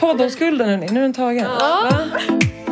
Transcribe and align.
Poddoskulden 0.00 0.68
hörni, 0.68 0.86
nu 0.90 0.98
är 0.98 1.02
den 1.02 1.12
tagen. 1.12 1.44
Va? 1.44 2.06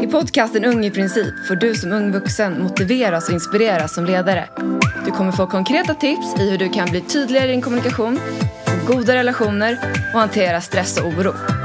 I 0.02 0.06
podcasten 0.06 0.64
Ung 0.64 0.84
i 0.84 0.90
princip 0.90 1.46
får 1.48 1.56
du 1.56 1.74
som 1.74 1.92
ung 1.92 2.12
vuxen 2.12 2.62
motiveras 2.62 3.28
och 3.28 3.34
inspireras 3.34 3.94
som 3.94 4.04
ledare. 4.04 4.48
Du 5.04 5.10
kommer 5.10 5.32
få 5.32 5.46
konkreta 5.46 5.94
tips 5.94 6.40
i 6.40 6.50
hur 6.50 6.58
du 6.58 6.68
kan 6.68 6.90
bli 6.90 7.00
tydligare 7.00 7.48
i 7.48 7.50
din 7.50 7.62
kommunikation, 7.62 8.18
få 8.64 8.92
goda 8.92 9.14
relationer 9.14 9.78
och 10.14 10.20
hantera 10.20 10.60
stress 10.60 11.00
och 11.00 11.06
oro. 11.06 11.57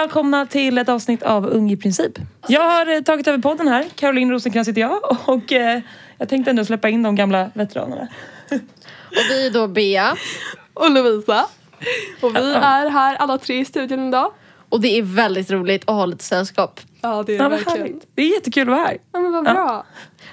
Välkomna 0.00 0.46
till 0.46 0.78
ett 0.78 0.88
avsnitt 0.88 1.22
av 1.22 1.46
Ung 1.46 1.70
i 1.70 1.76
princip. 1.76 2.12
Jag 2.48 2.60
har 2.60 2.94
eh, 2.96 3.00
tagit 3.00 3.28
över 3.28 3.38
podden 3.38 3.68
här. 3.68 3.84
Caroline 3.94 4.30
Rosenkrantz 4.30 4.68
heter 4.68 4.80
jag 4.80 5.18
och 5.26 5.52
eh, 5.52 5.80
jag 6.18 6.28
tänkte 6.28 6.50
ändå 6.50 6.64
släppa 6.64 6.88
in 6.88 7.02
de 7.02 7.16
gamla 7.16 7.50
veteranerna. 7.54 8.08
Och 9.06 9.22
vi 9.30 9.46
är 9.46 9.50
då 9.50 9.66
Bea. 9.68 10.16
och 10.74 10.90
Lovisa. 10.90 11.46
Och 12.20 12.36
vi 12.36 12.52
är 12.54 12.90
här 12.90 13.16
alla 13.16 13.38
tre 13.38 13.58
i 13.60 13.64
studion 13.64 14.08
idag. 14.08 14.32
Och 14.68 14.80
det 14.80 14.98
är 14.98 15.02
väldigt 15.02 15.50
roligt 15.50 15.82
att 15.86 15.94
ha 15.94 16.06
lite 16.06 16.24
sällskap. 16.24 16.80
Ja, 17.00 17.22
det 17.26 17.34
är 17.36 17.42
Ja, 17.42 17.48
verkligen. 17.48 17.78
härligt. 17.78 18.06
Det 18.14 18.22
är 18.22 18.34
jättekul 18.34 18.62
att 18.62 18.68
vara 18.68 18.86
här. 18.86 18.96
Ja, 19.12 19.20
men 19.20 19.32
vad 19.32 19.44
bra. 19.44 19.86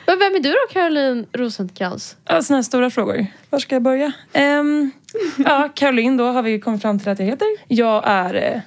Men 0.08 0.20
vem 0.20 0.36
är 0.36 0.40
du 0.40 0.50
då 0.52 0.58
Caroline 0.74 1.26
Rosenkrantz? 1.34 2.18
Ja, 2.26 2.42
såna 2.42 2.58
här 2.58 2.64
stora 2.64 2.90
frågor. 2.90 3.26
Var 3.50 3.60
ska 3.60 3.76
jag 3.76 3.82
börja? 3.82 4.12
Ehm, 4.34 4.92
ja, 5.38 5.70
Caroline 5.76 6.18
då 6.18 6.26
har 6.26 6.44
vi 6.44 6.60
kommit 6.60 6.82
fram 6.82 7.00
till 7.00 7.10
att 7.10 7.20
jag 7.20 7.26
heter. 7.26 7.48
Jag 7.68 8.04
är 8.06 8.34
eh, 8.36 8.62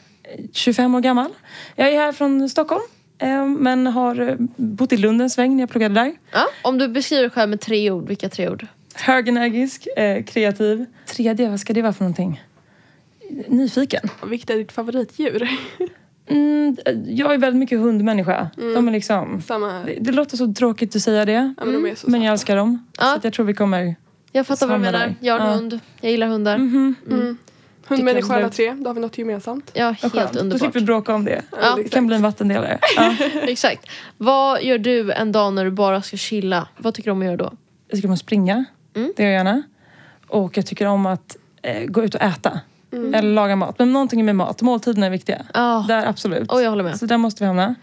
25 0.53 0.95
år 0.95 1.01
gammal. 1.01 1.31
Jag 1.77 1.89
är 1.93 1.97
här 1.97 2.13
från 2.13 2.49
Stockholm. 2.49 2.83
ehm, 3.19 3.55
men 3.55 3.87
har 3.87 4.21
eh, 4.21 4.35
bott 4.57 4.93
i 4.93 4.97
Lund 4.97 5.23
en 5.23 5.31
sväng 5.31 5.57
när 5.57 5.63
jag 5.63 5.71
pluggade 5.71 5.95
där. 5.95 6.13
Ja, 6.33 6.47
om 6.63 6.79
du 6.79 6.89
beskriver 6.89 7.23
dig 7.23 7.31
själv 7.31 7.51
med 7.51 7.61
tre 7.61 7.91
ord, 7.91 8.09
vilka 8.09 8.29
tre 8.29 8.49
ord? 8.49 8.67
Högenergisk, 8.95 9.87
eh, 9.97 10.23
kreativ. 10.25 10.87
Tredje, 11.07 11.49
vad 11.51 11.61
ska 11.61 11.73
det 11.73 11.83
vara 11.83 11.93
för 11.93 12.05
någonting? 12.05 12.43
Nyfiken. 13.49 14.09
Vilket 14.27 14.51
är 14.51 14.57
ditt 14.57 14.73
favoritdjur? 14.73 15.49
Mm, 16.29 16.77
jag 17.07 17.35
är 17.35 17.39
väldigt 17.39 17.59
mycket 17.59 17.79
hundmänniska. 17.79 18.51
De 18.57 18.89
är 18.89 18.93
liksom... 18.93 19.43
Samma 19.47 19.71
här. 19.71 19.85
Det, 19.85 19.95
det 20.01 20.13
låter 20.13 20.37
så 20.37 20.53
tråkigt 20.55 20.97
att 20.97 21.03
säga 21.03 21.25
det. 21.25 21.55
Ja, 21.59 21.65
men 21.65 21.75
de 21.83 21.91
är 21.91 21.95
så 21.95 22.11
Men 22.11 22.23
jag 22.23 22.33
älskar 22.33 22.57
dem. 22.57 22.87
Ja. 22.99 23.05
Så 23.05 23.17
att 23.17 23.25
jag 23.25 23.33
tror 23.33 23.47
vi 23.47 23.55
kommer... 23.55 23.97
Jag 24.33 24.47
fattar 24.47 24.67
vad 24.67 24.77
du 24.77 24.83
menar. 24.83 25.15
Jag 25.21 25.39
har 25.39 25.41
en 25.41 25.47
Ja. 25.53 25.53
hund. 25.57 25.81
Jag 26.01 26.11
gillar 26.11 26.27
hundar. 26.27 26.59
Mhm. 26.59 26.95
Mm. 27.11 27.39
Hundmänniskor 27.89 28.35
alla 28.35 28.49
tre, 28.49 28.73
då 28.73 28.89
har 28.89 28.95
vi 28.95 29.01
något 29.01 29.19
gemensamt. 29.19 29.71
Ja, 29.75 29.91
helt 29.91 30.15
skönt. 30.15 30.33
Då 30.33 30.41
underbart. 30.41 30.61
slipper 30.61 30.81
vi 30.81 30.87
bråka 30.87 31.15
om 31.15 31.25
det. 31.25 31.43
Ja. 31.63 31.75
Det 31.77 31.89
kan 31.89 32.07
bli 32.07 32.17
en 32.17 32.23
vattendelare. 32.23 32.79
Ja. 32.97 33.15
Exakt. 33.43 33.87
Vad 34.17 34.63
gör 34.63 34.79
du 34.79 35.13
en 35.13 35.33
dag 35.33 35.53
när 35.53 35.65
du 35.65 35.71
bara 35.71 36.03
ska 36.03 36.17
chilla? 36.17 36.69
Vad 36.77 36.95
tycker 36.95 37.11
du 37.11 37.13
om 37.13 37.21
att 37.21 37.25
göra 37.27 37.37
då? 37.37 37.53
Jag 37.89 37.97
tycker 37.97 38.09
om 38.09 38.15
att 38.15 38.21
springa. 38.21 38.65
Mm. 38.95 39.13
Det 39.17 39.23
gör 39.23 39.31
jag 39.31 39.39
gärna. 39.39 39.63
Och 40.29 40.57
jag 40.57 40.67
tycker 40.67 40.87
om 40.87 41.07
att 41.07 41.37
eh, 41.63 41.85
gå 41.85 42.05
ut 42.05 42.15
och 42.15 42.23
äta. 42.23 42.61
Eller 42.93 43.23
laga 43.23 43.57
mat. 43.57 43.79
Men 43.79 43.93
någonting 43.93 44.25
med 44.25 44.37
mat. 44.37 44.63
Måltiderna 44.63 45.07
är 45.07 45.11
viktiga. 45.11 45.43
Ja, 45.55 45.85
Där 45.89 46.07
absolut. 46.07 46.53
och 46.53 46.63
jag 46.63 46.71
håller 46.71 46.85
med. 46.85 46.99
Så 46.99 47.07
där 47.07 47.17
måste 47.19 47.43
vi 47.43 47.47
hamna. 47.47 47.75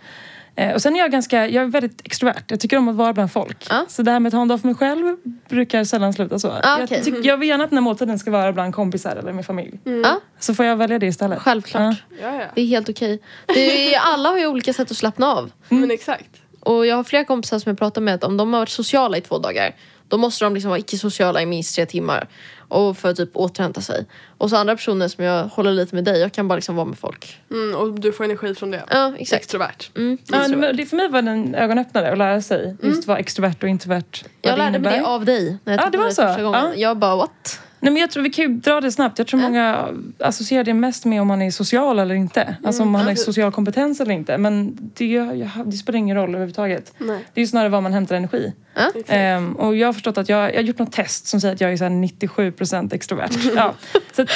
Eh, 0.56 0.74
och 0.74 0.82
sen 0.82 0.96
är 0.96 1.00
jag 1.00 1.12
ganska, 1.12 1.48
jag 1.48 1.64
är 1.64 1.68
väldigt 1.68 2.02
extrovert. 2.06 2.44
Jag 2.48 2.60
tycker 2.60 2.78
om 2.78 2.88
att 2.88 2.96
vara 2.96 3.14
bland 3.14 3.32
folk. 3.32 3.68
Ja. 3.70 3.86
Så 3.90 4.02
det 4.02 4.12
här 4.12 4.20
med 4.20 4.28
att 4.30 4.34
ha 4.34 4.42
en 4.42 4.48
dag 4.48 4.62
för 4.62 4.68
mig 4.68 4.76
själv 4.76 5.16
brukar 5.50 5.84
sällan 5.84 6.14
sluta 6.14 6.40
så. 6.40 6.52
Ah, 6.64 6.76
okej. 6.84 6.88
jag, 6.98 7.04
tycker, 7.06 7.28
jag 7.28 7.38
vill 7.38 7.50
gärna 7.50 7.64
att 7.64 7.70
den 7.70 7.78
här 7.78 7.84
måltiden 7.84 8.20
ska 8.20 8.32
vara 8.32 8.54
bland 8.54 8.76
kompisar 8.76 9.16
eller 9.16 9.34
med 9.34 9.46
familj. 9.46 9.80
Ja, 9.84 10.20
Så 10.40 10.54
får 10.56 10.66
jag 10.66 10.76
välja 10.76 11.00
det 11.00 11.06
istället. 11.06 11.40
självklart. 11.40 11.96
Ja, 12.22 12.36
ja. 12.36 12.46
Det 12.56 12.62
är 12.62 12.66
helt 12.66 12.90
okej. 12.90 13.22
Är, 13.48 13.98
alla 14.00 14.30
har 14.30 14.38
ju 14.40 14.48
olika 14.48 14.74
sätt 14.74 14.92
att 14.92 14.98
slappna 14.98 15.28
av. 15.28 15.52
Men 15.70 15.92
exakt. 15.92 16.30
Och 16.60 16.86
jag 16.86 16.96
har 16.96 17.04
flera 17.04 17.24
kompisar 17.26 17.60
som 17.60 17.70
jag 17.70 17.80
pratar 17.80 18.02
med 18.02 18.16
att 18.16 18.24
om 18.24 18.38
de 18.38 18.54
har 18.54 18.60
varit 18.60 18.70
sociala 18.70 19.18
i 19.18 19.22
två 19.22 19.38
dagar 19.38 19.76
då 20.08 20.18
måste 20.18 20.46
de 20.46 20.54
liksom 20.54 20.70
vara 20.70 20.80
icke-sociala 20.80 21.42
i 21.42 21.46
minst 21.46 21.76
tre 21.76 21.86
timmar. 21.86 22.28
Och 22.68 22.98
för 22.98 23.10
att 23.10 23.18
typ 23.18 23.30
återhämta 23.34 23.82
sig. 23.82 24.06
Och 24.38 24.50
så 24.50 24.56
andra 24.56 24.76
personer 24.76 25.08
som 25.08 25.24
jag 25.24 25.46
håller 25.46 25.72
lite 25.72 25.96
med 25.96 26.04
dig, 26.04 26.20
jag 26.20 26.32
kan 26.32 26.48
bara 26.48 26.56
liksom 26.56 26.76
vara 26.76 26.86
med 26.86 26.98
folk. 26.98 27.40
Mm, 27.52 27.76
och 27.76 28.00
du 28.00 28.12
får 28.12 28.24
energi 28.24 28.56
från 28.56 28.72
det. 28.72 28.84
Ja, 28.90 29.14
exakt. 29.18 29.42
Extrovert. 29.42 29.92
Mm. 29.96 30.18
Ja, 30.28 30.72
det, 30.74 30.86
för 30.86 30.96
mig 30.98 31.08
var 31.10 31.22
det 31.22 31.32
en 31.32 31.56
ögonöppnare 31.56 32.12
att 32.12 32.18
lära 32.18 32.42
sig 32.42 32.76
just 32.82 33.08
vad 33.08 33.20
extrovert 33.20 33.56
och 33.64 33.70
introvert 33.70 34.24
vad 34.24 34.52
Jag 34.52 34.58
lärde 34.58 34.80
mig 34.80 35.00
det 35.00 35.06
av 35.06 35.26
dig 35.26 35.58
när 35.64 35.74
jag 35.74 35.86
Ja, 35.86 35.90
det 35.90 35.98
var 35.98 36.10
så? 36.10 36.22
första 36.22 36.44
gången. 36.44 36.66
Ja. 36.66 36.74
Jag 36.76 36.98
bara 36.98 37.16
what? 37.16 37.60
Nej, 37.84 37.94
men 37.94 38.02
jag 38.02 38.12
tror 38.12 38.24
vi 38.24 38.30
kan 38.30 38.46
ju 38.46 38.54
dra 38.54 38.82
det 38.82 38.92
snabbt. 38.92 39.18
Jag 39.18 39.28
tror 39.28 39.40
många 39.40 39.88
associerar 40.20 40.64
det 40.64 40.74
mest 40.74 41.06
med 41.06 41.22
om 41.22 41.28
man 41.28 41.42
är 41.42 41.52
social 41.52 42.00
eller 42.00 42.16
inte. 42.16 42.56
Alltså 42.64 42.84
om 42.84 42.90
man 42.90 43.08
har 43.08 43.16
social 43.16 43.52
kompetens 43.52 44.02
eller 44.02 44.14
inte. 44.14 44.38
Men 44.38 44.78
det, 44.94 45.20
det 45.66 45.72
spelar 45.72 46.00
ingen 46.00 46.18
roll 46.18 46.30
överhuvudtaget. 46.30 46.94
Nej. 46.98 47.20
Det 47.34 47.40
är 47.40 47.44
ju 47.44 47.48
snarare 47.48 47.70
var 47.70 47.82
man 47.82 47.94
hämtar 47.94 48.16
energi. 48.16 48.54
Exakt. 48.76 49.06
Ehm, 49.08 49.54
och 49.54 49.76
jag 49.76 49.88
har 49.88 49.94
förstått 49.94 50.18
att 50.18 50.30
jag, 50.30 50.50
jag 50.50 50.56
har 50.56 50.62
gjort 50.62 50.80
något 50.80 50.92
test 50.92 51.28
som 51.28 51.42
säger 51.42 51.56
att 51.56 51.62
jag 51.62 51.74
är 51.74 51.78
så 51.78 51.84
här 51.84 51.92
97% 51.92 52.94
extrovert. 52.94 53.32
ja. 53.56 53.74
Så 54.16 54.22
att, 54.22 54.30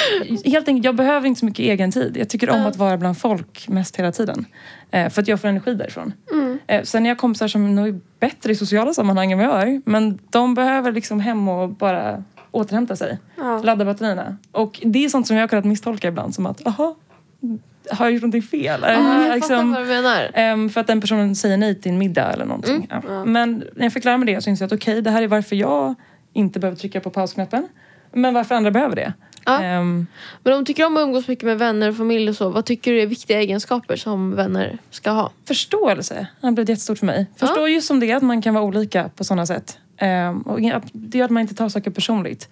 helt 0.44 0.68
enkelt, 0.68 0.84
jag 0.84 0.96
behöver 0.96 1.26
inte 1.26 1.38
så 1.40 1.46
mycket 1.46 1.64
egen 1.64 1.92
tid. 1.92 2.16
Jag 2.16 2.28
tycker 2.28 2.50
om 2.50 2.66
att 2.66 2.76
vara 2.76 2.96
bland 2.96 3.18
folk 3.18 3.68
mest 3.68 3.96
hela 3.96 4.12
tiden. 4.12 4.46
Eh, 4.90 5.08
för 5.08 5.22
att 5.22 5.28
jag 5.28 5.40
får 5.40 5.48
energi 5.48 5.74
därifrån. 5.74 6.12
Eh, 6.66 6.82
sen 6.82 7.06
är 7.06 7.10
jag 7.10 7.18
kompisar 7.18 7.48
som 7.48 7.74
nog 7.74 7.88
är 7.88 8.00
bättre 8.20 8.52
i 8.52 8.54
sociala 8.54 8.94
sammanhang 8.94 9.32
än 9.32 9.38
vad 9.38 9.46
jag 9.46 9.62
är. 9.62 9.82
Men 9.84 10.18
de 10.30 10.54
behöver 10.54 10.92
liksom 10.92 11.20
hem 11.20 11.48
och 11.48 11.68
bara 11.68 12.24
återhämta 12.50 12.96
sig. 12.96 13.18
Ja. 13.36 13.62
Ladda 13.62 13.84
batterierna. 13.84 14.36
Och 14.52 14.80
det 14.84 15.04
är 15.04 15.08
sånt 15.08 15.26
som 15.26 15.36
jag 15.36 15.42
har 15.42 15.48
kunnat 15.48 15.64
misstolka 15.64 16.08
ibland 16.08 16.34
som 16.34 16.46
att, 16.46 16.66
aha, 16.66 16.96
har 17.90 18.06
jag 18.06 18.12
gjort 18.12 18.22
någonting 18.22 18.42
fel? 18.42 18.80
Ja, 18.82 19.26
jag 19.26 19.34
Liksom, 19.34 19.72
vad 19.72 19.82
du 19.82 19.86
menar. 19.86 20.30
Ehm, 20.34 20.70
för 20.70 20.80
att 20.80 20.86
den 20.86 21.00
personen 21.00 21.36
säger 21.36 21.56
nej 21.56 21.80
till 21.80 21.92
en 21.92 21.98
middag 21.98 22.32
eller 22.32 22.44
någonting. 22.44 22.86
Ja. 22.90 23.24
Men 23.24 23.64
när 23.74 23.84
jag 23.84 23.92
fick 23.92 24.04
lära 24.04 24.16
mig 24.16 24.34
det 24.34 24.40
så 24.40 24.50
insåg 24.50 24.62
jag 24.62 24.66
att 24.66 24.82
okej, 24.82 25.02
det 25.02 25.10
här 25.10 25.22
är 25.22 25.28
varför 25.28 25.56
jag 25.56 25.94
inte 26.32 26.60
behöver 26.60 26.76
trycka 26.76 27.00
på 27.00 27.10
pausknappen. 27.10 27.68
Men 28.12 28.34
varför 28.34 28.54
andra 28.54 28.70
behöver 28.70 28.96
det. 28.96 29.12
Ja. 29.44 29.62
Ehm, 29.62 30.06
Men 30.42 30.52
om 30.52 30.58
du 30.58 30.64
tycker 30.64 30.86
om 30.86 30.96
att 30.96 31.00
umgås 31.02 31.28
mycket 31.28 31.44
med 31.44 31.58
vänner 31.58 31.88
och 31.88 31.96
familj 31.96 32.28
och 32.28 32.36
så, 32.36 32.48
vad 32.50 32.64
tycker 32.64 32.92
du 32.92 33.02
är 33.02 33.06
viktiga 33.06 33.40
egenskaper 33.40 33.96
som 33.96 34.34
vänner 34.36 34.78
ska 34.90 35.10
ha? 35.10 35.30
förståelse 35.48 36.26
har 36.40 36.50
blivit 36.52 36.68
jättestort 36.68 36.98
för 36.98 37.06
mig. 37.06 37.26
Förstå 37.36 37.68
just 37.68 37.86
som 37.86 38.00
det 38.00 38.10
är 38.10 38.16
att 38.16 38.22
man 38.22 38.42
kan 38.42 38.54
vara 38.54 38.64
olika 38.64 39.10
på 39.16 39.24
sådana 39.24 39.46
sätt. 39.46 39.78
Ehm, 39.98 40.42
och 40.42 40.60
det 40.92 41.18
gör 41.18 41.24
att 41.24 41.30
man 41.30 41.40
inte 41.40 41.54
tar 41.54 41.68
saker 41.68 41.90
personligt. 41.90 42.48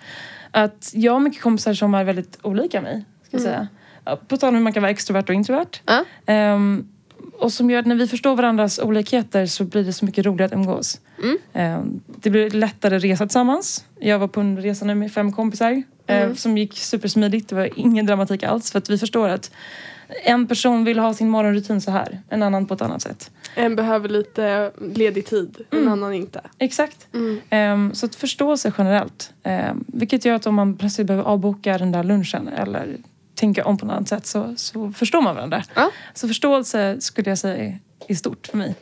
Att 0.51 0.91
jag 0.95 1.13
har 1.13 1.21
mycket 1.21 1.43
kompisar 1.43 1.75
som 1.75 1.95
är 1.95 2.05
väldigt 2.05 2.39
olika 2.43 2.81
mig. 2.81 3.05
Ska 3.23 3.37
jag 3.37 3.43
säga. 3.43 3.69
På 4.29 4.37
tal 4.37 4.49
om 4.49 4.55
hur 4.55 4.63
man 4.63 4.73
kan 4.73 4.83
vara 4.83 4.91
extrovert 4.91 5.29
och 5.29 5.35
introvert. 5.35 5.81
Ja. 5.85 6.05
Ehm, 6.27 6.89
och 7.39 7.53
som 7.53 7.71
gör 7.71 7.79
att 7.81 7.87
när 7.87 7.95
vi 7.95 8.07
förstår 8.07 8.37
varandras 8.37 8.79
olikheter 8.79 9.47
så 9.47 9.65
blir 9.65 9.85
det 9.85 9.93
så 9.93 10.05
mycket 10.05 10.27
roligare 10.27 10.47
att 10.47 10.53
umgås. 10.53 11.01
Ehm, 11.53 12.01
det 12.07 12.31
blir 12.31 12.51
lättare 12.51 12.97
att 12.97 13.05
resa 13.05 13.27
tillsammans. 13.27 13.85
Jag 14.01 14.19
var 14.19 14.29
på 14.29 14.41
en 14.41 14.63
resa 14.63 14.85
nu 14.85 14.95
med 14.95 15.13
fem 15.13 15.33
kompisar 15.33 15.83
eh, 16.07 16.35
som 16.35 16.59
gick 16.59 16.79
supersmidigt. 16.79 17.49
Det 17.49 17.55
var 17.55 17.79
ingen 17.79 18.07
dramatik 18.07 18.43
alls 18.43 18.73
för 18.73 18.79
att 18.79 18.91
vi 18.91 18.99
förstår 18.99 19.29
att 19.29 19.51
en 20.25 20.47
person 20.47 20.85
vill 20.85 20.99
ha 20.99 21.15
sin 21.15 21.29
morgonrutin 21.29 21.81
så 21.81 21.91
här, 21.91 22.21
en 22.29 22.43
annan 22.43 22.67
på 22.67 22.75
ett 22.75 22.83
annat 22.83 23.03
sätt. 23.03 23.31
En 23.55 23.77
behöver 23.77 24.09
lite 24.09 24.73
ledig 24.95 25.27
tid, 25.27 25.57
en 25.71 25.89
annan 25.89 26.15
inte. 26.15 26.41
Exakt. 26.59 27.15
Mm. 27.15 27.41
Ehm, 27.51 27.95
så 27.95 28.07
att 28.07 28.15
förstå 28.15 28.57
sig 28.57 28.73
generellt. 28.79 29.33
Um, 29.45 29.85
vilket 29.89 30.25
gör 30.25 30.35
att 30.35 30.47
om 30.47 30.55
man 30.55 30.77
plötsligt 30.77 31.07
behöver 31.07 31.25
avboka 31.29 31.79
den 31.79 31.93
där 31.93 32.05
lunchen 32.05 32.49
eller 32.49 32.97
tänka 33.35 33.65
om 33.65 33.79
på 33.79 33.87
något 33.87 33.97
annat 33.97 34.09
sätt 34.09 34.27
så, 34.27 34.55
så 34.57 34.93
förstår 34.93 35.23
man 35.23 35.35
varandra. 35.35 35.63
Ja. 35.75 35.91
Så 36.15 36.29
förståelse 36.29 36.97
skulle 37.01 37.31
jag 37.31 37.39
säga 37.39 37.79
är- 38.09 38.15
stort 38.15 38.47
för 38.47 38.57
mig. 38.59 38.75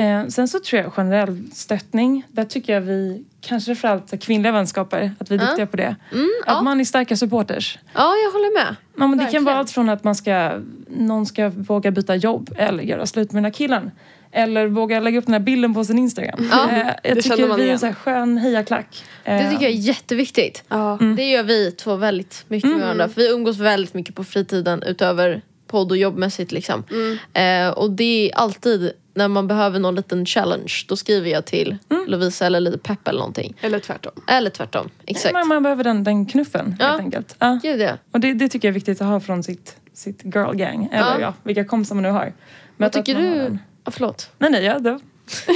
Ehm, 0.00 0.30
sen 0.30 0.48
så 0.48 0.58
tror 0.60 0.82
jag 0.82 0.92
generell 0.92 1.42
stöttning, 1.52 2.22
där 2.28 2.44
tycker 2.44 2.72
jag 2.72 2.80
vi, 2.80 3.24
kanske 3.40 3.74
framförallt 3.74 4.22
kvinnliga 4.24 4.52
vänskaper, 4.52 5.12
att 5.18 5.30
vi 5.30 5.34
är 5.34 5.40
Ja. 5.40 5.46
duktiga 5.46 5.66
på 5.66 5.76
det. 5.76 5.96
Mm, 6.12 6.30
Att 6.46 6.54
ja. 6.56 6.62
man 6.62 6.80
är 6.80 6.84
starka 6.84 7.16
supporters. 7.16 7.78
ja, 7.94 8.14
jag 8.24 8.32
håller 8.32 8.64
med. 8.64 8.76
Ja, 8.98 9.06
men 9.06 9.18
det 9.18 9.24
kan 9.26 9.44
vara 9.44 9.56
allt 9.56 9.70
från 9.70 9.88
att 9.88 10.04
man 10.04 10.14
ska, 10.14 10.52
någon 10.88 11.26
ska 11.26 11.48
våga 11.48 11.90
byta 11.90 12.16
jobb 12.16 12.50
eller 12.56 12.82
göra 12.84 13.06
slut 13.06 13.32
med 13.32 13.38
den 13.42 13.44
här 13.44 13.52
killen. 13.52 13.90
Eller 14.34 14.66
våga 14.66 15.00
lägga 15.00 15.18
upp 15.18 15.24
den 15.26 15.32
här 15.32 15.40
bilden 15.40 15.74
på 15.74 15.84
sin 15.84 15.98
Instagram. 15.98 16.48
Ja, 16.50 16.70
Eh, 16.70 16.78
jag 17.02 17.16
det 17.16 17.22
tycker 17.22 17.48
man 17.48 17.58
vi 17.60 17.68
är 17.68 17.72
en 17.72 17.78
så 17.78 17.86
här 17.86 17.92
skön 17.94 18.38
hejaklack. 18.38 19.04
Det 19.24 19.30
Eh, 19.30 19.50
tycker 19.50 19.62
jag 19.62 19.72
är 19.72 19.76
jätteviktigt. 19.76 20.64
Ja. 20.68 20.98
Det 21.16 21.30
gör 21.30 21.42
vi 21.42 21.70
två 21.72 21.96
väldigt 21.96 22.44
mycket 22.48 22.70
med 22.70 22.80
varandra. 22.80 23.08
För 23.08 23.14
vi 23.20 23.30
umgås 23.32 23.58
väldigt 23.58 23.94
mycket 23.94 24.14
på 24.14 24.24
fritiden 24.24 24.82
utöver 24.82 25.42
podd 25.72 25.90
och 25.90 25.96
jobbmässigt 25.96 26.52
liksom. 26.52 26.84
Eh, 27.32 27.68
och 27.68 27.90
det 27.90 28.30
är 28.30 28.34
alltid 28.36 28.92
när 29.14 29.28
man 29.28 29.46
behöver 29.48 29.78
någon 29.78 29.94
liten 29.94 30.26
challenge, 30.26 30.72
då 30.88 30.96
skriver 30.96 31.30
jag 31.30 31.44
till 31.44 31.76
Lovisa 32.06 32.46
eller 32.46 32.60
lite 32.60 32.78
pepp 32.78 33.08
eller 33.08 33.18
någonting. 33.18 33.54
Eller 33.60 33.78
tvärtom. 33.78 34.12
Eller 34.28 34.50
tvärtom. 34.50 34.88
Exakt. 35.06 35.32
Man, 35.32 35.48
man 35.48 35.62
behöver 35.62 35.84
den, 35.84 36.04
den 36.04 36.26
knuffen 36.26 36.76
Ja. 36.80 36.86
helt 36.86 37.00
enkelt. 37.00 37.36
Ja. 37.38 37.58
Gud 37.62 37.80
ja. 37.80 37.98
Och 38.12 38.20
det, 38.20 38.32
det 38.34 38.48
tycker 38.48 38.68
jag 38.68 38.72
är 38.72 38.74
viktigt 38.74 39.00
att 39.00 39.06
ha 39.08 39.20
från 39.20 39.42
sitt, 39.42 39.76
sitt 39.92 40.24
girl 40.24 40.54
gang. 40.56 40.88
Eller 40.92 41.10
Ja. 41.10 41.20
ja, 41.20 41.34
vilka 41.42 41.64
kompisar 41.64 41.94
man 41.94 42.02
nu 42.02 42.10
har. 42.10 42.24
Men 42.24 42.32
Vad 42.76 42.92
tycker 42.92 43.14
du? 43.14 43.58
Ja, 43.84 43.90
förlåt. 43.90 44.30
Nej, 44.38 44.50
nej, 44.50 44.64
ja, 44.64 44.78
då. 44.78 45.00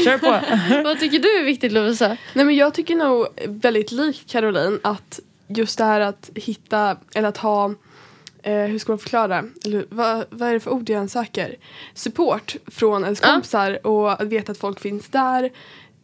Kör 0.05 0.19
på. 0.19 0.41
Vad 0.85 1.01
tycker 1.01 1.19
du 1.19 1.39
är 1.41 1.45
viktigt 1.45 1.73
Lovisa? 1.73 2.17
Nej 2.35 2.45
men 2.45 2.57
jag 2.57 2.75
tycker 2.75 2.95
nog 2.95 3.27
väldigt 3.47 3.93
lik 3.93 4.25
Caroline 4.27 4.79
att 4.83 5.21
just 5.49 5.79
det 5.79 5.85
här 5.85 6.01
att 6.01 6.31
hitta 6.35 6.97
eller 7.15 7.29
att 7.29 7.37
ha 7.37 7.75
eh, 8.47 8.55
hur 8.65 8.79
ska 8.79 8.93
man 8.93 8.99
förklara? 8.99 9.45
Eller 9.65 9.87
vad, 9.91 10.25
vad 10.31 10.49
är 10.49 10.53
det 10.53 10.61
för 10.61 10.71
ord 10.71 10.91
jag 10.91 11.11
söker? 11.11 11.55
Support 11.95 12.57
från 12.67 13.05
ens 13.05 13.21
Ja. 13.23 13.29
kompisar 13.29 13.87
och 13.87 14.13
att 14.13 14.23
veta 14.29 14.53
att 14.53 14.59
folk 14.59 14.81
finns 14.81 15.09
där. 15.09 15.51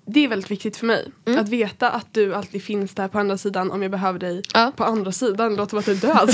det 0.06 0.24
är 0.24 0.28
väldigt 0.28 0.50
viktigt 0.50 0.76
för 0.76 0.86
mig. 0.86 1.10
Att 1.38 1.48
veta 1.48 1.90
att 1.90 2.06
du 2.14 2.34
alltid 2.34 2.62
finns 2.64 2.94
där 2.94 3.08
på 3.08 3.18
andra 3.18 3.38
sidan 3.38 3.70
om 3.70 3.82
jag 3.82 3.90
behöver 3.90 4.18
dig 4.18 4.42
Ja. 4.54 4.72
på 4.76 4.84
andra 4.84 5.12
sidan. 5.12 5.50
Det 5.50 5.56
låter 5.56 5.70
som 5.70 5.78
att 5.78 5.84
du 5.84 5.92
är 5.92 5.96
död. 5.96 6.30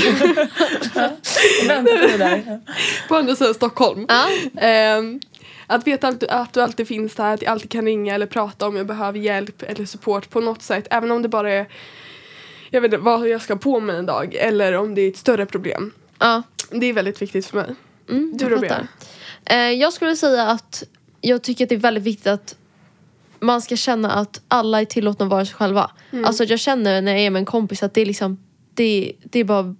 På 3.08 3.14
andra 3.16 3.34
sidan 3.37 3.55
Stockholm. 3.55 4.06
Ehm, 4.60 5.20
att 5.66 5.87
veta 5.87 6.08
att 6.08 6.20
du, 6.20 6.26
att 6.28 6.52
du 6.52 6.60
alltid 6.62 6.88
finns 6.88 7.14
där, 7.14 7.34
att 7.34 7.43
jag 7.43 7.50
alltid 7.52 7.70
kan 7.70 7.84
ringa 7.84 8.14
eller 8.14 8.26
prata 8.26 8.66
om 8.66 8.76
jag 8.76 8.87
behöver 8.87 9.19
hjälp 9.19 9.62
eller 9.62 9.84
support 9.84 10.31
på 10.31 10.40
något 10.40 10.62
sätt. 10.62 10.87
Även 10.90 11.10
om 11.10 11.22
det 11.22 11.28
bara 11.28 11.52
är 11.52 11.66
jag 12.70 12.81
vet 12.81 12.93
inte, 12.93 13.05
vad 13.05 13.28
jag 13.28 13.43
ska 13.43 13.56
på 13.56 13.81
mig 13.81 13.96
en 13.96 14.06
dag 14.06 14.34
eller 14.34 14.72
om 14.72 14.94
det 14.94 15.00
är 15.02 15.08
ett 15.08 15.16
större 15.16 15.46
problem. 15.46 15.93
Ja. 16.19 16.43
Det 16.70 16.87
är 16.87 16.93
väldigt 16.93 17.23
viktigt 17.23 17.47
för 17.47 17.56
mig. 17.56 17.75
Mm, 18.09 18.37
Du 18.37 18.49
då. 18.49 18.65
Eh, 19.44 19.56
jag 19.56 19.93
skulle 19.93 20.17
säga 20.17 20.47
att 20.47 20.82
jag 21.20 21.43
tycker 21.43 21.65
att 21.65 21.69
det 21.69 21.75
är 21.75 21.79
väldigt 21.79 22.05
viktigt 22.05 22.26
att 22.26 22.56
man 23.41 23.62
ska 23.62 23.76
känna 23.76 24.11
att 24.11 24.41
alla 24.49 24.81
är 24.81 24.85
tillåtna 24.85 25.25
att 25.25 25.31
vara 25.31 25.44
sig 25.44 25.55
själva. 25.55 25.91
Mm. 26.11 26.25
Alltså 26.25 26.44
jag 26.44 26.61
känner 26.61 27.03
när 27.03 27.12
jag 27.12 27.20
är 27.20 27.31
med 27.31 27.41
en 27.41 27.47
kompis 27.47 27.82
att 27.82 27.94
det 27.94 28.00
är 28.00 28.06
liksom 28.06 28.38
det, 28.75 29.12
det 29.23 29.38
är 29.38 29.44
bara 29.44 29.75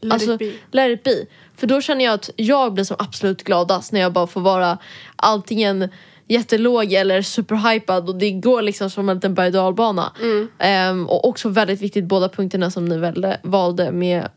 Let 0.00 0.12
alltså, 0.12 0.32
it 0.32 0.38
be. 0.38 0.52
let 0.70 0.98
it 0.98 1.04
be. 1.04 1.26
För 1.56 1.66
då 1.66 1.80
känner 1.80 2.04
jag 2.04 2.14
att 2.14 2.30
jag 2.36 2.74
blir 2.74 2.84
som 2.84 2.96
absolut 2.98 3.44
gladast 3.44 3.92
när 3.92 4.00
jag 4.00 4.12
bara 4.12 4.26
får 4.26 4.40
vara 4.40 4.78
antingen 5.16 5.88
jättelåg 6.28 6.92
eller 6.92 7.22
superhypad 7.22 8.08
och 8.08 8.16
det 8.16 8.30
går 8.30 8.62
liksom 8.62 8.90
som 8.90 9.08
en 9.08 9.16
liten 9.16 9.34
berg 9.34 9.58
och. 9.58 10.12
Mm. 10.20 10.48
Ehm, 10.58 11.08
och 11.08 11.28
också 11.28 11.48
väldigt 11.48 11.80
viktigt 11.80 12.04
båda 12.04 12.28
punkterna 12.28 12.70
som 12.70 12.84
ni 12.84 13.38
valde 13.42 13.90
med 13.92 14.28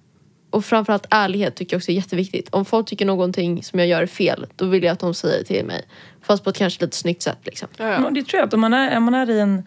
och 0.52 0.66
framförallt 0.66 1.06
ärlighet 1.10 1.56
tycker 1.56 1.74
jag 1.74 1.80
också 1.80 1.92
är 1.92 1.96
jätteviktigt. 1.96 2.50
Om 2.50 2.66
folk 2.66 2.88
tycker 2.88 3.06
någonting 3.06 3.64
som 3.64 3.80
jag 3.80 3.88
gör 3.88 4.02
är 4.02 4.08
fel, 4.08 4.46
då 4.56 4.66
vill 4.66 4.84
jag 4.84 4.94
att 4.94 5.00
de 5.00 5.14
säger 5.14 5.40
det 5.40 5.46
till 5.46 5.66
mig. 5.66 5.86
Fast 6.22 6.44
på 6.44 6.50
ett 6.50 6.58
kanske 6.58 6.86
lite 6.86 6.98
snyggt 6.98 7.22
sätt 7.22 7.38
liksom. 7.44 7.68
Ja, 7.78 7.88
ja. 7.88 8.10
Det 8.10 8.24
tror 8.24 8.40
jag 8.40 8.48
att 8.48 8.54
om 8.54 8.62
man 8.62 8.74
är, 8.74 8.98
om 8.98 9.04
man 9.04 9.14
är 9.16 9.30
i 9.30 9.40
en, 9.40 9.64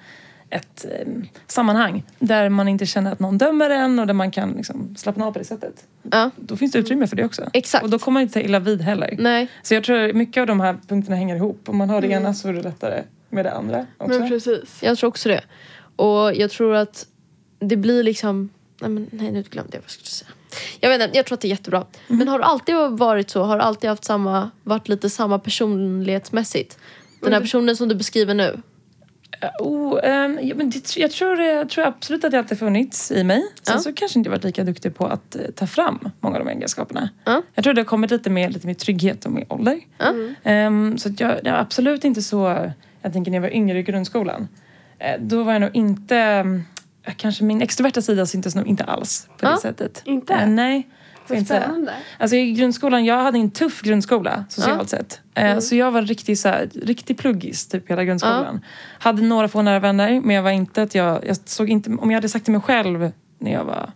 ett 0.50 0.84
eh, 0.84 1.06
sammanhang 1.46 2.02
där 2.18 2.48
man 2.48 2.68
inte 2.68 2.86
känner 2.86 3.12
att 3.12 3.20
någon 3.20 3.38
dömer 3.38 3.70
en 3.70 3.98
och 3.98 4.06
där 4.06 4.14
man 4.14 4.30
kan 4.30 4.52
liksom, 4.52 4.96
slappna 4.96 5.26
av 5.26 5.32
på 5.32 5.38
det 5.38 5.44
sättet. 5.44 5.84
Ja, 6.02 6.30
Då 6.36 6.56
finns 6.56 6.72
det 6.72 6.78
utrymme 6.78 7.06
för 7.06 7.16
det 7.16 7.24
också. 7.24 7.50
Exakt. 7.52 7.84
Och 7.84 7.90
då 7.90 7.98
kommer 7.98 8.14
man 8.14 8.22
inte 8.22 8.34
ta 8.34 8.40
illa 8.40 8.58
vid 8.58 8.80
heller. 8.80 9.16
nej. 9.18 9.48
Så 9.62 9.74
jag 9.74 9.84
tror 9.84 10.08
att 10.08 10.16
mycket 10.16 10.40
av 10.40 10.46
de 10.46 10.60
här 10.60 10.76
punkterna 10.88 11.16
hänger 11.16 11.36
ihop. 11.36 11.68
Om 11.68 11.76
man 11.76 11.90
har 11.90 12.00
det 12.00 12.08
ena 12.08 12.34
så 12.34 12.48
är 12.48 12.52
det 12.52 12.62
lättare 12.62 13.02
med 13.28 13.44
det 13.44 13.52
andra 13.52 13.86
också. 13.98 14.18
Men 14.18 14.28
precis. 14.28 14.82
Jag 14.82 14.98
tror 14.98 15.08
också 15.08 15.28
det. 15.28 15.40
Och 15.96 16.34
jag 16.34 16.50
tror 16.50 16.74
att 16.74 17.06
det 17.58 17.76
blir 17.76 18.02
liksom... 18.02 18.50
Nej, 18.80 18.90
men, 18.90 19.08
nej 19.12 19.32
nu 19.32 19.42
glömde 19.42 19.76
jag 19.76 19.80
vad 19.80 19.84
jag 19.84 19.90
skulle 19.90 20.06
säga. 20.06 20.30
Jag 20.80 20.90
vet 20.90 21.02
inte, 21.02 21.16
jag 21.16 21.26
tror 21.26 21.34
att 21.36 21.40
det 21.40 21.48
är 21.48 21.50
jättebra. 21.50 21.84
Men 22.08 22.28
har 22.28 22.38
du 22.38 22.44
alltid 22.44 22.74
varit 22.90 23.30
så? 23.30 23.42
Har 23.42 23.56
du 23.58 23.62
alltid 23.62 23.90
haft 23.90 24.04
samma, 24.04 24.50
varit 24.62 24.88
lite 24.88 25.10
samma 25.10 25.38
personlighetsmässigt? 25.38 26.78
Den 27.20 27.32
här 27.32 27.40
personen 27.40 27.76
som 27.76 27.88
du 27.88 27.94
beskriver 27.94 28.34
nu? 28.34 28.60
Oh, 29.60 30.00
ehm, 30.04 30.38
ja, 30.42 30.54
men 30.54 30.70
det, 30.70 30.96
jag, 30.96 31.10
tror, 31.10 31.36
det- 31.36 31.52
jag 31.52 31.68
tror 31.68 31.84
absolut 31.86 32.24
att 32.24 32.30
det 32.30 32.38
alltid 32.38 32.58
funnits 32.58 33.10
i 33.12 33.24
mig. 33.24 33.42
Sen 33.62 33.74
Ja. 33.76 33.78
så 33.80 33.92
kanske 33.92 34.18
inte 34.18 34.28
jag 34.28 34.32
varit 34.36 34.44
lika 34.44 34.64
duktig 34.64 34.94
på 34.94 35.06
att 35.06 35.36
eh, 35.36 35.40
ta 35.54 35.66
fram 35.66 35.98
många 36.20 36.38
av 36.38 36.44
de 36.44 36.50
egenskaperna. 36.50 37.08
Ja. 37.24 37.42
Jag 37.54 37.64
tror 37.64 37.74
det 37.74 37.80
har 37.80 37.86
kommit 37.86 38.10
lite 38.10 38.30
mer, 38.30 38.50
lite 38.50 38.66
mer 38.66 38.74
trygghet 38.74 39.24
och 39.24 39.32
mer 39.32 39.44
ålder. 39.48 39.80
Ja. 39.98 40.12
Ehm, 40.42 40.98
så 40.98 41.10
jag, 41.18 41.40
jag 41.44 41.58
absolut 41.58 42.04
inte 42.04 42.22
så... 42.22 42.70
Jag 43.02 43.12
tänker 43.12 43.30
när 43.30 43.36
jag 43.38 43.42
var 43.42 43.54
yngre 43.54 43.78
i 43.78 43.82
grundskolan. 43.82 44.48
Eh, 44.98 45.20
då 45.20 45.42
var 45.42 45.52
jag 45.52 45.60
nog 45.60 45.70
inte... 45.76 46.44
mm, 47.04 47.14
Kanske 47.16 47.44
min 47.44 47.62
extroverta 47.62 48.02
sida 48.02 48.26
syntes 48.26 48.54
nog 48.54 48.66
inte 48.66 48.84
alls 48.84 49.28
på 49.38 49.46
Ja. 49.46 49.50
det 49.50 49.58
sättet. 49.60 50.02
Inte? 50.04 50.34
Eh, 50.34 50.48
nej. 50.48 50.88
Vad 51.28 51.44
spännande. 51.46 51.92
Alltså 52.18 52.36
i 52.36 52.52
grundskolan, 52.52 53.04
jag 53.04 53.22
hade 53.22 53.38
en 53.38 53.50
tuff 53.50 53.82
grundskola 53.82 54.44
socialt 54.48 54.88
sett. 54.88 55.20
Eh, 55.34 55.58
Så 55.58 55.76
jag 55.76 55.90
var 55.90 56.34
så 56.34 56.48
här, 56.48 56.70
riktigt 56.82 57.18
pluggis 57.18 57.66
typ 57.66 57.90
hela 57.90 58.04
grundskolan. 58.04 58.60
Hade 58.98 59.22
några 59.22 59.48
få 59.48 59.62
nära 59.62 59.78
vänner 59.80 60.20
men 60.20 60.36
jag 60.36 60.42
var 60.42 60.50
inte 60.50 60.82
att 60.82 60.94
jag, 60.94 61.26
jag 61.26 61.36
såg 61.44 61.70
inte, 61.70 61.90
om 61.90 62.10
jag 62.10 62.16
hade 62.16 62.28
sagt 62.28 62.44
till 62.44 62.52
mig 62.52 62.60
själv 62.60 63.12
när 63.38 63.52
jag 63.52 63.64
var 63.64 63.90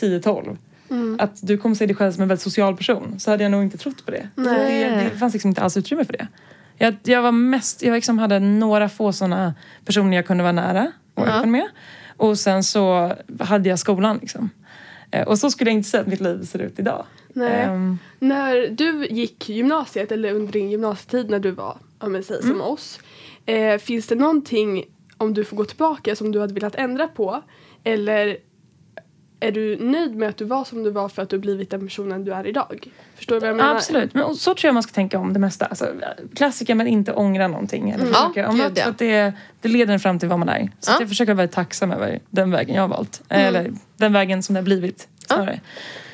10-12 0.00 0.56
att 1.18 1.46
du 1.46 1.58
kommer 1.58 1.74
se 1.74 1.86
dig 1.86 1.96
själv 1.96 2.12
som 2.12 2.22
en 2.22 2.28
väldigt 2.28 2.42
social 2.42 2.76
person 2.76 3.14
så 3.20 3.30
hade 3.30 3.42
jag 3.42 3.50
nog 3.50 3.62
inte 3.62 3.78
trott 3.78 4.04
på 4.04 4.10
det. 4.10 4.28
Nej. 4.34 4.84
Det, 4.90 5.10
det 5.12 5.18
fanns 5.18 5.32
liksom 5.32 5.48
inte 5.48 5.60
alls 5.62 5.76
utrymme 5.76 6.04
för 6.04 6.12
det. 6.12 6.26
Jag, 6.78 6.96
jag 7.02 7.22
var 7.22 7.32
mest, 7.32 7.82
jag 7.82 7.94
liksom 7.94 8.18
hade 8.18 8.38
några 8.38 8.88
få 8.88 9.12
sådana 9.12 9.54
personer 9.84 10.16
jag 10.16 10.26
kunde 10.26 10.42
vara 10.42 10.52
nära 10.52 10.92
och 11.14 11.26
Ja. 11.28 11.32
öppen 11.32 11.50
med. 11.50 11.68
Och 12.22 12.38
sen 12.38 12.62
så 12.64 13.12
hade 13.40 13.68
jag 13.68 13.78
skolan 13.78 14.18
liksom. 14.20 14.50
Eh, 15.10 15.26
Och 15.28 15.38
så 15.38 15.50
skulle 15.50 15.70
jag 15.70 15.76
inte 15.78 15.88
säga 15.88 16.00
att 16.00 16.06
mitt 16.06 16.20
liv 16.20 16.44
ser 16.44 16.58
ut 16.58 16.78
idag. 16.78 17.04
Ehm, 17.36 17.98
När 18.18 18.68
du 18.70 19.06
gick 19.06 19.48
gymnasiet 19.48 20.12
eller 20.12 20.32
under 20.34 20.52
din 20.52 20.70
gymnasietid 20.70 21.30
när 21.30 21.38
du 21.38 21.50
var, 21.50 21.78
om 21.98 22.12
man 22.12 22.22
säger 22.22 22.42
som 22.42 22.60
oss. 22.60 23.00
Eh, 23.46 23.78
finns 23.78 24.06
det 24.06 24.14
någonting, 24.14 24.84
om 25.18 25.34
du 25.34 25.44
får 25.44 25.56
gå 25.56 25.64
tillbaka, 25.64 26.16
som 26.16 26.32
du 26.32 26.40
hade 26.40 26.54
velat 26.54 26.74
ändra 26.74 27.08
på? 27.08 27.42
Eller 27.84 28.36
är 29.42 29.52
du 29.52 29.76
nöjd 29.76 30.16
med 30.16 30.28
att 30.28 30.36
du 30.36 30.44
var 30.44 30.64
som 30.64 30.82
du 30.82 30.90
var 30.90 31.08
för 31.08 31.22
att 31.22 31.28
du 31.30 31.38
blivit 31.38 31.70
den 31.70 31.80
personen 31.86 32.24
du 32.24 32.32
är 32.34 32.46
idag? 32.46 32.88
Förstår 33.14 33.34
du 33.36 33.40
vad 33.40 33.48
jag 33.48 33.56
menar? 33.56 33.74
Absolut, 33.74 34.14
men 34.14 34.34
så 34.34 34.54
tror 34.54 34.68
jag 34.68 34.74
man 34.74 34.82
ska 34.82 34.92
tänka 34.92 35.18
om 35.18 35.32
det 35.32 35.38
mesta. 35.38 35.66
Alltså, 35.66 35.86
klassiker 36.34 36.74
men 36.74 36.86
inte 36.86 37.12
ångra 37.12 37.48
någonting. 37.48 37.90
Eller 37.90 38.04
Mm. 38.04 38.14
försöka, 38.14 38.40
Ja, 38.40 38.48
om 38.48 38.56
ja. 38.58 38.82
för 38.82 38.90
att 38.90 38.98
det, 38.98 39.32
det 39.60 39.68
leder 39.68 39.94
en 39.94 40.00
fram 40.00 40.18
till 40.18 40.28
vad 40.28 40.38
man 40.38 40.48
är. 40.48 40.70
Så 40.80 40.90
Ja. 40.90 40.94
att 40.94 41.00
jag 41.00 41.08
försöker 41.08 41.34
vara 41.34 41.48
tacksam 41.48 41.92
över 41.92 42.20
den 42.30 42.50
vägen 42.50 42.74
jag 42.74 42.82
har 42.82 42.88
valt. 42.88 43.22
Eller 43.28 43.72
den 43.96 44.12
vägen 44.12 44.42
som 44.42 44.54
det 44.54 44.60
har 44.60 44.64
blivit 44.64 45.08
snarare. 45.26 45.60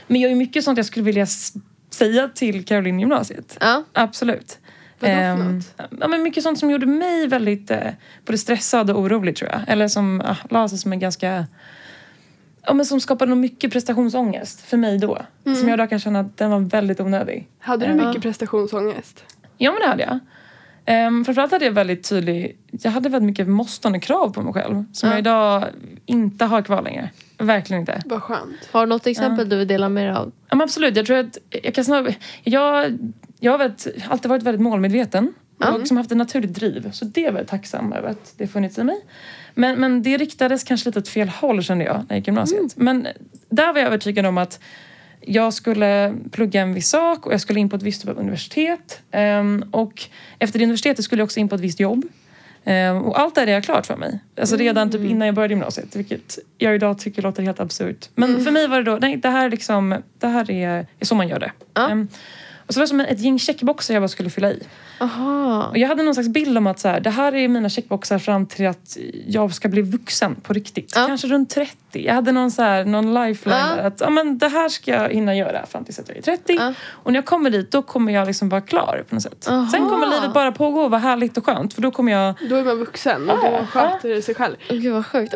Men 0.07 0.21
jag 0.21 0.31
är 0.31 0.35
mycket 0.37 0.65
sånt 0.65 0.77
jag 0.77 0.87
skulle 0.87 1.05
vilja 1.05 1.27
säga 1.91 2.29
till 2.35 2.65
Caroline 2.65 3.01
gymnasiet. 3.01 3.57
Ja. 3.61 3.85
Absolut. 3.93 4.59
Ehm, 5.01 5.61
ja, 6.01 6.09
men 6.09 6.23
mycket 6.23 6.43
sånt 6.43 6.59
som 6.59 6.71
gjorde 6.71 6.87
mig 6.87 7.27
väldigt 7.27 7.71
eh, 7.71 7.79
både 8.27 8.39
stressad 8.39 8.91
och 8.91 9.01
orolig 9.01 9.37
tror 9.37 9.51
jag. 9.51 9.61
Eller 9.67 9.89
som 9.89 10.21
ah, 10.25 10.37
la 10.51 10.69
sig 10.69 10.79
som 10.79 10.93
en 10.93 10.99
ganska... 10.99 11.47
Ja, 12.69 12.75
men 12.75 12.87
som 12.87 13.01
skapade 13.01 13.29
nog 13.29 13.39
mycket 13.39 13.73
prestationsångest 13.73 14.61
för 14.61 14.77
mig 14.77 14.99
då. 14.99 15.19
Som 15.45 15.69
jag 15.69 15.75
idag 15.77 15.91
kan 15.91 15.99
känna 15.99 16.21
att 16.21 16.37
den 16.37 16.51
var 16.51 16.61
väldigt 16.61 17.01
onödig. 17.01 17.49
Hade 17.59 17.87
du 17.87 17.93
Ja. 17.97 18.07
mycket 18.09 18.23
prestationsångest? 18.23 19.25
Ja 19.59 19.73
men 19.73 19.81
det 19.81 19.87
hade 19.89 20.03
jag. 20.03 20.19
Um, 21.07 21.25
framförallt 21.25 21.53
hade 21.53 21.65
jag 21.65 21.73
väldigt 21.73 22.09
tydlig, 22.09 22.57
jag 22.71 22.91
hade 22.91 23.09
väldigt 23.09 23.27
mycket 23.27 23.49
måstande 23.49 24.01
krav 24.01 24.33
på 24.33 24.43
mig 24.43 24.53
själv. 24.53 24.85
Som 24.93 25.09
Ja. 25.09 25.13
jag 25.15 25.19
idag 25.19 25.65
inte 26.07 26.45
har 26.45 26.63
kvar 26.63 26.83
längre. 26.83 27.11
Verkligen 27.39 27.81
inte. 27.81 28.03
Vad 28.07 28.23
skönt. 28.23 28.69
Har 28.73 28.81
du 28.81 28.87
något 28.87 29.07
exempel 29.07 29.49
du 29.49 29.57
vill 29.57 29.69
dela 29.69 29.89
med 29.89 30.05
dig 30.07 30.17
av? 30.17 30.33
Ja, 30.49 30.57
men 30.57 30.61
absolut, 30.65 30.97
jag 30.97 31.07
tror 31.07 31.17
att 31.19 31.39
jag 31.63 31.75
kan 31.75 31.85
snarare... 31.85 32.15
Jag, 32.43 32.99
jag 33.41 33.53
har 33.53 33.59
väldigt, 33.59 33.87
alltid 34.09 34.29
varit 34.29 34.43
väldigt 34.43 34.63
målmedveten. 34.63 35.35
Och 35.73 35.79
liksom 35.79 35.97
haft 35.97 36.11
ett 36.11 36.17
naturligt 36.19 36.55
driv. 36.55 36.91
Så 36.91 37.05
det 37.05 37.21
är 37.21 37.25
jag 37.25 37.33
väldigt 37.33 37.51
tacksam 37.51 37.93
över 37.93 38.09
att 38.09 38.35
det 38.37 38.47
funnits 38.47 38.79
i 38.79 38.85
mig. 38.85 38.97
Men, 39.59 39.81
men 39.81 40.03
det 40.03 40.17
riktades 40.17 40.65
kanske 40.65 40.89
lite 40.89 40.99
åt 40.99 41.09
fel 41.09 41.29
håll 41.29 41.63
kände 41.63 41.85
jag 41.85 41.97
när 41.97 42.07
jag 42.09 42.17
gick 42.17 42.27
gymnasiet. 42.27 42.77
Men 42.77 43.09
där 43.49 43.73
var 43.73 43.81
jag 43.81 43.87
övertygad 43.87 44.27
om 44.27 44.39
att 44.39 44.61
jag 45.21 45.55
skulle 45.55 46.15
plugga 46.31 46.61
en 46.61 46.75
viss 46.75 46.89
sak 46.89 47.27
och 47.27 47.33
jag 47.33 47.41
skulle 47.41 47.61
in 47.61 47.69
på 47.69 47.77
ett 47.77 47.83
visst 47.83 48.03
typ 48.03 48.11
av 48.11 48.19
universitet. 48.19 49.01
Ehm, 49.11 49.65
och 49.71 50.05
efter 50.39 50.63
universitetet 50.63 51.05
skulle 51.05 51.21
jag 51.21 51.25
också 51.25 51.41
in 51.41 51.49
på 51.49 51.55
ett 51.55 51.61
visst 51.61 51.81
jobb. 51.81 52.05
Ehm, 52.65 52.97
och 52.97 53.21
allt 53.21 53.35
det 53.35 53.41
hade 53.41 53.53
jag 53.53 53.65
klart 53.65 53.87
för 53.87 53.97
mig. 53.97 54.21
Alltså 54.41 54.57
redan 54.57 54.91
typ 54.91 55.01
innan 55.01 55.27
jag 55.27 55.35
började 55.35 55.55
gymnasiet. 55.55 55.97
Vilket 55.97 56.39
jag 56.59 56.75
idag 56.75 56.99
tycker 56.99 57.23
låter 57.23 57.43
helt 57.43 57.61
absurt. 57.61 58.09
Men 58.15 58.45
för 58.45 58.51
mig 58.51 58.69
var 58.69 58.77
det 58.77 58.91
då, 58.91 58.99
nej 59.01 59.17
det 59.17 59.29
här, 59.29 59.45
är 59.45 59.51
liksom, 59.51 60.03
det 60.19 60.27
här 60.27 60.51
är, 60.51 60.87
är 60.99 61.05
så 61.05 61.15
man 61.15 61.29
gör 61.29 61.39
det. 61.39 61.53
Ja. 61.75 61.91
Ehm, 61.91 62.09
och 62.67 62.75
så 62.75 62.81
var 62.81 62.85
det 62.85 62.89
som 62.89 63.01
ett 63.01 63.21
gäng 63.21 63.39
checkboxar 63.39 63.95
jag 63.95 64.03
bara 64.03 64.09
skulle 64.09 64.31
fylla 64.31 64.51
i. 64.51 64.63
Aha. 65.01 65.67
Och 65.71 65.79
jag 65.79 65.89
hade 65.89 66.03
någon 66.03 66.15
slags 66.15 66.29
bild 66.29 66.59
om 66.59 66.67
att 66.67 66.79
så 66.79 66.89
här, 66.89 67.01
det 67.01 67.11
här 67.11 67.35
är 67.35 67.49
mina 67.49 67.69
checkboxar 67.69 68.19
fram 68.19 68.47
till 68.47 68.67
att 68.67 68.97
jag 69.27 69.55
ska 69.55 69.69
bli 69.69 69.83
vuxen 69.83 70.35
på 70.35 70.53
riktigt. 70.53 70.93
Ja. 70.97 71.07
Kanske 71.07 71.27
runt 71.29 71.51
30. 71.51 71.77
Jag 71.93 72.15
hade 72.15 72.33
någon, 72.33 72.51
så 72.51 72.63
här, 72.63 72.85
någon 72.85 73.15
lifeline 73.15 73.61
Ja. 73.71 73.77
där. 73.77 73.87
Att 73.87 74.01
ja, 74.01 74.11
men 74.11 74.39
det 74.39 74.49
här 74.49 74.69
ska 74.69 74.91
jag 74.91 75.09
hinna 75.09 75.35
göra 75.35 75.67
fram 75.67 75.85
tills 75.85 75.99
att 75.99 76.09
jag 76.09 76.17
är 76.19 76.23
30. 76.23 76.57
Ja. 76.59 76.75
Och 76.91 77.13
när 77.13 77.19
jag 77.19 77.25
kommer 77.27 77.51
dit 77.51 77.71
då 77.71 77.83
kommer 77.83 78.13
jag 78.13 78.27
liksom 78.27 78.49
vara 78.49 78.61
klar 78.61 79.05
på 79.09 79.15
något 79.15 79.23
sätt. 79.23 79.49
Aha. 79.49 79.69
Sen 79.71 79.89
kommer 79.89 80.07
livet 80.07 80.33
bara 80.35 80.53
pågå 80.53 80.81
och 80.81 80.91
vara 80.91 81.01
härligt 81.01 81.37
och 81.39 81.47
skönt. 81.47 81.75
För 81.75 81.83
då 81.83 81.91
kommer 81.91 82.13
jag... 82.13 82.35
Då 82.51 82.57
är 82.57 82.65
man 82.65 82.79
vuxen 82.79 83.31
och 83.31 83.37
då 83.37 83.67
sköter 83.71 84.09
det 84.09 84.23
sig 84.23 84.35
själv. 84.35 84.57
Gud 84.69 84.93
vad 84.93 85.07
sjukt. 85.07 85.35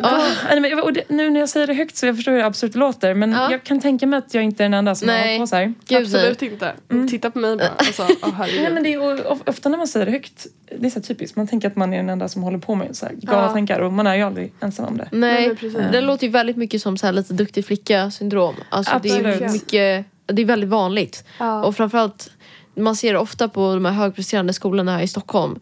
Och 0.83 0.93
det, 0.93 1.03
nu 1.09 1.29
när 1.29 1.39
jag 1.39 1.49
säger 1.49 1.67
det 1.67 1.73
högt 1.73 1.95
så 1.97 2.05
jag 2.05 2.15
förstår 2.15 2.31
hur 2.31 2.43
absurt 2.43 2.73
det 2.73 2.79
låter. 2.79 3.13
Men 3.13 3.31
Ja. 3.31 3.51
jag 3.51 3.63
kan 3.63 3.79
tänka 3.79 4.07
mig 4.07 4.17
att 4.17 4.33
jag 4.33 4.43
inte 4.43 4.63
är 4.63 4.65
den 4.65 4.73
enda 4.73 4.95
som 4.95 5.09
har 5.09 5.15
Nej. 5.15 5.23
hållit 5.37 5.41
på 5.41 5.47
så 5.47 5.55
här. 5.55 5.73
Gud, 5.87 6.01
Absolut 6.01 6.41
inte. 6.41 6.73
Titta 7.09 7.31
på 7.31 7.39
mig 7.39 7.57
bara. 7.57 7.67
Alltså, 7.77 8.03
oh. 8.03 8.39
Nej, 8.39 8.69
men 8.73 8.83
det 8.83 8.93
är, 8.93 9.01
och, 9.01 9.31
of- 9.31 9.41
ofta 9.53 9.69
när 9.69 9.77
man 9.77 9.87
säger 9.87 10.05
det 10.05 10.11
högt, 10.11 10.47
det 10.79 10.85
är 10.85 10.89
så 10.89 11.01
typiskt. 11.01 11.37
Man 11.37 11.47
tänker 11.47 11.67
att 11.67 11.75
man 11.75 11.93
är 11.93 11.97
den 11.97 12.09
enda 12.09 12.27
som 12.27 12.43
håller 12.43 12.57
på 12.57 12.75
med 12.75 12.95
så 12.95 13.05
här 13.05 13.13
galna 13.13 13.41
Ja. 13.41 13.49
tankar 13.53 13.79
och 13.79 13.93
man 13.93 14.07
är 14.07 14.15
ju 14.15 14.21
aldrig 14.21 14.53
ensam 14.59 14.85
om 14.85 14.97
det. 14.97 15.07
Nej, 15.11 15.47
Nej, 15.47 15.55
precis. 15.55 15.79
det 15.91 16.01
låter 16.01 16.23
ju 16.27 16.31
väldigt 16.31 16.57
mycket 16.57 16.81
som 16.81 16.97
så 16.97 17.05
här 17.05 17.13
lite 17.13 17.33
duktig 17.33 17.65
flicka 17.65 18.11
syndrom. 18.11 18.55
Alltså 18.69 18.99
det 19.03 19.09
är 19.09 19.27
Absolut. 19.27 19.51
mycket, 19.51 20.05
det 20.25 20.41
är 20.41 20.45
väldigt 20.45 20.69
vanligt. 20.69 21.25
Ja. 21.39 21.65
Och 21.65 21.75
framförallt, 21.75 22.29
man 22.75 22.95
ser 22.95 23.13
det 23.13 23.19
ofta 23.19 23.49
på 23.49 23.73
de 23.73 23.85
här 23.85 23.91
högpresterande 23.93 24.53
skolorna 24.53 24.91
här 24.97 25.03
i 25.03 25.07
Stockholm. 25.07 25.59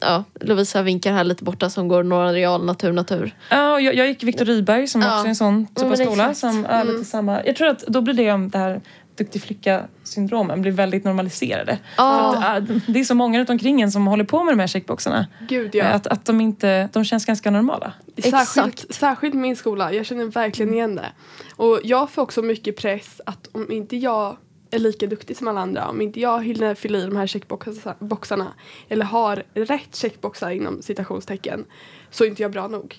Ja, 0.00 0.24
Lovisa 0.40 0.82
vinkar 0.82 1.12
här 1.12 1.24
lite 1.24 1.44
borta 1.44 1.70
som 1.70 1.88
går 1.88 2.02
Norra 2.02 2.32
Real 2.32 2.64
Natur 2.64 2.92
Natur. 2.92 3.34
Ja, 3.50 3.72
och 3.72 3.80
jag, 3.80 3.94
jag 3.94 4.08
gick 4.08 4.22
Viktor 4.22 4.44
Rydberg 4.44 4.86
som 4.86 5.02
Ja. 5.02 5.14
också 5.14 5.24
är 5.24 5.28
en 5.28 5.36
sån 5.36 5.66
typ 5.66 5.84
av 5.84 5.94
skola 5.94 6.34
som 6.34 6.64
är 6.64 6.84
lite 6.84 7.04
samma. 7.04 7.44
Jag 7.44 7.56
tror 7.56 7.68
att 7.68 7.80
då 7.86 8.00
blir 8.00 8.14
det 8.14 8.32
om 8.32 8.50
det 8.50 8.58
här 8.58 8.80
duktig 9.18 9.42
flicka-syndromen 9.42 10.62
blir 10.62 10.72
väldigt 10.72 11.04
normaliserade. 11.04 11.78
För 11.96 12.36
att, 12.36 12.70
äh, 12.70 12.76
det 12.86 13.00
är 13.00 13.04
så 13.04 13.14
många 13.14 13.38
runt 13.38 13.50
omkring 13.50 13.80
en 13.80 13.92
som 13.92 14.06
håller 14.06 14.24
på 14.24 14.44
med 14.44 14.52
de 14.52 14.60
här 14.60 14.66
checkboxarna. 14.66 15.26
Gud 15.48 15.74
ja. 15.74 15.84
Att, 15.84 16.06
att 16.06 16.24
de 16.24 16.40
inte, 16.40 16.88
de 16.92 17.04
känns 17.04 17.26
ganska 17.26 17.50
normala. 17.50 17.92
Särskilt, 18.16 18.34
Exakt. 18.34 18.94
särskilt 18.94 19.34
min 19.34 19.56
skola, 19.56 19.92
jag 19.92 20.06
känner 20.06 20.24
verkligen 20.24 20.74
igen 20.74 20.94
det. 20.94 21.12
Och 21.56 21.80
jag 21.84 22.10
får 22.10 22.22
också 22.22 22.42
mycket 22.42 22.76
press 22.76 23.20
att 23.26 23.48
om 23.52 23.72
inte 23.72 23.96
jag 23.96 24.36
är 24.70 24.78
lika 24.78 25.06
duktig 25.06 25.36
som 25.36 25.48
alla 25.48 25.60
andra, 25.60 25.88
om 25.88 26.00
inte 26.00 26.20
jag 26.20 26.44
hinner 26.44 26.74
fylla 26.74 26.98
i 26.98 27.04
de 27.04 27.16
här 27.16 27.26
checkboxarna 27.26 28.52
eller 28.88 29.04
har 29.04 29.42
rätt 29.54 29.96
checkboxar 29.96 30.50
inom 30.50 30.82
citationstecken 30.82 31.64
så 32.10 32.24
är 32.24 32.28
inte 32.28 32.42
jag 32.42 32.52
bra 32.52 32.68
nog. 32.68 32.96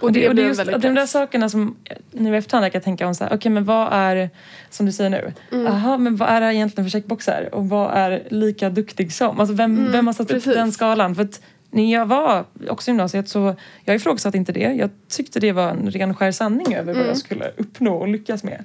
Och 0.00 0.12
det, 0.12 0.28
och 0.28 0.34
det 0.34 0.42
är 0.42 0.46
just 0.46 0.60
väldig 0.60 0.80
de 0.80 0.94
där 0.94 1.06
sakerna 1.06 1.48
som 1.48 1.76
nu 2.10 2.34
i 2.34 2.36
efterhand 2.38 2.64
jag 2.64 2.72
kan 2.72 2.82
tänka 2.82 3.06
om 3.06 3.14
så 3.14 3.24
här, 3.24 3.34
okej 3.34 3.52
men 3.52 3.64
vad 3.64 3.88
är, 3.92 4.30
som 4.70 4.86
du 4.86 4.92
säger 4.92 5.10
nu, 5.10 5.32
Mm. 5.52 5.66
aha, 5.66 5.98
men 5.98 6.16
vad 6.16 6.28
är 6.28 6.40
det 6.40 6.54
egentligen 6.54 6.84
för 6.84 6.90
checkboxar 6.90 7.48
och 7.52 7.68
vad 7.68 7.90
är 7.94 8.22
lika 8.30 8.70
duktig 8.70 9.12
som? 9.12 9.40
Alltså 9.40 9.54
vem, 9.54 9.78
Mm, 9.78 9.92
vem 9.92 10.06
har 10.06 10.14
satt 10.14 10.28
precis. 10.28 10.46
upp 10.46 10.54
den 10.54 10.72
skalan? 10.72 11.14
För 11.14 11.22
att 11.22 11.40
när 11.70 11.92
jag 11.92 12.06
var 12.06 12.44
också 12.68 12.90
i 12.90 12.92
gymnasiet 12.92 13.28
så 13.28 13.56
jag 13.84 13.96
ifrågasatte 13.96 14.36
inte 14.38 14.52
det. 14.52 14.60
Jag 14.72 14.90
tyckte 15.08 15.40
det 15.40 15.52
var 15.52 15.68
en 15.70 15.90
ren 15.90 16.14
skär 16.14 16.32
sanning 16.32 16.74
över 16.74 16.84
vad 16.86 16.96
Mm. 16.96 17.08
jag 17.08 17.16
skulle 17.16 17.50
uppnå 17.56 17.94
och 17.96 18.08
lyckas 18.08 18.44
med. 18.44 18.64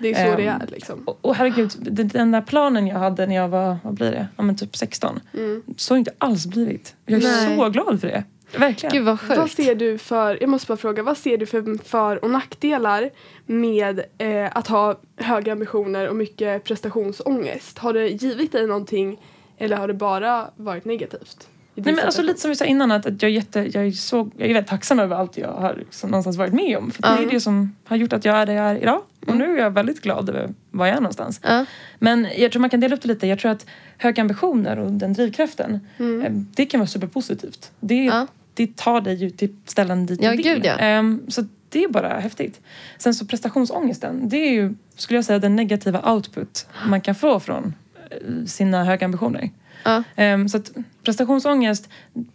Det 0.00 0.10
är 0.10 0.30
så 0.30 0.36
det 0.36 0.46
Ehm, 0.46 0.60
är 0.60 0.66
liksom. 0.66 1.02
Och, 1.04 1.18
och 1.20 1.34
herregud, 1.34 1.72
den, 1.78 2.08
den 2.08 2.30
där 2.32 2.40
planen 2.40 2.86
jag 2.86 2.98
hade 2.98 3.26
när 3.26 3.34
jag 3.34 3.48
var, 3.48 3.76
vad 3.82 3.94
blir 3.94 4.10
det, 4.10 4.28
ja 4.36 4.42
men 4.42 4.56
typ 4.56 4.76
16. 4.76 5.20
Mm. 5.34 5.62
Så 5.76 5.94
har 5.94 5.96
det 5.96 5.98
inte 5.98 6.12
alls 6.18 6.46
blivit. 6.46 6.94
Jag 7.06 7.22
är 7.24 7.46
Nej. 7.46 7.56
så 7.58 7.68
glad 7.68 8.00
för 8.00 8.08
det. 8.08 8.24
Verkligen. 8.56 8.92
Gud 8.96 9.04
vad 9.04 9.18
Vad 9.28 9.38
sjukt. 9.38 9.56
ser 9.56 9.74
du 9.74 9.98
för, 9.98 10.38
jag 10.40 10.48
måste 10.50 10.66
bara 10.68 10.76
fråga, 10.76 11.02
vad 11.02 11.16
ser 11.16 11.38
du 11.38 11.46
för 11.46 11.84
för 11.84 12.24
och 12.24 12.30
nackdelar 12.30 13.10
med 13.46 14.00
eh, 14.18 14.50
att 14.56 14.68
ha 14.68 14.98
höga 15.16 15.52
ambitioner 15.52 16.08
och 16.08 16.16
mycket 16.16 16.64
prestationsångest? 16.64 17.78
Har 17.78 17.92
det 17.92 18.08
givit 18.08 18.52
dig 18.52 18.66
någonting 18.66 19.20
eller 19.58 19.76
har 19.76 19.88
det 19.88 19.94
bara 19.94 20.50
varit 20.56 20.84
negativt? 20.84 21.48
Nej, 21.74 21.94
men 21.94 22.04
alltså, 22.04 22.22
lite 22.22 22.40
som 22.40 22.48
vi 22.48 22.56
sa 22.56 22.64
innan, 22.64 22.90
att, 22.92 23.06
att 23.06 23.22
jag, 23.22 23.30
är 23.30 23.34
jätte, 23.34 23.60
jag, 23.74 23.86
är 23.86 23.90
så, 23.90 24.30
jag 24.36 24.48
är 24.50 24.54
väldigt 24.54 24.70
tacksam 24.70 24.98
över 24.98 25.16
allt 25.16 25.36
jag 25.36 25.48
har 25.52 25.74
liksom, 25.74 26.10
någonstans 26.10 26.36
varit 26.36 26.52
med 26.52 26.78
om. 26.78 26.90
För 26.90 27.02
det 27.02 27.08
är 27.08 27.30
det 27.30 27.40
som 27.40 27.76
har 27.84 27.96
gjort 27.96 28.12
att 28.12 28.24
jag 28.24 28.36
är 28.36 28.46
där 28.46 28.54
jag 28.54 28.64
är 28.70 28.76
idag. 28.82 29.02
Och 29.26 29.36
nu 29.36 29.58
är 29.58 29.62
jag 29.62 29.70
väldigt 29.70 30.00
glad 30.02 30.28
över 30.28 30.48
var 30.70 30.86
jag 30.86 30.96
är 30.96 31.00
någonstans. 31.00 31.40
Ja. 31.42 31.64
Men 31.98 32.28
jag 32.36 32.52
tror 32.52 32.60
man 32.60 32.70
kan 32.70 32.80
dela 32.80 32.96
upp 32.96 33.02
det 33.02 33.08
lite. 33.08 33.26
Jag 33.26 33.38
tror 33.38 33.50
att 33.50 33.66
höga 33.98 34.20
ambitioner 34.22 34.78
och 34.78 34.90
den 34.92 35.12
drivkraften, 35.12 35.80
Mm. 35.98 36.22
eh, 36.22 36.30
det 36.32 36.66
kan 36.66 36.80
vara 36.80 36.88
superpositivt. 36.88 37.72
Det, 37.80 38.26
Det 38.58 38.76
tar 38.76 39.00
dig 39.00 39.14
ju 39.14 39.30
till 39.30 39.56
ställen 39.64 40.06
dit 40.06 40.22
Ja, 40.22 40.30
du 40.30 40.36
vill. 40.36 40.46
gud, 40.46 40.64
ja. 40.64 40.76
Ehm, 40.78 41.22
så 41.28 41.44
det 41.68 41.84
är 41.84 41.88
bara 41.88 42.08
häftigt. 42.20 42.60
Sen 42.98 43.14
så 43.14 43.26
prestationsångesten, 43.26 44.28
det 44.28 44.36
är 44.36 44.52
ju, 44.52 44.74
skulle 44.96 45.16
jag 45.18 45.24
säga, 45.24 45.38
den 45.38 45.56
negativa 45.56 46.12
output 46.14 46.66
man 46.88 47.00
kan 47.00 47.14
få 47.14 47.40
från 47.40 47.74
eh, 48.10 48.44
sina 48.46 48.84
höga 48.84 49.04
ambitioner. 49.04 49.50
Ja. 49.84 50.02
Ehm, 50.16 50.48
så 50.48 50.56
att 50.56 50.72
prestationsångest, 51.04 51.88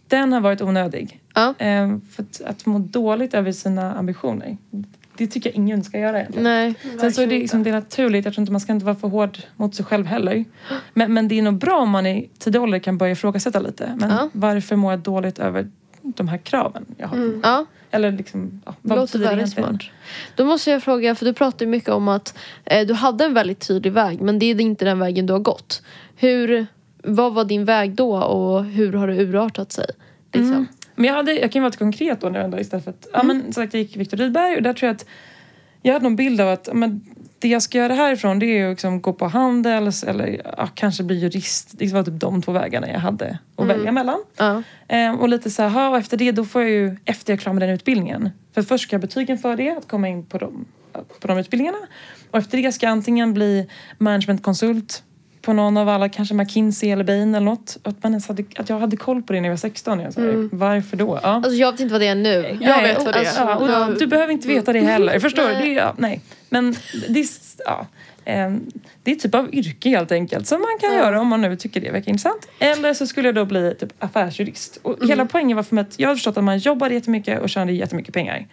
den 0.08 0.32
har 0.32 0.40
varit 0.40 0.62
onödig. 0.62 1.20
Ja. 1.34 1.54
Ehm, 1.58 2.00
för 2.10 2.22
att, 2.22 2.40
att 2.46 2.66
må 2.66 2.78
dåligt 2.78 3.34
över 3.34 3.52
sina 3.52 3.94
ambitioner, 3.94 4.56
det 5.16 5.26
tycker 5.26 5.50
jag 5.50 5.56
ingen 5.56 5.84
ska 5.84 5.98
göra 5.98 6.18
egentligen. 6.20 6.44
Nej. 6.44 6.74
Sen 7.00 7.12
så 7.12 7.22
är 7.22 7.26
det, 7.26 7.38
liksom, 7.38 7.62
det 7.62 7.70
är 7.70 7.74
naturligt, 7.74 8.24
jag 8.24 8.34
tror 8.34 8.42
inte 8.42 8.52
man 8.52 8.60
ska 8.60 8.72
inte 8.72 8.84
vara 8.86 8.96
för 8.96 9.08
hård 9.08 9.38
mot 9.56 9.74
sig 9.74 9.84
själv 9.84 10.06
heller. 10.06 10.44
Men, 10.94 11.14
men 11.14 11.28
det 11.28 11.38
är 11.38 11.42
nog 11.42 11.54
bra 11.58 11.76
om 11.80 11.90
man 11.90 12.06
i 12.06 12.30
tidig 12.38 12.60
ålder 12.62 12.78
kan 12.78 12.98
börja 12.98 13.12
ifrågasätta 13.12 13.60
lite. 13.60 13.94
Men 14.00 14.10
Ja. 14.10 14.28
varför 14.32 14.76
mår 14.76 14.92
jag 14.92 15.00
dåligt 15.00 15.38
över 15.38 15.70
de 16.04 16.28
här 16.28 16.38
kraven 16.38 16.86
jag 16.96 17.08
har? 17.08 17.16
Mm. 17.16 17.40
Ja. 17.42 17.66
Eller 17.90 18.12
liksom, 18.12 18.60
ja, 18.64 18.74
vad 18.82 18.98
låter 18.98 19.18
betyder 19.18 19.30
det 19.30 19.36
väldigt 19.36 19.54
smart. 19.54 19.82
Då 20.36 20.44
måste 20.44 20.70
jag 20.70 20.82
fråga, 20.82 21.14
för 21.14 21.26
du 21.26 21.32
pratar 21.32 21.66
ju 21.66 21.70
mycket 21.70 21.88
om 21.88 22.08
att 22.08 22.38
eh, 22.64 22.86
du 22.86 22.94
hade 22.94 23.24
en 23.24 23.34
väldigt 23.34 23.60
tydlig 23.60 23.92
väg 23.92 24.20
men 24.20 24.38
det 24.38 24.46
är 24.46 24.60
inte 24.60 24.84
den 24.84 24.98
vägen 24.98 25.26
du 25.26 25.32
har 25.32 25.40
gått. 25.40 25.82
Hur, 26.16 26.66
vad 27.02 27.34
var 27.34 27.44
din 27.44 27.64
väg 27.64 27.94
då 27.94 28.16
och 28.16 28.64
hur 28.64 28.92
har 28.92 29.08
det 29.08 29.16
urartat 29.16 29.72
sig? 29.72 29.86
Liksom? 30.32 30.52
Mm. 30.52 30.66
Men 30.94 31.04
jag, 31.04 31.14
hade, 31.14 31.32
jag 31.32 31.52
kan 31.52 31.60
ju 31.60 31.60
vara 31.60 31.68
lite 31.68 31.78
konkret 31.78 32.20
då 32.20 32.28
nu 32.28 32.38
ändå 32.38 32.60
istället 32.60 32.84
för 32.84 32.90
att, 32.90 33.08
ja 33.12 33.22
men 33.22 33.42
som 33.42 33.52
sagt 33.52 33.74
jag 33.74 33.82
gick 33.82 33.96
Viktor 33.96 34.16
Rydberg 34.16 34.56
och 34.56 34.62
där 34.62 34.72
tror 34.72 34.86
jag 34.86 34.94
att 34.94 35.06
jag 35.82 35.92
hade 35.92 36.02
någon 36.02 36.16
bild 36.16 36.40
av 36.40 36.48
att 36.48 36.68
men, 36.72 37.00
det 37.44 37.48
jag 37.48 37.62
ska 37.62 37.78
göra 37.78 37.94
härifrån 37.94 38.38
det 38.38 38.46
är 38.46 38.66
att 38.66 38.72
liksom 38.72 39.00
gå 39.00 39.12
på 39.12 39.28
Handels 39.28 40.04
eller 40.04 40.40
ja, 40.56 40.68
kanske 40.74 41.02
bli 41.02 41.18
jurist. 41.18 41.70
Det 41.78 41.92
var 41.92 42.02
typ 42.02 42.20
de 42.20 42.42
två 42.42 42.52
vägarna 42.52 42.88
jag 42.88 42.98
hade 42.98 43.38
att 43.56 43.66
välja 43.66 43.92
mellan. 43.92 44.24
Ja. 44.36 44.62
Ehm, 44.88 45.20
och 45.20 45.28
lite 45.28 45.50
så 45.50 45.62
här, 45.62 45.68
ha, 45.68 45.88
och 45.88 45.96
efter 45.96 46.16
det 46.16 46.32
då 46.32 46.44
får 46.44 46.62
jag 46.62 46.70
ju, 46.70 46.96
efter 47.04 47.32
jag 47.32 47.38
är 47.38 47.40
klar 47.40 47.52
med 47.52 47.62
den 47.62 47.70
utbildningen. 47.70 48.30
För 48.54 48.62
först 48.62 48.84
ska 48.84 48.94
jag 48.94 49.00
betygen 49.00 49.38
för 49.38 49.56
det, 49.56 49.70
att 49.70 49.88
komma 49.88 50.08
in 50.08 50.26
på 50.26 50.38
de, 50.38 50.64
på 51.20 51.28
de 51.28 51.38
utbildningarna. 51.38 51.78
Och 52.30 52.38
efter 52.38 52.62
det 52.62 52.72
ska 52.72 52.86
jag 52.86 52.92
antingen 52.92 53.34
bli 53.34 53.68
managementkonsult 53.98 55.02
på 55.44 55.52
någon 55.52 55.76
av 55.76 55.88
alla, 55.88 56.08
kanske 56.08 56.34
McKinsey 56.34 56.90
eller 56.90 57.04
Bain 57.04 57.34
eller 57.34 57.44
något. 57.44 57.76
Att, 57.82 58.02
man 58.02 58.12
ens 58.12 58.28
hade, 58.28 58.44
att 58.56 58.68
jag 58.68 58.78
hade 58.78 58.96
koll 58.96 59.22
på 59.22 59.32
det 59.32 59.40
när 59.40 59.48
jag 59.48 59.52
var 59.52 59.56
16. 59.56 60.00
Jag 60.00 60.12
sa, 60.12 60.20
Varför 60.52 60.96
då? 60.96 61.18
Ja. 61.22 61.28
Alltså 61.28 61.50
jag 61.50 61.72
vet 61.72 61.80
inte 61.80 61.92
vad 61.92 62.00
det 62.00 62.06
är 62.06 62.14
nu. 62.14 62.30
Jag 62.60 62.60
Nej, 62.60 62.82
vet 62.94 63.04
vad 63.04 63.14
det 63.14 63.18
är. 63.18 63.40
alltså, 63.40 63.66
Ja, 63.72 63.90
du 63.98 64.06
behöver 64.06 64.32
inte 64.32 64.48
veta 64.48 64.72
det 64.72 64.80
heller. 64.80 65.18
Förstår 65.18 65.42
du? 65.48 65.52
Nej. 65.52 65.62
Det 65.62 65.68
är, 65.70 65.74
ja, 65.76 65.94
nej. 65.98 66.20
Men 66.48 66.76
det 67.08 67.20
är, 67.20 67.26
ja, 67.66 67.86
ehm, 68.24 68.60
det 69.02 69.10
är 69.10 69.14
typ 69.14 69.34
av 69.34 69.54
yrke 69.54 69.88
helt 69.88 70.12
enkelt 70.12 70.46
som 70.46 70.60
man 70.60 70.78
kan 70.80 70.92
Ja. 70.92 70.98
göra 70.98 71.20
om 71.20 71.28
man 71.28 71.40
nu 71.40 71.56
tycker 71.56 71.80
det 71.80 71.90
verkar 71.90 72.08
intressant. 72.10 72.48
Eller 72.58 72.94
så 72.94 73.06
skulle 73.06 73.28
jag 73.28 73.34
då 73.34 73.44
bli 73.44 73.74
typ 73.80 73.92
affärsjurist. 73.98 74.78
Och 74.82 75.08
hela 75.08 75.26
poängen 75.26 75.56
var 75.56 75.62
för 75.64 75.74
mig 75.74 75.82
att 75.82 75.98
jag 75.98 76.08
har 76.08 76.14
förstått 76.14 76.36
att 76.36 76.44
man 76.44 76.58
jobbade 76.58 76.94
jättemycket 76.94 77.40
och 77.42 77.48
tjänade 77.50 77.72
jättemycket 77.72 78.14
pengar. 78.14 78.46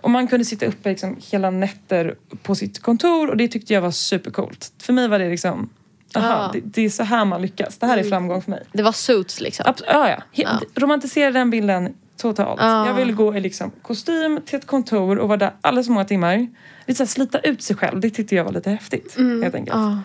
Och 0.00 0.10
man 0.10 0.26
kunde 0.28 0.44
sitta 0.44 0.66
uppe 0.66 0.88
liksom 0.88 1.16
hela 1.30 1.50
nätter 1.50 2.14
på 2.42 2.54
sitt 2.54 2.82
kontor 2.82 3.30
och 3.30 3.36
det 3.36 3.48
tyckte 3.48 3.74
jag 3.74 3.80
var 3.80 3.90
supercoolt. 3.90 4.72
För 4.78 4.92
mig 4.92 5.08
var 5.08 5.18
det 5.18 5.28
liksom, 5.30 5.68
aha, 6.16 6.28
Ja. 6.28 6.50
det, 6.52 6.60
det 6.64 6.84
är 6.84 6.90
så 6.90 7.02
här 7.02 7.24
man 7.24 7.42
lyckas. 7.42 7.78
Det 7.78 7.86
här 7.86 7.98
är 7.98 8.02
framgång 8.02 8.42
för 8.42 8.50
mig. 8.50 8.62
Det 8.72 8.82
var 8.82 8.92
suits 8.92 9.40
liksom. 9.40 9.66
Abs- 9.66 9.82
ja, 9.86 10.08
ja. 10.08 10.16
He- 10.16 10.22
Ja. 10.34 10.60
Romantisera 10.82 11.30
den 11.30 11.50
bilden 11.50 11.94
totalt. 12.16 12.60
Ja. 12.60 12.86
Jag 12.86 12.94
vill 12.94 13.14
gå 13.14 13.36
i 13.36 13.40
liksom 13.40 13.70
kostym 13.82 14.40
till 14.46 14.58
ett 14.58 14.66
kontor 14.66 15.18
och 15.18 15.28
vara 15.28 15.36
där 15.38 15.52
alldeles 15.60 15.86
för 15.86 15.92
många 15.92 16.04
timmar. 16.04 16.46
Lite 16.86 16.96
så 16.98 17.02
här, 17.02 17.08
slita 17.08 17.38
ut 17.38 17.62
sig 17.62 17.76
själv. 17.76 18.00
Det 18.00 18.10
tyckte 18.10 18.34
jag 18.34 18.44
var 18.44 18.52
lite 18.52 18.70
häftigt. 18.70 19.16
Helt 19.42 19.54
enkelt. 19.54 19.76
Ja, 19.76 19.98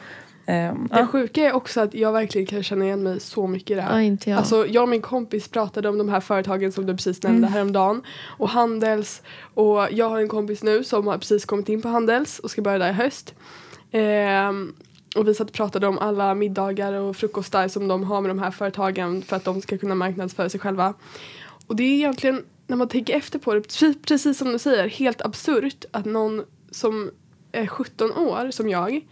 Ehm, 0.45 0.87
Det 0.91 1.07
sjuka 1.07 1.41
är 1.43 1.51
också 1.53 1.81
att 1.81 1.93
jag 1.93 2.11
verkligen 2.11 2.47
kan 2.47 2.63
känna 2.63 2.85
igen 2.85 3.03
mig 3.03 3.19
så 3.19 3.47
mycket 3.47 3.71
i 3.71 3.73
det 3.73 3.81
här. 3.81 3.93
ja, 3.93 4.01
inte 4.01 4.29
jag. 4.29 4.37
Alltså, 4.37 4.67
jag 4.67 4.83
och 4.83 4.89
min 4.89 5.01
kompis 5.01 5.47
pratade 5.47 5.89
om 5.89 5.97
de 5.97 6.09
här 6.09 6.19
företagen 6.19 6.71
som 6.71 6.85
du 6.85 6.93
precis 6.93 7.23
nämnde 7.23 7.47
häromdagen. 7.47 8.01
Och 8.37 8.49
Handels. 8.49 9.21
Och 9.53 9.87
jag 9.91 10.09
har 10.09 10.19
en 10.19 10.27
kompis 10.27 10.63
nu 10.63 10.83
som 10.83 11.07
har 11.07 11.17
precis 11.17 11.45
kommit 11.45 11.69
in 11.69 11.81
på 11.81 11.87
Handels 11.89 12.39
och 12.39 12.51
ska 12.51 12.61
börja 12.61 12.77
där 12.77 12.89
i 12.89 12.93
höst. 12.93 13.33
Ehm, 13.91 14.73
och 15.15 15.27
vi 15.27 15.33
satt 15.33 15.47
och 15.47 15.53
pratade 15.53 15.87
om 15.87 15.99
alla 15.99 16.35
middagar 16.35 16.93
och 16.93 17.15
frukostar 17.15 17.67
som 17.67 17.87
de 17.87 18.03
har 18.03 18.21
med 18.21 18.29
de 18.29 18.39
här 18.39 18.51
företagen 18.51 19.21
för 19.21 19.35
att 19.35 19.43
de 19.43 19.61
ska 19.61 19.77
kunna 19.77 19.95
marknadsföra 19.95 20.49
sig 20.49 20.59
själva. 20.59 20.93
Och 21.67 21.75
det 21.75 21.83
är 21.83 21.93
egentligen, 21.93 22.45
när 22.67 22.77
man 22.77 22.87
tänker 22.87 23.15
efter 23.15 23.39
på 23.39 23.53
det, 23.53 23.61
precis, 24.07 24.37
som 24.37 24.51
du 24.51 24.59
säger, 24.59 24.87
helt 24.87 25.21
absurt 25.21 25.85
att 25.91 26.05
någon 26.05 26.43
som 26.71 27.11
är 27.51 27.67
17 27.67 28.11
år, 28.11 28.51
som 28.51 28.69
jag, 28.69 29.07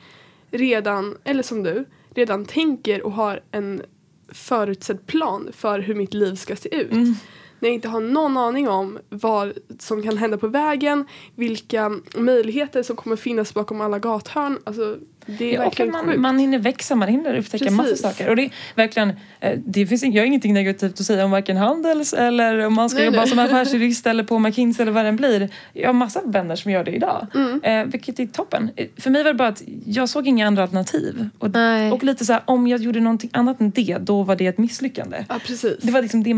redan, 0.51 1.17
eller 1.23 1.43
som 1.43 1.63
du, 1.63 1.85
redan 2.15 2.45
tänker 2.45 3.01
och 3.01 3.11
har 3.11 3.39
en 3.51 3.81
förutsedd 4.27 5.07
plan 5.07 5.49
för 5.53 5.79
hur 5.79 5.95
mitt 5.95 6.13
liv 6.13 6.35
ska 6.35 6.55
se 6.55 6.75
ut. 6.75 6.91
Mm. 6.91 7.15
När 7.59 7.69
jag 7.69 7.73
inte 7.73 7.87
har 7.87 8.01
någon 8.01 8.37
aning 8.37 8.69
om 8.69 8.99
vad 9.09 9.53
som 9.79 10.03
kan 10.03 10.17
hända 10.17 10.37
på 10.37 10.47
vägen, 10.47 11.05
vilka 11.35 11.99
möjligheter 12.15 12.83
som 12.83 12.95
kommer 12.95 13.15
finnas 13.15 13.53
bakom 13.53 13.81
alla 13.81 13.99
gathörn. 13.99 14.59
Alltså, 14.63 14.97
det 15.25 15.55
är 15.55 15.71
Ja, 15.77 15.85
man, 15.85 16.21
man 16.21 16.39
hinner 16.39 16.59
växa, 16.59 16.95
man 16.95 17.09
hinner 17.09 17.37
upptäcka 17.37 17.71
massa 17.71 17.89
Precis. 17.89 18.01
saker. 18.01 18.29
Och 18.29 18.35
det 18.35 18.43
är 18.43 18.51
verkligen, 18.75 19.13
eh, 19.39 19.59
det 19.65 19.87
finns, 19.87 20.03
jag 20.03 20.21
har 20.21 20.25
ingenting 20.25 20.53
negativt 20.53 20.99
att 20.99 21.05
säga 21.05 21.25
om 21.25 21.31
varken 21.31 21.57
Handels 21.57 22.13
eller 22.13 22.65
om 22.65 22.73
man 22.73 22.89
ska 22.89 22.97
Nej, 22.97 23.05
jobba 23.05 23.17
nej. 23.17 23.27
som 23.27 23.39
affärsjurist 23.45 24.07
eller 24.07 24.23
på 24.23 24.39
McKinsey 24.39 24.83
eller 24.83 24.91
vad 24.91 25.05
den 25.05 25.15
blir. 25.15 25.49
Jag 25.73 25.89
har 25.89 25.93
massa 25.93 26.21
vänner 26.25 26.55
som 26.55 26.71
gör 26.71 26.83
det 26.83 26.91
idag. 26.91 27.27
Mm. 27.35 27.61
Eh, 27.63 27.85
vilket 27.91 28.19
är 28.19 28.25
toppen. 28.25 28.69
Eh, 28.75 28.87
För 28.97 29.09
mig 29.09 29.23
var 29.23 29.31
det 29.31 29.37
bara 29.37 29.47
att 29.47 29.63
jag 29.85 30.09
såg 30.09 30.27
inga 30.27 30.47
andra 30.47 30.63
alternativ. 30.63 31.29
Och, 31.39 31.49
och 31.91 32.03
lite 32.03 32.25
så 32.25 32.33
här, 32.33 32.41
om 32.45 32.67
jag 32.67 32.81
gjorde 32.81 32.99
någonting 32.99 33.29
annat 33.33 33.61
än 33.61 33.71
det, 33.71 33.97
då 34.01 34.23
var 34.23 34.35
det 34.35 34.47
ett 34.47 34.57
misslyckande. 34.57 35.25
Ja, 35.29 35.39
precis. 35.47 35.77
Det 35.81 35.91
var 35.91 36.01
liksom 36.01 36.23
det, 36.23 36.33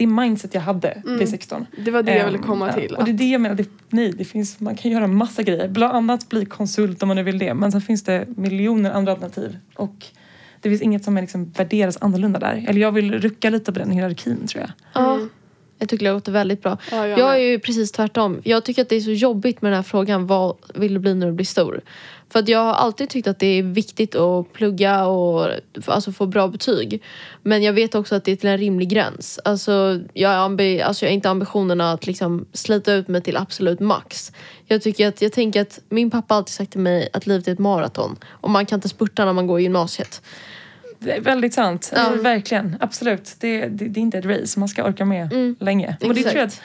det 0.00 0.06
mindset 0.06 0.54
jag 0.54 0.60
hade 0.60 1.02
vid 1.18 1.28
16. 1.28 1.66
Det 1.84 1.90
var 1.90 2.02
det 2.02 2.16
jag 2.16 2.24
ville 2.24 2.38
Ehm, 2.38 2.44
komma 2.44 2.66
ja, 2.66 2.72
till. 2.72 2.94
Och 2.94 3.04
det 3.04 3.10
är 3.10 3.14
det 3.14 3.30
jag 3.30 3.40
menar, 3.40 3.56
det, 3.56 3.68
nej, 3.88 4.12
det 4.12 4.24
finns, 4.24 4.60
man 4.60 4.76
kan 4.76 4.90
göra 4.90 5.06
massa 5.06 5.42
grejer. 5.42 5.68
Bland 5.68 5.96
annat 5.96 6.28
bli 6.28 6.44
konsult 6.44 7.02
om 7.02 7.08
man 7.08 7.16
nu 7.16 7.22
vill 7.22 7.38
det. 7.38 7.54
Men 7.54 7.72
sen 7.72 7.80
finns 7.80 8.04
det 8.04 8.26
miljoner 8.36 8.90
andra 8.90 9.12
alternativ. 9.12 9.58
Och 9.74 10.06
det 10.60 10.68
finns 10.68 10.82
inget 10.82 11.04
som 11.04 11.16
är 11.16 11.20
liksom 11.20 11.50
värderas 11.50 11.98
annorlunda 12.00 12.38
där. 12.38 12.64
Eller 12.68 12.80
jag 12.80 12.92
vill 12.92 13.20
rucka 13.20 13.50
lite 13.50 13.72
på 13.72 13.78
den 13.78 13.90
hierarkin 13.90 14.46
tror 14.46 14.60
jag. 14.60 14.70
Ja. 14.92 15.14
Mm. 15.14 15.28
Jag 15.78 15.88
tycker 15.88 16.06
det 16.06 16.12
låter 16.12 16.32
väldigt 16.32 16.62
bra. 16.62 16.78
Ja, 16.90 17.06
jag 17.06 17.18
jag 17.18 17.34
är 17.34 17.38
ju 17.38 17.58
precis 17.58 17.92
tvärtom. 17.92 18.40
Jag 18.44 18.64
tycker 18.64 18.82
att 18.82 18.88
det 18.88 18.96
är 18.96 19.00
så 19.00 19.10
jobbigt 19.10 19.62
med 19.62 19.72
den 19.72 19.76
här 19.76 19.82
frågan. 19.82 20.26
Vad 20.26 20.56
vill 20.74 20.94
du 20.94 21.00
bli 21.00 21.14
när 21.14 21.26
du 21.26 21.32
blir 21.32 21.46
stor? 21.46 21.80
För 22.32 22.38
att 22.38 22.48
jag 22.48 22.58
har 22.58 22.72
alltid 22.72 23.08
tyckt 23.10 23.28
att 23.28 23.38
det 23.38 23.46
är 23.46 23.62
viktigt 23.62 24.14
att 24.14 24.52
plugga 24.52 25.06
och 25.06 25.48
alltså 25.86 26.12
få 26.12 26.26
bra 26.26 26.48
betyg. 26.48 27.02
Men 27.42 27.62
jag 27.62 27.72
vet 27.72 27.94
också 27.94 28.14
att 28.14 28.24
det 28.24 28.32
är 28.32 28.36
till 28.36 28.48
en 28.48 28.58
rimlig 28.58 28.88
gräns. 28.88 29.40
Alltså, 29.44 30.00
jag, 30.12 30.30
ambi- 30.30 30.82
alltså, 30.84 31.04
jag 31.04 31.10
har 31.10 31.14
inte 31.14 31.30
ambitionerna 31.30 31.92
att 31.92 32.06
liksom 32.06 32.46
slita 32.52 32.92
ut 32.92 33.08
mig 33.08 33.22
till 33.22 33.36
absolut 33.36 33.80
max. 33.80 34.32
Jag, 34.66 34.82
tycker 34.82 35.08
att, 35.08 35.22
jag 35.22 35.32
tänker 35.32 35.60
att 35.60 35.80
min 35.88 36.10
pappa 36.10 36.34
alltid 36.34 36.52
sagt 36.52 36.70
till 36.70 36.80
mig 36.80 37.08
att 37.12 37.26
livet 37.26 37.48
är 37.48 37.52
ett 37.52 37.58
maraton. 37.58 38.16
Och 38.26 38.50
man 38.50 38.66
kan 38.66 38.76
inte 38.76 38.88
spurta 38.88 39.24
när 39.24 39.32
man 39.32 39.46
går 39.46 39.60
i 39.60 39.62
gymnasiet. 39.62 40.22
Det 40.98 41.16
är 41.16 41.20
väldigt 41.20 41.54
sant. 41.54 41.90
Ja. 41.94 42.00
Alltså, 42.00 42.22
verkligen. 42.22 42.76
Absolut. 42.80 43.36
Det, 43.40 43.60
det, 43.60 43.88
det 43.88 44.00
är 44.00 44.02
inte 44.02 44.18
ett 44.18 44.24
race. 44.24 44.58
Man 44.60 44.68
ska 44.68 44.84
orka 44.84 45.04
med 45.04 45.32
Mm. 45.32 45.56
länge. 45.60 45.96
Och 46.02 46.14
det 46.14 46.22
tror 46.22 46.36
jag, 46.36 46.46
att, 46.46 46.60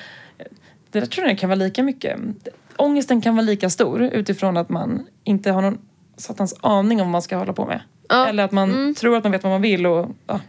det 0.91 0.99
där 0.99 1.07
tror 1.07 1.27
jag 1.27 1.39
kan 1.39 1.49
vara 1.49 1.59
lika 1.59 1.83
mycket. 1.83 2.19
Ångesten 2.77 3.21
kan 3.21 3.35
vara 3.35 3.45
lika 3.45 3.69
stor 3.69 4.01
utifrån 4.01 4.57
att 4.57 4.69
man 4.69 5.07
inte 5.23 5.51
har 5.51 5.61
någon 5.61 5.77
satans 6.17 6.55
aning 6.61 7.01
om 7.01 7.07
vad 7.07 7.11
man 7.11 7.21
ska 7.21 7.37
hålla 7.37 7.53
på 7.53 7.65
med. 7.65 7.81
Ja. 8.09 8.27
Eller 8.27 8.43
att 8.43 8.51
man 8.51 8.69
Mm. 8.71 8.95
tror 8.95 9.17
att 9.17 9.23
man 9.23 9.31
vet 9.31 9.43
vad 9.43 9.51
man 9.51 9.61
vill 9.61 9.85
och 9.85 10.09
ja, 10.27 10.39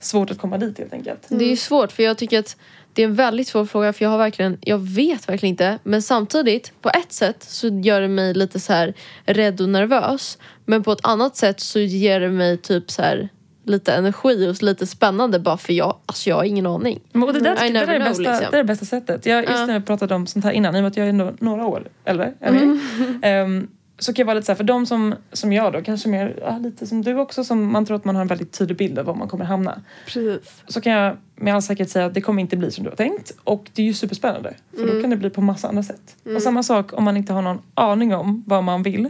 svårt 0.00 0.30
att 0.30 0.38
komma 0.38 0.58
dit 0.58 0.78
helt 0.78 0.92
enkelt. 0.92 1.26
Det 1.28 1.44
är 1.44 1.48
ju 1.48 1.56
svårt 1.56 1.92
för 1.92 2.02
jag 2.02 2.18
tycker 2.18 2.38
att 2.38 2.56
det 2.92 3.02
är 3.02 3.06
en 3.06 3.14
väldigt 3.14 3.48
svår 3.48 3.64
fråga 3.64 3.92
för 3.92 4.04
jag 4.04 4.10
har 4.10 4.18
verkligen, 4.18 4.58
jag 4.60 4.78
vet 4.78 5.28
verkligen 5.28 5.50
inte. 5.50 5.78
Men 5.82 6.02
samtidigt, 6.02 6.72
på 6.82 6.88
ett 6.88 7.12
sätt 7.12 7.42
så 7.42 7.68
gör 7.68 8.00
det 8.00 8.08
mig 8.08 8.34
lite 8.34 8.60
så 8.60 8.72
här 8.72 8.94
rädd 9.24 9.60
och 9.60 9.68
nervös. 9.68 10.38
Men 10.64 10.82
på 10.82 10.92
ett 10.92 10.98
annat 11.06 11.36
sätt 11.36 11.60
så 11.60 11.78
ger 11.80 12.20
det 12.20 12.28
mig 12.28 12.56
typ 12.56 12.90
så 12.90 13.02
här 13.02 13.28
lite 13.64 13.92
energi 13.94 14.48
och 14.50 14.62
lite 14.62 14.86
spännande 14.86 15.38
bara 15.38 15.56
för 15.56 15.72
jag, 15.72 15.96
alltså 16.06 16.30
jag 16.30 16.36
har 16.36 16.44
ingen 16.44 16.66
aning. 16.66 17.00
Men, 17.12 17.22
och 17.22 17.32
det, 17.32 17.40
där, 17.40 17.66
I 17.66 17.72
det, 17.72 17.78
där 17.78 17.88
är 17.88 17.98
det, 17.98 18.04
bästa, 18.04 18.22
liksom. 18.22 18.46
det 18.50 18.56
är 18.56 18.62
det 18.62 18.64
bästa 18.64 18.84
sättet. 18.86 19.26
Jag, 19.26 19.40
just 19.40 19.52
Ja. 19.52 19.66
när 19.66 19.78
vi 19.78 19.84
pratade 19.84 20.14
om 20.14 20.26
sånt 20.26 20.44
här 20.44 20.52
innan, 20.52 20.74
i 20.76 20.78
och 20.78 20.82
med 20.82 20.90
att 20.90 20.96
jag 20.96 21.08
är 21.08 21.34
några 21.44 21.66
år 21.66 21.88
äldre 22.04 22.32
Mm. 22.40 22.80
ehm, 23.22 23.68
så 23.98 24.12
kan 24.12 24.22
jag 24.22 24.26
vara 24.26 24.34
lite 24.34 24.46
så 24.46 24.52
här, 24.52 24.56
för 24.56 24.64
de 24.64 24.86
som, 24.86 25.14
som 25.32 25.52
jag 25.52 25.72
då, 25.72 25.82
kanske 25.82 26.08
mer 26.08 26.34
ja, 26.40 26.58
lite 26.58 26.86
som 26.86 27.02
du 27.02 27.14
också, 27.18 27.44
som 27.44 27.72
man 27.72 27.86
tror 27.86 27.96
att 27.96 28.04
man 28.04 28.14
har 28.14 28.22
en 28.22 28.28
väldigt 28.28 28.52
tydlig 28.58 28.76
bild 28.76 28.98
av 28.98 29.06
var 29.06 29.14
man 29.14 29.28
kommer 29.28 29.44
hamna. 29.44 29.80
Precis. 30.06 30.62
Så 30.68 30.80
kan 30.80 30.92
jag 30.92 31.16
med 31.36 31.54
all 31.54 31.62
säkerhet 31.62 31.90
säga 31.90 32.06
att 32.06 32.14
det 32.14 32.20
kommer 32.20 32.42
inte 32.42 32.56
bli 32.56 32.70
som 32.70 32.84
du 32.84 32.90
har 32.90 32.96
tänkt. 32.96 33.32
Och 33.44 33.70
det 33.74 33.82
är 33.82 33.86
ju 33.86 33.94
superspännande. 33.94 34.54
För 34.70 34.82
Mm. 34.82 34.94
då 34.94 35.00
kan 35.00 35.10
det 35.10 35.16
bli 35.16 35.30
på 35.30 35.40
massa 35.40 35.68
andra 35.68 35.82
sätt. 35.82 36.16
Och 36.36 36.42
samma 36.42 36.62
sak 36.62 36.92
om 36.92 37.04
man 37.04 37.16
inte 37.16 37.32
har 37.32 37.42
någon 37.42 37.58
aning 37.74 38.14
om 38.14 38.44
vad 38.46 38.64
man 38.64 38.82
vill. 38.82 39.08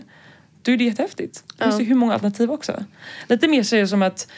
Då 0.63 0.73
är 0.73 0.77
det 0.77 0.85
jättehäftigt. 0.85 1.45
Det 1.57 1.65
finns 1.65 1.81
ju 1.81 1.85
hur 1.85 1.95
många 1.95 2.13
alternativ 2.13 2.51
också. 2.51 2.85
Lite 3.29 3.49
mer 3.49 3.63
ser 3.63 3.81
det 3.81 3.89
som 3.89 4.03
att 4.03 4.29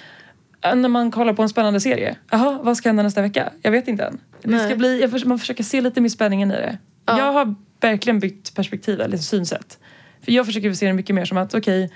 äh, 0.65 0.75
när 0.75 0.89
man 0.89 1.11
kollar 1.11 1.33
på 1.33 1.43
en 1.43 1.49
spännande 1.49 1.81
serie. 1.81 2.17
Jaha, 2.31 2.59
vad 2.63 2.77
ska 2.77 2.89
hända 2.89 3.03
nästa 3.03 3.23
vecka? 3.23 3.53
Jag 3.63 3.71
vet 3.71 3.89
inte 3.89 4.05
än. 4.05 4.21
Det 4.43 4.59
ska 4.59 4.77
bli, 4.77 5.01
jag 5.01 5.27
man 5.27 5.39
försöker 5.39 5.65
se 5.65 5.81
lite 5.81 6.01
mer 6.01 6.09
spänningen 6.09 6.51
i 6.51 6.55
det. 6.55 6.79
Ja. 7.07 7.19
Jag 7.19 7.33
har 7.33 7.55
verkligen 7.81 8.19
bytt 8.19 8.55
perspektiv, 8.55 9.01
eller 9.01 9.17
synsätt. 9.17 9.79
För 10.25 10.33
jag 10.33 10.47
försöker 10.47 10.73
se 10.73 10.87
det 10.87 10.93
mycket 10.93 11.15
mer 11.15 11.25
som 11.25 11.39
att 11.39 11.55
okej, 11.55 11.91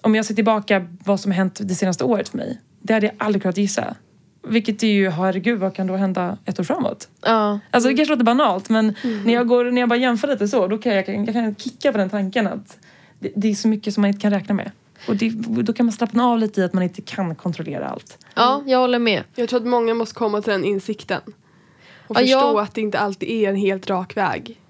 om 0.00 0.14
jag 0.14 0.24
ser 0.24 0.34
tillbaka 0.34 0.86
vad 1.04 1.20
som 1.20 1.32
har 1.32 1.36
hänt 1.36 1.60
det 1.62 1.74
senaste 1.74 2.04
året 2.04 2.28
för 2.28 2.38
mig. 2.38 2.60
Det 2.82 2.94
hade 2.94 3.06
jag 3.06 3.14
aldrig 3.18 3.42
kunnat 3.42 3.56
gissa. 3.56 3.96
Vilket 4.46 4.82
är 4.82 4.88
ju, 4.88 5.10
herregud, 5.10 5.58
vad 5.58 5.74
kan 5.74 5.86
då 5.86 5.96
hända 5.96 6.38
ett 6.44 6.60
år 6.60 6.64
framåt? 6.64 7.08
Ja, 7.22 7.60
Alltså 7.70 7.90
det 7.90 7.96
kanske 7.96 8.12
låter 8.12 8.24
banalt 8.24 8.68
men 8.68 8.94
när, 9.24 9.32
jag 9.32 9.48
går, 9.48 9.64
när 9.64 9.80
jag 9.82 9.88
bara 9.88 9.98
jämför 9.98 10.28
lite 10.28 10.48
så 10.48 10.66
då 10.66 10.78
kan 10.78 10.94
jag, 10.94 11.08
jag, 11.08 11.32
kan 11.32 11.54
kicka 11.54 11.92
på 11.92 11.98
den 11.98 12.10
tanken 12.10 12.46
att 12.46 12.78
det, 13.24 13.32
det 13.36 13.50
är 13.50 13.54
så 13.54 13.68
mycket 13.68 13.94
som 13.94 14.00
man 14.00 14.08
inte 14.08 14.20
kan 14.20 14.30
räkna 14.30 14.54
med. 14.54 14.70
Och 15.08 15.16
det, 15.16 15.28
då 15.62 15.72
kan 15.72 15.86
man 15.86 15.92
slappna 15.92 16.26
av 16.26 16.38
lite 16.38 16.60
i 16.60 16.64
att 16.64 16.72
man 16.72 16.82
inte 16.82 17.02
kan 17.02 17.34
kontrollera 17.34 17.88
allt. 17.88 18.18
ja 18.34 18.62
jag 18.66 18.78
håller 18.78 18.98
med. 18.98 19.22
Jag 19.34 19.48
tror 19.48 19.60
att 19.60 19.66
många 19.66 19.94
måste 19.94 20.14
komma 20.14 20.42
till 20.42 20.52
den 20.52 20.64
insikten. 20.64 21.20
Och 22.06 22.16
Ja, 22.16 22.20
förstå 22.20 22.38
jag- 22.38 22.58
att 22.58 22.74
det 22.74 22.80
inte 22.80 22.98
alltid 22.98 23.28
är 23.30 23.48
en 23.48 23.56
helt 23.56 23.90
rak 23.90 24.16
väg. 24.16 24.60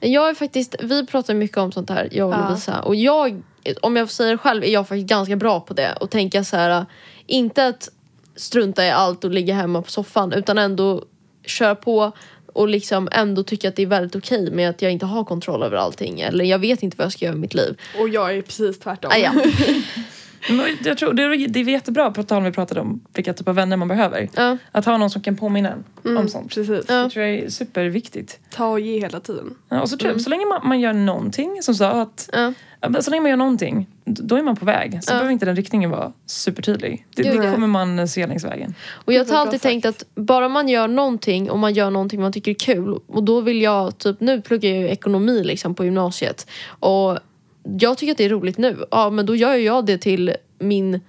Jag 0.00 0.28
är 0.28 0.34
faktiskt, 0.34 0.74
vi 0.82 1.06
pratar 1.06 1.34
mycket 1.34 1.56
om 1.58 1.72
sånt 1.72 1.90
här, 1.90 2.08
jag 2.12 2.28
och 2.28 2.34
Ja. 2.34 2.48
Lovisa. 2.48 2.80
Och 2.82 2.94
jag, 2.94 3.42
om 3.82 3.96
jag 3.96 4.08
det 4.18 4.38
själv, 4.38 4.64
är 4.64 4.68
jag 4.68 4.88
faktiskt 4.88 5.08
ganska 5.08 5.36
bra 5.36 5.60
på 5.60 5.74
det. 5.74 5.92
Och 6.00 6.10
tänka 6.10 6.44
så 6.44 6.56
här, 6.56 6.86
inte 7.26 7.66
att 7.66 7.88
strunta 8.36 8.84
i 8.84 8.90
allt 8.90 9.24
och 9.24 9.30
ligga 9.30 9.54
hemma 9.54 9.82
på 9.82 9.90
soffan. 9.90 10.32
Utan 10.32 10.58
ändå 10.58 11.04
köra 11.46 11.74
på 11.74 12.12
och 12.54 12.68
liksom 12.68 13.08
ändå 13.12 13.42
tycka 13.42 13.68
att 13.68 13.76
det 13.76 13.82
är 13.82 13.86
väldigt 13.86 14.16
okej 14.16 14.50
med 14.50 14.70
att 14.70 14.82
jag 14.82 14.92
inte 14.92 15.06
har 15.06 15.24
kontroll 15.24 15.62
över 15.62 15.76
allting. 15.76 16.20
Eller 16.20 16.44
jag 16.44 16.58
vet 16.58 16.82
inte 16.82 16.96
vad 16.96 17.04
jag 17.04 17.12
ska 17.12 17.24
göra 17.24 17.36
i 17.36 17.38
mitt 17.38 17.54
liv. 17.54 17.80
Och 17.98 18.08
jag 18.08 18.36
är 18.36 18.42
precis 18.42 18.78
tvärtom. 18.78 19.10
Ah, 19.14 19.16
ja. 19.16 19.32
Jag 20.84 20.98
tror, 20.98 21.12
det, 21.12 21.22
är, 21.22 21.48
det 21.48 21.60
är 21.60 21.64
jättebra, 21.64 22.10
på 22.10 22.22
tal 22.22 22.38
om 22.38 22.44
vi 22.44 22.52
pratade 22.52 22.80
om 22.80 23.00
vilka 23.14 23.32
typ 23.34 23.48
av 23.48 23.54
vänner 23.54 23.76
man 23.76 23.88
behöver. 23.88 24.28
Ja. 24.34 24.56
Att 24.72 24.84
ha 24.84 24.96
någon 24.98 25.10
som 25.10 25.22
kan 25.22 25.36
påminna 25.36 25.68
en 25.72 25.84
Mm, 26.04 26.16
om 26.16 26.28
sånt. 26.28 26.54
Precis. 26.54 26.84
Ja. 26.88 26.94
Det 26.94 27.10
tror 27.10 27.24
jag 27.24 27.34
är 27.34 27.48
superviktigt. 27.50 28.38
Ta 28.50 28.66
och 28.66 28.80
ge 28.80 29.00
hela 29.00 29.20
tiden. 29.20 29.54
Ja, 29.68 29.80
och 29.82 29.90
så 29.90 29.96
tror 29.96 30.12
jag, 30.12 30.20
så 30.20 30.30
länge 30.30 30.46
man, 30.46 30.60
man 30.68 30.80
gör 30.80 30.92
någonting, 30.92 31.62
som 31.62 31.74
sa 31.74 31.90
att 31.90 32.30
Ja. 32.32 32.52
Så 33.00 33.10
länge 33.10 33.20
man 33.20 33.30
gör 33.30 33.36
någonting, 33.36 33.86
då 34.04 34.36
är 34.36 34.42
man 34.42 34.56
på 34.56 34.64
väg. 34.64 34.98
Så 35.04 35.10
Ja. 35.10 35.14
behöver 35.14 35.32
inte 35.32 35.46
den 35.46 35.56
riktningen 35.56 35.90
vara 35.90 36.12
supertydlig. 36.26 37.06
Det, 37.16 37.22
det 37.22 37.52
kommer 37.52 37.66
man 37.66 38.08
se 38.08 38.26
längs 38.26 38.44
vägen. 38.44 38.74
Och 38.90 39.12
jag 39.12 39.24
har 39.24 39.36
alltid 39.36 39.52
sagt. 39.52 39.62
tänkt 39.62 39.86
att 39.86 40.04
bara 40.14 40.48
man 40.48 40.68
gör 40.68 40.88
någonting 40.88 41.50
och 41.50 41.58
man 41.58 41.74
gör 41.74 41.90
någonting 41.90 42.20
man 42.20 42.32
tycker 42.32 42.50
är 42.50 42.54
kul 42.54 42.98
och 43.06 43.22
då 43.22 43.40
vill 43.40 43.62
jag, 43.62 43.98
typ 43.98 44.20
nu 44.20 44.40
pluggar 44.42 44.70
jag 44.70 44.78
ju 44.78 44.88
ekonomi 44.88 45.44
liksom 45.44 45.74
på 45.74 45.84
gymnasiet 45.84 46.46
och 46.66 47.18
jag 47.78 47.98
tycker 47.98 48.10
att 48.12 48.18
det 48.18 48.24
är 48.24 48.28
roligt 48.28 48.58
nu. 48.58 48.84
Ja 48.90 49.10
men 49.10 49.26
då 49.26 49.36
gör 49.36 49.54
jag 49.54 49.86
det 49.86 49.98
till 49.98 50.34
min 50.58 51.00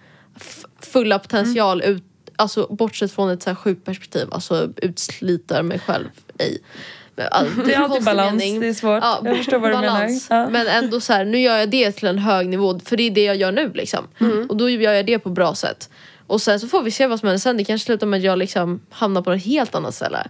fulla 0.79 1.19
potential 1.19 1.81
ut, 1.81 2.03
alltså 2.35 2.67
bortsett 2.69 3.11
från 3.11 3.29
ett 3.29 3.43
så 3.43 3.49
här 3.49 3.55
sjukt 3.55 3.85
perspektiv, 3.85 4.27
alltså 4.31 4.69
utslitar 4.77 5.63
mig 5.63 5.79
själv 5.79 6.07
i. 6.39 6.57
All, 7.31 7.47
Det 7.65 7.73
är 7.73 7.79
alltid 7.79 8.03
balans, 8.03 8.31
mening. 8.39 8.59
det 8.59 8.67
är 8.67 8.73
svårt. 8.73 9.03
Ja, 9.03 9.21
jag 9.23 9.37
förstår 9.37 9.59
vad 9.59 9.71
du 9.71 9.77
menar. 9.77 10.09
Ja. 10.29 10.49
Men 10.49 10.67
ändå 10.67 11.01
så 11.01 11.13
här, 11.13 11.25
nu 11.25 11.39
gör 11.39 11.57
jag 11.57 11.69
det 11.69 11.91
till 11.91 12.07
en 12.07 12.17
hög 12.17 12.47
nivå 12.49 12.79
för 12.79 12.97
det 12.97 13.03
är 13.03 13.11
det 13.11 13.23
jag 13.23 13.35
gör 13.35 13.51
nu 13.51 13.71
liksom. 13.73 14.07
Mm. 14.19 14.49
Och 14.49 14.57
då 14.57 14.69
gör 14.69 14.93
jag 14.93 15.05
det 15.05 15.19
på 15.19 15.29
bra 15.29 15.55
sätt. 15.55 15.89
Och 16.27 16.41
sen 16.41 16.59
så 16.59 16.67
får 16.67 16.83
vi 16.83 16.91
se 16.91 17.07
vad 17.07 17.19
som 17.19 17.27
händer 17.27 17.39
sen. 17.39 17.57
Det 17.57 17.63
kanske 17.63 17.85
slutar 17.85 18.07
med 18.07 18.17
att 18.17 18.23
jag 18.23 18.37
liksom 18.37 18.81
hamnar 18.89 19.21
på 19.21 19.31
ett 19.33 19.45
helt 19.45 19.75
annat 19.75 19.95
ställe. 19.95 20.27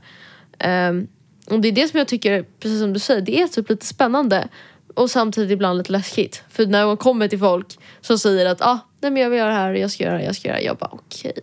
Ehm, 0.59 1.07
och 1.49 1.59
det 1.59 1.67
är 1.67 1.71
det 1.71 1.88
som 1.88 1.97
jag 1.97 2.07
tycker, 2.07 2.45
precis 2.59 2.79
som 2.79 2.93
du 2.93 2.99
säger, 2.99 3.21
det 3.21 3.41
är 3.41 3.47
typ 3.47 3.69
lite 3.69 3.85
spännande. 3.85 4.47
Och 4.95 5.12
samtidigt 5.12 5.51
ibland 5.51 5.77
lite 5.77 5.91
läskigt. 5.91 6.43
För 6.49 6.65
när 6.65 6.86
man 6.86 6.97
kommer 6.97 7.27
till 7.27 7.39
folk 7.39 7.77
som 8.01 8.19
säger 8.19 8.45
att 8.45 8.62
ah, 8.62 8.79
nej 9.01 9.12
men 9.12 9.21
jag 9.23 9.29
vill 9.29 9.39
göra 9.39 9.49
det 9.49 9.55
här, 9.55 9.73
jag 9.73 9.91
ska 9.91 10.03
göra 10.03 10.17
det 10.17 10.23
jag 10.23 10.36
ska 10.36 10.47
göra 10.47 10.58
det. 10.58 10.63
Jag 10.63 10.77
bara 10.77 10.89
okej, 10.91 11.34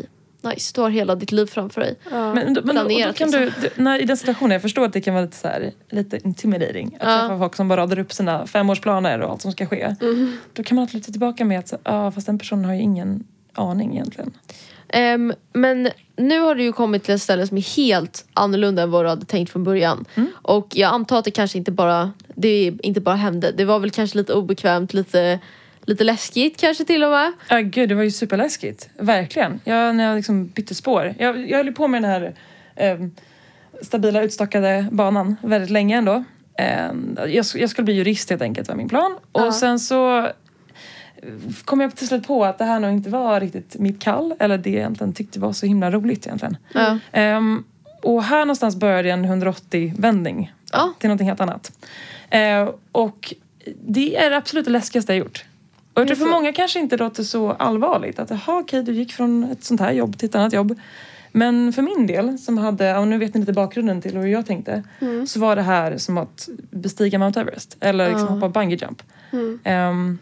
nice. 0.42 0.72
Du 0.74 0.80
har 0.80 0.90
hela 0.90 1.14
ditt 1.14 1.32
liv 1.32 1.46
framför 1.46 1.80
dig. 1.80 1.94
Ja. 2.10 2.34
Men, 2.34 2.44
men 2.44 2.54
då, 2.54 2.60
och 2.60 2.66
då 2.66 2.72
planerat, 2.72 3.16
kan 3.16 3.30
du, 3.30 3.52
du, 3.62 3.70
när, 3.82 3.98
i 4.02 4.04
den 4.04 4.16
situationen, 4.16 4.50
jag 4.50 4.62
förstår 4.62 4.84
att 4.84 4.92
det 4.92 5.00
kan 5.00 5.14
vara 5.14 5.24
lite, 5.24 5.36
så 5.36 5.48
här, 5.48 5.72
lite 5.90 6.18
intimidating. 6.24 6.96
Att 7.00 7.08
Ja. 7.08 7.20
träffa 7.20 7.38
folk 7.38 7.54
som 7.56 7.68
bara 7.68 7.80
radar 7.80 7.98
upp 7.98 8.12
sina 8.12 8.46
femårsplaner 8.46 9.20
och 9.20 9.30
allt 9.30 9.42
som 9.42 9.52
ska 9.52 9.66
ske. 9.66 9.96
Då 10.52 10.62
kan 10.62 10.74
man 10.76 10.82
alltid 10.82 10.94
luta 10.94 11.10
tillbaka 11.12 11.44
med 11.44 11.58
att 11.58 11.72
ah, 11.82 12.10
fast 12.10 12.26
den 12.26 12.38
personen 12.38 12.64
har 12.64 12.74
ju 12.74 12.80
ingen 12.80 13.24
aning 13.54 13.92
egentligen. 13.92 14.30
Ehm, 14.88 15.32
men 15.52 15.88
nu 16.16 16.40
har 16.40 16.54
du 16.54 16.62
ju 16.62 16.72
kommit 16.72 17.04
till 17.04 17.14
ett 17.14 17.22
ställe 17.22 17.46
som 17.46 17.56
är 17.56 17.76
helt 17.76 18.24
annorlunda 18.34 18.82
än 18.82 18.90
vad 18.90 19.04
du 19.04 19.08
hade 19.08 19.24
tänkt 19.26 19.52
från 19.52 19.64
början. 19.64 20.04
Och 20.32 20.66
jag 20.74 20.92
antar 20.94 21.18
att 21.18 21.24
det 21.24 21.30
kanske 21.30 21.58
inte 21.58 21.72
bara, 21.72 22.12
det 22.34 22.72
inte 22.82 23.00
bara 23.00 23.14
hände. 23.16 23.52
Det 23.52 23.64
var 23.64 23.78
väl 23.78 23.90
kanske 23.90 24.18
lite 24.18 24.32
obekvämt, 24.34 24.94
lite, 24.94 25.38
lite 25.84 26.04
läskigt 26.04 26.60
kanske 26.60 26.84
till 26.84 27.04
och 27.04 27.10
med. 27.10 27.32
Ja, 27.48 27.58
gud, 27.60 27.88
det 27.88 27.94
var 27.94 28.02
ju 28.02 28.10
superläskigt. 28.10 28.88
Verkligen. 28.98 29.60
Jag, 29.64 29.96
när 29.96 30.04
jag 30.04 30.16
liksom 30.16 30.46
bytte 30.46 30.74
spår. 30.74 31.14
Jag, 31.18 31.50
jag 31.50 31.56
höll 31.58 31.72
på 31.72 31.88
med 31.88 32.02
den 32.02 32.10
här 32.10 32.34
eh, 32.76 32.98
stabila 33.82 34.22
utstakade 34.22 34.86
banan 34.92 35.36
väldigt 35.42 35.70
länge 35.70 35.96
ändå. 35.96 36.24
Eh, 36.58 36.90
jag, 37.16 37.46
jag 37.54 37.70
skulle 37.70 37.84
bli 37.84 37.94
jurist 37.94 38.30
helt 38.30 38.42
enkelt 38.42 38.68
var 38.68 38.74
min 38.76 38.88
plan. 38.88 39.16
Och 39.32 39.40
Ja. 39.40 39.52
sen 39.52 39.78
så 39.78 40.28
kom 41.64 41.80
jag 41.80 41.96
till 41.96 42.08
slut 42.08 42.26
på 42.26 42.44
att 42.44 42.58
det 42.58 42.64
här 42.64 42.80
nog 42.80 42.90
inte 42.92 43.10
var 43.10 43.40
riktigt 43.40 43.76
mitt 43.78 44.00
kall. 44.02 44.34
Eller 44.38 44.58
det 44.58 44.70
jag 44.70 44.78
egentligen 44.78 45.12
tyckte 45.12 45.40
var 45.40 45.52
så 45.52 45.66
himla 45.66 45.90
roligt 45.90 46.26
egentligen. 46.26 46.56
Ja. 46.74 46.98
Ehm, 47.12 47.64
och 48.02 48.22
här 48.24 48.38
någonstans 48.38 48.76
började 48.76 49.10
en 49.10 49.24
180-vändning 49.26 50.52
Ja. 50.72 50.92
till 50.98 51.08
någonting 51.08 51.28
helt 51.28 51.40
annat. 51.40 51.72
Eh, 52.32 52.70
och 52.92 53.34
det 53.84 54.16
är 54.16 54.30
absolut 54.30 54.64
det 54.64 54.70
läskigaste 54.70 55.12
jag 55.12 55.18
gjort. 55.18 55.44
Och 55.94 56.00
jag 56.00 56.06
tror 56.08 56.16
för 56.16 56.24
så? 56.24 56.30
många 56.30 56.52
kanske 56.52 56.78
inte 56.78 56.96
låter 56.96 57.22
så 57.22 57.50
allvarligt. 57.52 58.18
Att 58.18 58.30
jaha, 58.30 58.58
okej, 58.60 58.82
du 58.82 58.92
gick 58.92 59.12
från 59.12 59.44
ett 59.44 59.64
sånt 59.64 59.80
här 59.80 59.92
jobb 59.92 60.18
till 60.18 60.28
ett 60.28 60.34
annat 60.34 60.52
jobb. 60.52 60.78
Men 61.32 61.72
för 61.72 61.82
min 61.82 62.06
del, 62.06 62.38
som 62.38 62.58
hade, 62.58 62.98
och 62.98 63.08
nu 63.08 63.18
vet 63.18 63.34
ni 63.34 63.40
lite 63.40 63.52
bakgrunden 63.52 64.02
till 64.02 64.16
hur 64.16 64.26
jag 64.26 64.46
tänkte. 64.46 64.82
Så 65.26 65.40
var 65.40 65.56
det 65.56 65.62
här 65.62 65.96
som 65.98 66.18
att 66.18 66.48
bestiga 66.70 67.18
Mount 67.18 67.40
Everest. 67.40 67.76
Eller 67.80 68.08
liksom 68.08 68.26
Ja. 68.26 68.32
hoppa 68.34 68.48
bungee 68.48 68.78
jump. 68.82 69.02
Ehm, 69.64 70.18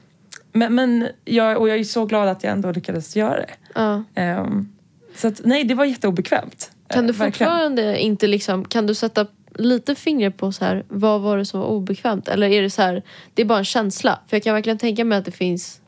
men 0.53 0.75
men 0.75 1.09
jag, 1.25 1.59
och 1.59 1.69
jag 1.69 1.79
är 1.79 1.85
så 1.85 2.05
glad 2.05 2.29
att 2.29 2.45
jag 2.45 2.53
ändå 2.53 2.73
lyckades 2.73 3.17
göra 3.17 3.37
det. 3.37 3.51
Ja. 3.75 4.03
Ehm, 4.15 4.69
så 5.17 5.29
att, 5.29 5.41
nej, 5.45 5.65
det 5.65 5.75
var 5.75 5.85
jätteobekvämt. 5.85 6.71
Kan 6.89 7.07
du 7.07 7.13
Eh, 7.13 7.19
verkligen. 7.19 7.33
fortfarande 7.33 8.01
inte 8.01 8.27
liksom, 8.27 8.65
kan 8.65 8.87
du 8.87 8.95
sätta 8.95 9.27
lite 9.61 9.95
fingret 9.95 10.37
på 10.37 10.53
så 10.53 10.65
här, 10.65 10.85
vad 10.89 11.21
var 11.21 11.39
det 11.39 11.45
som 11.45 11.61
var 11.61 11.67
obekvämt? 11.67 12.29
Eller 12.29 12.49
är 12.49 12.63
det 12.63 12.71
så 12.71 12.83
här, 12.83 13.03
det 13.35 13.43
är 13.43 13.47
bara 13.47 13.59
en 13.59 13.65
känsla? 13.65 14.19
För 14.27 14.37
jag 14.37 14.43
kan 14.45 14.55
verkligen 14.55 14.79
tänka 14.79 15.05
mig 15.05 15.19
att 15.19 15.25
det 15.25 15.31
finns 15.31 15.81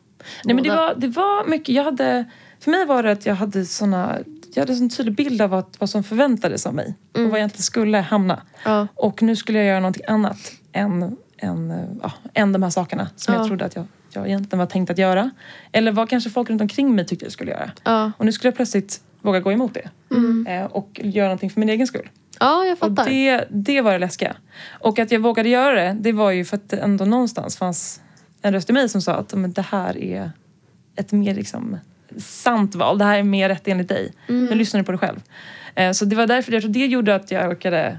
Nej 0.44 0.54
men 0.54 0.64
det 0.64 0.70
var, 0.70 0.94
det 0.94 1.08
var 1.08 1.48
mycket, 1.48 1.74
jag 1.74 1.84
hade, 1.84 2.24
för 2.60 2.70
mig 2.70 2.86
var 2.86 3.02
det 3.02 3.12
att 3.12 3.26
jag 3.26 3.34
hade 3.34 3.64
såna 3.64 4.18
jag 4.54 4.62
hade 4.62 4.72
en 4.72 4.90
tydlig 4.90 5.14
bild 5.14 5.42
av 5.42 5.50
vad, 5.50 5.64
vad 5.78 5.90
som 5.90 6.04
förväntades 6.04 6.66
av 6.66 6.74
mig. 6.74 6.94
Och 7.12 7.20
var 7.20 7.28
jag 7.28 7.38
egentligen 7.38 7.62
skulle 7.62 7.98
hamna. 7.98 8.42
Ja. 8.64 8.86
Och 8.94 9.22
nu 9.22 9.36
skulle 9.36 9.58
jag 9.58 9.66
göra 9.66 9.80
någonting 9.80 10.04
annat 10.08 10.38
än, 10.72 11.16
än, 11.36 11.72
ja, 12.02 12.12
än 12.34 12.52
de 12.52 12.62
här 12.62 12.70
sakerna 12.70 13.08
som 13.16 13.34
Ja. 13.34 13.40
jag 13.40 13.46
trodde 13.46 13.64
att 13.64 13.76
jag, 13.76 13.86
jag 14.12 14.26
egentligen 14.26 14.58
var 14.58 14.66
tänkt 14.66 14.90
att 14.90 14.98
göra. 14.98 15.30
Eller 15.72 15.92
vad 15.92 16.08
kanske 16.08 16.30
folk 16.30 16.50
runt 16.50 16.60
omkring 16.60 16.94
mig 16.94 17.06
tyckte 17.06 17.24
jag 17.24 17.32
skulle 17.32 17.50
göra. 17.50 18.12
Och 18.18 18.24
nu 18.24 18.32
skulle 18.32 18.48
jag 18.48 18.56
plötsligt 18.56 19.00
våga 19.20 19.40
gå 19.40 19.52
emot 19.52 19.74
det. 19.74 19.88
Eh, 20.52 20.64
och 20.64 21.00
göra 21.04 21.26
någonting 21.26 21.50
för 21.50 21.60
min 21.60 21.68
egen 21.68 21.86
skull. 21.86 22.08
Ja, 22.42 22.64
jag 22.64 22.72
Och 22.72 22.78
fattar. 22.78 23.04
det, 23.10 23.44
det 23.50 23.80
var 23.80 23.92
det 23.92 23.98
läskiga. 23.98 24.36
Och 24.70 24.98
att 24.98 25.10
jag 25.10 25.20
vågade 25.20 25.48
göra 25.48 25.74
det, 25.82 25.96
det 26.00 26.12
var 26.12 26.30
ju 26.30 26.44
för 26.44 26.56
att 26.56 26.68
det 26.68 26.76
ändå 26.76 27.04
någonstans 27.04 27.56
fanns 27.56 28.00
en 28.42 28.52
röst 28.52 28.70
i 28.70 28.72
mig 28.72 28.88
som 28.88 29.02
sa 29.02 29.12
att 29.12 29.34
men 29.34 29.52
det 29.52 29.62
här 29.62 29.96
är 29.98 30.30
ett 30.96 31.12
mer 31.12 31.34
liksom 31.34 31.78
sant 32.18 32.74
val. 32.74 32.98
Det 32.98 33.04
här 33.04 33.18
är 33.18 33.22
mer 33.22 33.48
rätt 33.48 33.68
enligt 33.68 33.88
dig. 33.88 34.12
Mm. 34.28 34.44
Nu 34.46 34.54
lyssnar 34.54 34.80
du 34.80 34.84
på 34.84 34.92
dig 34.92 34.98
själv. 34.98 35.20
Eh, 35.74 35.92
Så 35.92 36.04
det 36.04 36.16
var 36.16 36.26
därför 36.26 36.52
jag 36.52 36.62
tror 36.62 36.72
det 36.72 36.86
gjorde 36.86 37.14
att 37.14 37.30
jag 37.30 37.50
orkade 37.50 37.98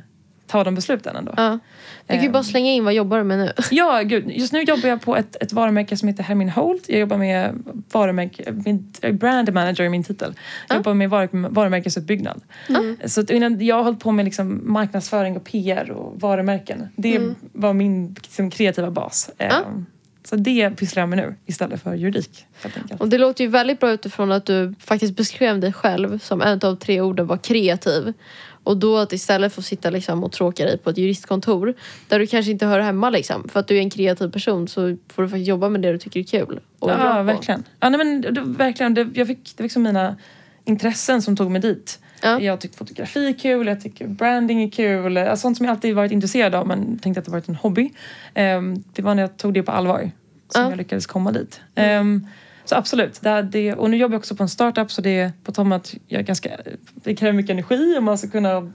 ta 0.54 0.64
de 0.64 0.76
besluten 0.76 1.16
ändå. 1.16 1.34
Ja. 1.38 1.60
Du 2.08 2.14
kan 2.14 2.20
ju 2.22 2.26
Ehm. 2.26 2.32
bara 2.32 2.44
slänga 2.44 2.72
in 2.72 2.84
vad 2.86 2.94
jobbar 2.94 3.18
du 3.18 3.24
med 3.24 3.38
nu. 3.38 3.52
Ja, 3.72 4.02
gud. 4.02 4.32
Just 4.32 4.54
nu 4.54 4.64
jobbar 4.64 4.90
jag 4.90 5.02
på 5.02 5.16
ett, 5.16 5.36
ett 5.44 5.54
varumärke 5.54 5.98
som 5.98 6.08
heter 6.08 6.24
Hermin 6.24 6.50
Holt. 6.50 6.84
Jag 6.90 7.00
jobbar 7.00 7.18
med 7.18 7.64
varumärke, 7.92 8.52
min, 8.66 8.94
är 9.02 9.12
brand 9.12 9.54
manager 9.54 9.84
i 9.84 9.90
min 9.90 10.04
titel. 10.04 10.34
Jag 10.70 10.76
jobbar 10.78 10.94
med 10.94 11.10
var, 11.10 11.30
varumärkesuppbyggnad. 11.50 12.42
Så 13.06 13.22
att 13.22 13.30
innan, 13.30 13.66
jag 13.66 13.76
har 13.76 13.84
hållit 13.84 14.00
på 14.00 14.12
med 14.12 14.26
liksom 14.26 14.62
marknadsföring 14.64 15.38
och 15.38 15.44
PR 15.44 15.92
och 15.92 16.22
varumärken. 16.22 16.88
Det 16.96 17.22
var 17.54 17.74
min 17.74 18.14
liksom, 18.14 18.50
kreativa 18.52 18.92
bas. 18.92 19.30
Ehm, 19.38 19.86
Så 20.26 20.36
det 20.36 20.70
pysslar 20.70 21.02
jag 21.02 21.10
med 21.10 21.18
nu 21.18 21.36
istället 21.46 21.82
för 21.84 21.94
juridik. 21.94 22.46
Och 22.98 23.10
det 23.10 23.18
låter 23.18 23.44
ju 23.44 23.50
väldigt 23.50 23.80
bra 23.80 23.92
utifrån 23.92 24.32
att 24.32 24.46
du 24.46 24.76
faktiskt 24.80 25.16
beskrev 25.18 25.60
dig 25.60 25.74
själv 25.74 26.20
som 26.20 26.42
en 26.42 26.60
av 26.64 26.76
tre 26.76 27.02
orden 27.02 27.28
var 27.28 27.38
kreativ. 27.38 28.14
Och 28.64 28.78
då 28.78 28.98
att 28.98 29.14
istället 29.14 29.54
få 29.54 29.62
sitta 29.62 29.90
liksom 29.90 30.24
och 30.24 30.32
tråka 30.32 30.66
dig 30.66 30.78
på 30.78 30.90
ett 30.90 30.98
juristkontor 30.98 31.74
där 32.08 32.20
du 32.20 32.28
kanske 32.28 32.52
inte 32.52 32.66
hör 32.66 32.80
hemma 32.80 33.10
liksom. 33.10 33.50
För 33.50 33.60
att 33.60 33.68
du 33.68 33.76
är 33.78 33.80
en 33.80 33.90
kreativ 33.90 34.32
person 34.32 34.68
så 34.68 34.98
får 35.14 35.24
du 35.24 35.30
faktiskt 35.30 35.48
jobba 35.48 35.70
med 35.70 35.82
det 35.82 35.92
du 35.92 35.98
tycker 35.98 36.20
är 36.20 36.24
kul. 36.24 36.60
Och 36.80 36.90
Ja, 36.90 37.22
verkligen. 37.24 37.64
Ja, 37.80 37.90
nej, 37.90 37.98
men, 37.98 38.22
det, 38.22 38.42
verkligen 38.42 38.94
det, 38.94 39.08
jag 39.14 39.28
fick, 39.28 39.44
det 39.44 39.60
var 39.60 39.64
liksom 39.64 39.84
mina 39.84 40.16
intressen 40.66 41.22
som 41.22 41.36
tog 41.36 41.52
mig 41.52 41.62
dit. 41.62 42.00
Ja. 42.22 42.40
Jag 42.40 42.62
tyckte 42.62 42.78
fotografi 42.78 43.28
är 43.28 43.34
kul, 43.34 43.68
jag 43.68 43.82
tycker 43.82 44.08
branding 44.08 44.64
är 44.64 44.70
kul. 44.72 45.18
Alltså, 45.18 45.42
sånt 45.42 45.58
som 45.58 45.66
jag 45.66 45.74
alltid 45.74 45.96
varit 45.96 46.12
intresserad 46.12 46.56
av 46.56 46.68
men 46.68 47.00
tänkte 47.00 47.20
att 47.20 47.26
det 47.26 47.32
varit 47.32 47.50
en 47.50 47.56
hobby. 47.56 47.92
Ehm, 48.34 48.84
det 48.94 49.02
var 49.02 49.16
när 49.16 49.24
jag 49.24 49.38
tog 49.38 49.54
det 49.54 49.64
på 49.64 49.72
allvar 49.72 50.12
som 50.50 50.62
Ja. 50.64 50.70
jag 50.70 50.78
lyckades 50.78 51.06
komma 51.08 51.32
dit. 51.32 51.62
Ehm, 51.76 52.28
så 52.66 52.76
absolut. 52.76 53.22
Det, 53.22 53.42
det, 53.42 53.74
och 53.74 53.90
nu 53.90 53.98
jobbar 53.98 54.14
jag 54.14 54.20
också 54.20 54.36
på 54.36 54.44
en 54.44 54.50
startup 54.50 54.92
så 54.92 55.02
det 55.02 55.32
på 55.44 55.52
tal 55.52 55.66
om 55.66 55.72
att 55.72 55.96
jag 56.08 56.20
är 56.20 56.24
ganska, 56.26 56.50
det 56.94 57.16
kräver 57.16 57.34
mycket 57.34 57.52
energi 57.52 57.96
om 57.98 58.04
man 58.04 58.18
ska 58.18 58.30
kunna 58.30 58.72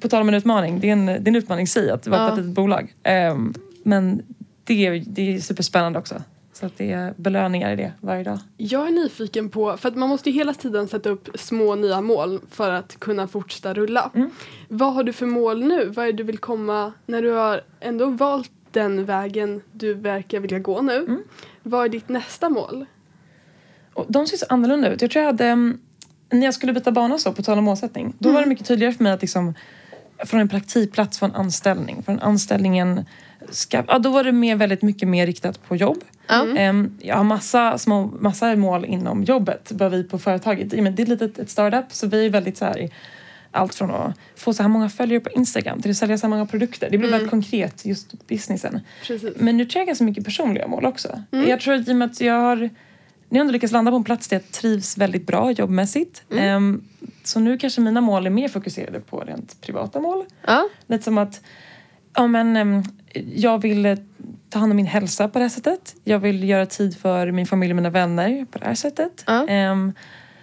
på 0.00 0.08
tal 0.08 0.20
om 0.22 0.28
en 0.28 0.34
utmaning, 0.34 0.80
det 0.80 0.88
är 0.88 0.92
en, 0.92 1.06
det 1.06 1.12
är 1.12 1.28
en 1.28 1.36
utmaning 1.36 1.64
i 1.64 1.66
sig 1.66 1.90
att 1.90 2.06
vara 2.06 2.20
Ja. 2.20 2.28
på 2.28 2.32
ett 2.32 2.38
litet 2.38 2.54
bolag. 2.54 2.94
Ehm, 3.02 3.54
men 3.82 4.22
det 4.64 4.86
är, 4.86 5.04
det 5.06 5.34
är 5.34 5.40
superspännande 5.40 5.98
också. 5.98 6.22
Så 6.52 6.66
att 6.66 6.76
det 6.76 6.92
är 6.92 7.14
belöningar 7.16 7.72
i 7.72 7.76
det 7.76 7.92
varje 8.00 8.24
dag. 8.24 8.38
Jag 8.56 8.86
är 8.88 8.92
nyfiken 8.92 9.48
på, 9.50 9.76
för 9.76 9.88
att 9.88 9.96
man 9.96 10.08
måste 10.08 10.30
ju 10.30 10.36
hela 10.36 10.54
tiden 10.54 10.88
sätta 10.88 11.10
upp 11.10 11.28
små 11.34 11.74
nya 11.74 12.00
mål 12.00 12.40
för 12.50 12.70
att 12.70 13.00
kunna 13.00 13.28
fortsätta 13.28 13.74
rulla. 13.74 14.10
Mm. 14.14 14.30
Vad 14.68 14.94
har 14.94 15.04
du 15.04 15.12
för 15.12 15.26
mål 15.26 15.64
nu? 15.64 15.84
Vad 15.84 16.04
är 16.04 16.12
det 16.12 16.16
du 16.16 16.22
vill 16.22 16.38
komma, 16.38 16.92
när 17.06 17.22
du 17.22 17.30
har 17.30 17.60
ändå 17.80 18.06
valt 18.06 18.50
den 18.70 19.04
vägen 19.04 19.62
du 19.72 19.94
verkar 19.94 20.40
vilja 20.40 20.58
gå 20.58 20.82
nu. 20.82 20.96
Mm. 20.96 21.22
Vad 21.62 21.84
är 21.84 21.88
ditt 21.88 22.08
nästa 22.08 22.48
mål? 22.48 22.86
Och 23.98 24.06
de 24.08 24.26
ser 24.26 24.36
så 24.36 24.46
annorlunda 24.48 24.88
ut. 24.88 25.02
Jag 25.02 25.10
tror 25.10 25.22
jag 25.22 25.32
hade, 25.32 25.46
mm, 25.46 25.78
när 26.30 26.44
jag 26.44 26.54
skulle 26.54 26.72
byta 26.72 26.92
bana 26.92 27.18
så, 27.18 27.32
på 27.32 27.42
tal 27.42 27.58
om 27.58 27.64
målsättning, 27.64 28.14
då 28.18 28.32
var 28.32 28.40
det 28.40 28.46
mycket 28.46 28.66
tydligare 28.66 28.92
för 28.94 29.04
mig 29.04 29.12
att 29.12 29.20
liksom, 29.22 29.54
från 30.24 30.40
en 30.40 30.48
praktikplats 30.48 31.18
få 31.18 31.26
en 31.26 31.34
anställning. 31.34 32.02
Från 32.02 32.18
anställningen, 32.20 33.04
ska, 33.50 33.84
ja, 33.88 33.98
då 33.98 34.10
var 34.10 34.24
det 34.24 34.32
mer, 34.32 34.56
väldigt 34.56 34.82
mycket 34.82 35.08
mer 35.08 35.26
riktat 35.26 35.68
på 35.68 35.76
jobb. 35.76 35.98
Ehm, 36.56 36.98
Jag 37.00 37.16
har 37.16 37.24
massa, 37.24 37.78
små, 37.78 38.06
massa 38.20 38.56
mål 38.56 38.84
inom 38.84 39.24
jobbet, 39.24 39.72
vad 39.74 39.90
vi 39.90 40.04
på 40.04 40.18
företaget. 40.18 40.70
Det 40.70 40.78
är 40.78 41.06
lite 41.06 41.24
ett, 41.24 41.50
startup, 41.50 41.84
så 41.92 42.06
vi 42.06 42.26
är 42.26 42.30
väldigt 42.30 42.56
så 42.56 42.64
här, 42.64 42.90
allt 43.50 43.74
från 43.74 43.90
att 43.90 44.18
få 44.36 44.54
så 44.54 44.62
här 44.62 44.70
många 44.70 44.88
följare 44.88 45.20
på 45.20 45.30
Instagram 45.30 45.82
till 45.82 45.90
att 45.90 45.96
sälja 45.96 46.18
så 46.18 46.26
här 46.26 46.30
många 46.30 46.46
produkter. 46.46 46.90
Det 46.90 46.98
blir 46.98 47.10
väldigt 47.10 47.30
konkret, 47.30 47.84
just 47.84 48.26
businessen. 48.26 48.80
Precis. 49.06 49.34
Men 49.36 49.56
nu 49.56 49.64
tror 49.64 49.80
jag 49.80 49.86
ganska 49.86 50.04
mycket 50.04 50.24
personliga 50.24 50.66
mål 50.68 50.86
också. 50.86 51.22
Jag 51.30 51.60
tror 51.60 51.74
att 51.74 51.88
i 51.88 51.92
och 51.92 51.96
med 51.96 52.10
att 52.10 52.20
jag 52.20 52.40
har 52.40 52.70
nu 53.28 53.36
har 53.36 53.38
jag 53.38 53.40
ändå 53.40 53.52
lyckats 53.52 53.72
landa 53.72 53.90
på 53.90 53.96
en 53.96 54.04
plats 54.04 54.28
där 54.28 54.36
jag 54.36 54.50
trivs 54.52 54.98
väldigt 54.98 55.26
bra 55.26 55.50
jobbmässigt. 55.52 56.22
Ehm, 56.36 56.84
så 57.24 57.40
nu 57.40 57.58
kanske 57.58 57.80
mina 57.80 58.00
mål 58.00 58.26
är 58.26 58.30
mer 58.30 58.48
fokuserade 58.48 59.00
på 59.00 59.20
rent 59.20 59.60
privata 59.60 60.00
mål. 60.00 60.24
Ja. 60.46 60.68
Lite 60.86 61.04
som 61.04 61.18
att 61.18 61.40
ja, 62.14 62.26
men, 62.26 62.56
ehm, 62.56 62.82
jag 63.34 63.62
vill 63.62 63.86
eh, 63.86 63.98
ta 64.50 64.58
hand 64.58 64.72
om 64.72 64.76
min 64.76 64.86
hälsa 64.86 65.28
på 65.28 65.38
det 65.38 65.44
här 65.44 65.48
sättet. 65.50 65.94
Jag 66.04 66.18
vill 66.18 66.48
göra 66.48 66.66
tid 66.66 66.96
för 66.96 67.30
min 67.30 67.46
familj 67.46 67.72
och 67.72 67.76
mina 67.76 67.90
vänner 67.90 68.44
på 68.50 68.58
det 68.58 68.64
här 68.64 68.74
sättet. 68.74 69.24
Ja. 69.26 69.46
Ehm, 69.48 69.92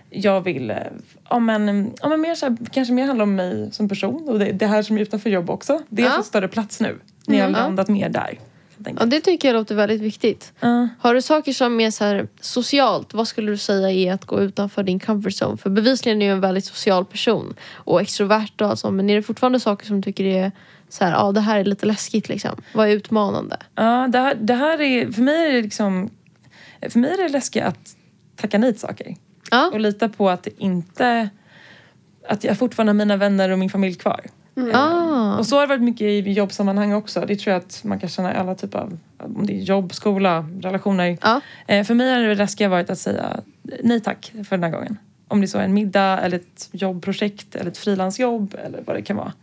jag 0.10 0.42
vill, 0.42 0.72
eh, 0.72 0.78
ja 1.30 1.40
men, 1.40 1.92
ja, 2.02 2.10
men 2.10 2.22
mer 2.22 2.36
så 2.36 2.46
här, 2.46 2.58
kanske 2.72 2.94
mer 2.94 3.06
handla 3.06 3.24
om 3.24 3.36
mig 3.36 3.70
som 3.72 3.90
person 3.90 4.30
och 4.30 4.40
det, 4.40 4.52
det 4.52 4.68
här 4.68 4.82
som 4.84 4.98
är 4.98 5.02
utanför 5.02 5.30
jobb 5.30 5.50
också. 5.50 5.82
Det 5.90 6.02
har 6.02 6.10
Ja. 6.10 6.16
fått 6.18 6.26
större 6.26 6.48
plats 6.48 6.80
nu 6.80 7.00
när 7.28 7.36
jag 7.38 7.44
har 7.44 7.50
Mm, 7.50 7.62
landat 7.62 7.88
mer 7.88 8.10
där. 8.10 8.40
Ja, 9.00 9.06
det 9.06 9.22
tycker 9.22 9.48
jag 9.48 9.56
låter 9.56 9.76
väldigt 9.76 10.02
viktigt. 10.02 10.54
Ja. 10.60 10.88
Har 11.00 11.14
du 11.14 11.22
saker 11.22 11.54
som 11.54 11.80
är 11.80 11.92
så 11.92 12.04
här 12.04 12.28
socialt, 12.40 13.14
vad 13.14 13.28
skulle 13.28 13.52
du 13.52 13.58
säga 13.58 13.92
är 13.92 14.14
att 14.14 14.26
gå 14.26 14.42
utanför 14.42 14.84
din 14.84 15.00
comfort 15.00 15.34
zone? 15.42 15.58
För 15.58 15.70
bevisligen 15.70 16.22
är 16.22 16.26
du 16.26 16.32
en 16.32 16.42
väldigt 16.42 16.66
social 16.66 17.06
person 17.06 17.54
och 17.74 18.02
extrovert 18.02 18.62
och 18.62 18.68
allt 18.68 18.80
sånt. 18.80 18.96
Men 18.96 19.10
är 19.10 19.16
det 19.16 19.24
fortfarande 19.24 19.60
saker 19.60 19.86
som 19.86 20.02
du 20.02 20.02
tycker 20.02 20.26
är 20.26 20.52
så 20.90 21.06
här, 21.06 21.12
ja 21.12 21.32
det 21.32 21.42
här 21.42 21.60
är 21.60 21.64
lite 21.66 21.86
läskigt 21.86 22.30
liksom? 22.30 22.62
Vad 22.74 22.88
är 22.88 22.92
utmanande? 22.92 23.58
Ja, 23.76 24.08
det 24.10 24.20
här, 24.20 24.36
det 24.36 24.54
här 24.54 24.82
är, 24.82 25.12
för 25.12 25.22
mig 25.22 25.50
är 25.50 25.54
det 25.54 25.62
liksom, 25.62 26.10
för 26.90 27.00
mig 27.00 27.12
är 27.12 27.18
det 27.18 27.30
läskigt 27.30 27.64
att 27.64 27.96
tacka 28.36 28.58
nej 28.58 28.72
till 28.72 28.82
saker. 28.82 29.16
Ja, 29.52 29.70
Och 29.74 29.80
lita 29.80 30.10
på 30.10 30.30
att 30.30 30.48
inte, 30.58 31.30
att 32.30 32.44
jag 32.44 32.58
fortfarande 32.58 32.90
har 32.90 32.96
mina 32.96 33.18
vänner 33.18 33.50
och 33.50 33.60
min 33.60 33.70
familj 33.70 33.96
kvar. 33.96 34.26
Ah. 34.74 35.38
Och 35.38 35.46
så 35.46 35.56
har 35.56 35.62
det 35.62 35.68
varit 35.68 35.82
mycket 35.82 36.02
i 36.02 36.32
jobbsammanhang 36.32 36.94
också. 36.94 37.26
Det 37.28 37.36
tror 37.36 37.54
jag 37.54 37.62
att 37.62 37.84
man 37.84 38.00
kan 38.00 38.10
känna 38.10 38.34
i 38.34 38.38
alla 38.38 38.56
typer 38.56 38.80
av, 38.80 38.98
om 39.18 39.46
det 39.46 39.54
är 39.54 39.62
jobb, 39.62 39.94
skola, 39.94 40.50
relationer. 40.62 41.18
ja. 41.22 41.42
Eh, 41.68 41.84
för 41.84 41.94
mig 41.94 42.14
har 42.14 42.20
det 42.20 42.36
läskiga 42.36 42.70
varit 42.70 42.90
att 42.90 43.00
säga 43.00 43.40
nej 43.84 44.00
tack 44.00 44.34
för 44.34 44.58
den 44.58 44.64
här 44.64 44.72
gången. 44.72 44.98
Om 45.28 45.42
det 45.42 45.48
så 45.48 45.58
är 45.58 45.64
en 45.64 45.74
middag 45.74 46.20
eller 46.20 46.38
ett 46.38 46.70
jobbprojekt 46.72 47.56
eller 47.56 47.72
ett 47.72 47.78
frilansjobb 47.78 48.56
eller 48.66 48.84
vad 48.86 48.96
det 48.96 49.02
kan 49.02 49.18
vara. 49.18 49.34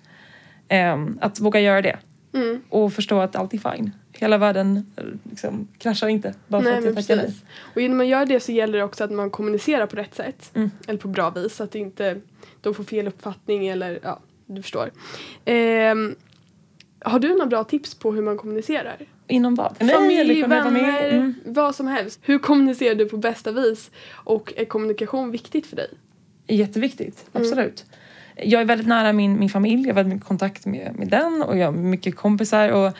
Eh, 0.69 1.07
att 1.21 1.41
våga 1.41 1.61
göra 1.61 1.83
det. 1.83 1.97
Mm. 2.35 2.63
Och 2.69 2.93
förstå 2.93 3.21
att 3.21 3.37
allt 3.37 3.55
är 3.55 3.73
fine. 3.73 3.91
Hela 4.13 4.39
världen 4.39 4.93
eh, 4.97 5.05
liksom, 5.31 5.69
kraschar 5.79 6.09
inte 6.09 6.35
bara 6.49 6.63
för 6.63 6.71
Nej, 6.71 6.79
att 6.79 6.85
jag 6.85 6.95
tackar 6.95 7.17
nej. 7.17 7.35
Och 7.75 7.81
genom 7.81 8.01
att 8.01 8.07
göra 8.07 8.25
det 8.25 8.41
så 8.41 8.53
gäller 8.53 8.79
det 8.79 8.85
också 8.85 9.05
att 9.05 9.11
man 9.11 9.31
kommunicerar 9.31 9.87
på 9.87 9.97
rätt 9.97 10.15
sätt. 10.15 10.51
Mm. 10.55 10.71
Eller 10.87 10.99
på 10.99 11.09
bra 11.09 11.31
vis 11.31 11.57
så 11.57 11.65
att 11.65 11.75
inte 11.75 12.21
de 12.61 12.75
får 12.75 12.85
fel 12.85 13.09
uppfattning 13.09 13.67
eller 13.69 13.99
ja, 14.03 14.21
du 14.55 14.63
förstår. 14.63 14.91
Ehm, 15.45 16.15
har 17.05 17.19
du 17.19 17.29
några 17.29 17.47
bra 17.47 17.65
tips 17.65 17.95
på 17.95 18.13
hur 18.13 18.23
man 18.23 18.37
kommunicerar? 18.39 18.97
Inom 19.29 19.55
vad? 19.55 19.77
Familj, 19.79 20.43
vänner, 20.43 21.09
Mm. 21.13 21.35
vad 21.45 21.75
som 21.75 21.87
helst. 21.87 22.21
Hur 22.23 22.39
kommunicerar 22.39 22.95
du 22.95 23.09
på 23.09 23.17
bästa 23.17 23.53
vis? 23.53 23.91
Och 24.13 24.53
är 24.57 24.65
kommunikation 24.65 25.31
viktigt 25.31 25.67
för 25.67 25.77
dig? 25.77 25.89
Jätteviktigt, 26.47 27.25
Mm. 27.33 27.43
absolut. 27.47 27.85
Jag 28.37 28.61
är 28.61 28.65
väldigt 28.65 28.87
nära 28.87 29.13
min, 29.13 29.39
min 29.39 29.49
familj, 29.51 29.83
jag 29.83 29.89
har 29.89 29.95
väldigt 29.95 30.15
mycket 30.15 30.29
kontakt 30.29 30.67
med, 30.67 30.95
med 30.99 31.09
den 31.09 31.43
och 31.43 31.59
jag 31.59 31.67
har 31.67 31.73
mycket 31.73 32.17
kompisar 32.17 32.69
och, 32.69 32.97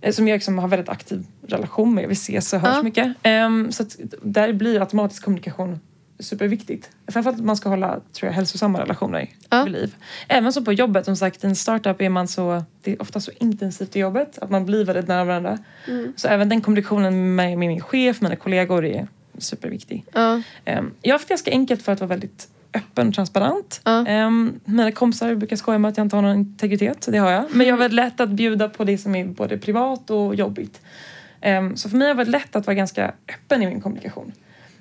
eh, 0.00 0.12
som 0.12 0.28
jag 0.28 0.36
liksom 0.36 0.58
har 0.58 0.68
väldigt 0.68 0.88
aktiv 0.88 1.24
relation 1.46 1.94
med. 1.94 2.08
Vi 2.08 2.12
ses 2.12 2.52
och 2.52 2.60
hörs 2.60 2.76
Ja. 2.76 2.82
mycket. 2.82 3.14
Ehm, 3.22 3.72
så 3.72 3.82
att 3.82 3.96
där 4.22 4.52
blir 4.52 4.80
automatisk 4.80 5.24
kommunikation 5.24 5.80
superviktigt. 6.18 6.90
Framförallt 7.08 7.38
att 7.38 7.44
man 7.44 7.56
ska 7.56 7.68
hålla 7.68 7.88
tror 8.12 8.26
jag, 8.28 8.32
hälsosamma 8.32 8.80
relationer 8.80 9.28
Ja. 9.50 9.64
vid 9.64 9.72
liv. 9.72 9.94
Även 10.28 10.52
så 10.52 10.64
på 10.64 10.72
jobbet, 10.72 11.04
som 11.04 11.16
sagt, 11.16 11.44
i 11.44 11.46
en 11.46 11.56
startup 11.56 12.00
är 12.00 12.08
man 12.08 12.28
så, 12.28 12.64
det 12.82 12.92
är 12.92 13.02
ofta 13.02 13.20
så 13.20 13.30
intensivt 13.40 13.96
i 13.96 13.98
jobbet 13.98 14.38
att 14.38 14.50
man 14.50 14.66
blir 14.66 14.84
väldigt 14.84 15.08
nära 15.08 15.24
varandra. 15.24 15.58
Mm. 15.88 16.12
Så 16.16 16.28
även 16.28 16.48
den 16.48 16.60
kommunikationen 16.60 17.34
med, 17.34 17.58
med 17.58 17.68
min 17.68 17.80
chef, 17.80 18.20
mina 18.20 18.36
kollegor 18.36 18.84
är 18.84 19.08
superviktig. 19.38 20.04
ja. 20.12 20.42
Ehm, 20.64 20.90
Jag 21.02 21.10
har 21.14 21.18
haft 21.18 21.28
ganska 21.28 21.50
enkelt 21.50 21.82
för 21.82 21.92
att 21.92 22.00
vara 22.00 22.08
väldigt 22.08 22.48
öppen 22.74 23.08
och 23.08 23.14
transparent. 23.14 23.80
Ja. 23.84 24.06
Ehm, 24.06 24.60
Mina 24.64 24.92
kompisar 24.92 25.34
brukar 25.34 25.56
skoja 25.56 25.78
med 25.78 25.88
att 25.88 25.96
jag 25.96 26.04
inte 26.04 26.16
har 26.16 26.22
någon 26.22 26.36
integritet, 26.36 27.08
det 27.12 27.18
har 27.18 27.30
jag. 27.30 27.44
Men 27.50 27.66
jag 27.66 27.72
har 27.74 27.78
väldigt 27.78 27.96
lätt 27.96 28.20
att 28.20 28.28
bjuda 28.30 28.68
på 28.68 28.84
det 28.84 28.98
som 28.98 29.14
är 29.14 29.24
både 29.24 29.58
privat 29.58 30.10
och 30.10 30.34
jobbigt. 30.34 30.80
Ehm, 31.40 31.76
Så 31.76 31.88
för 31.90 31.96
mig 31.96 32.08
har 32.08 32.14
det 32.14 32.18
varit 32.18 32.28
lätt 32.28 32.56
att 32.56 32.66
vara 32.66 32.74
ganska 32.74 33.12
öppen 33.28 33.62
i 33.62 33.66
min 33.66 33.80
kommunikation. 33.80 34.32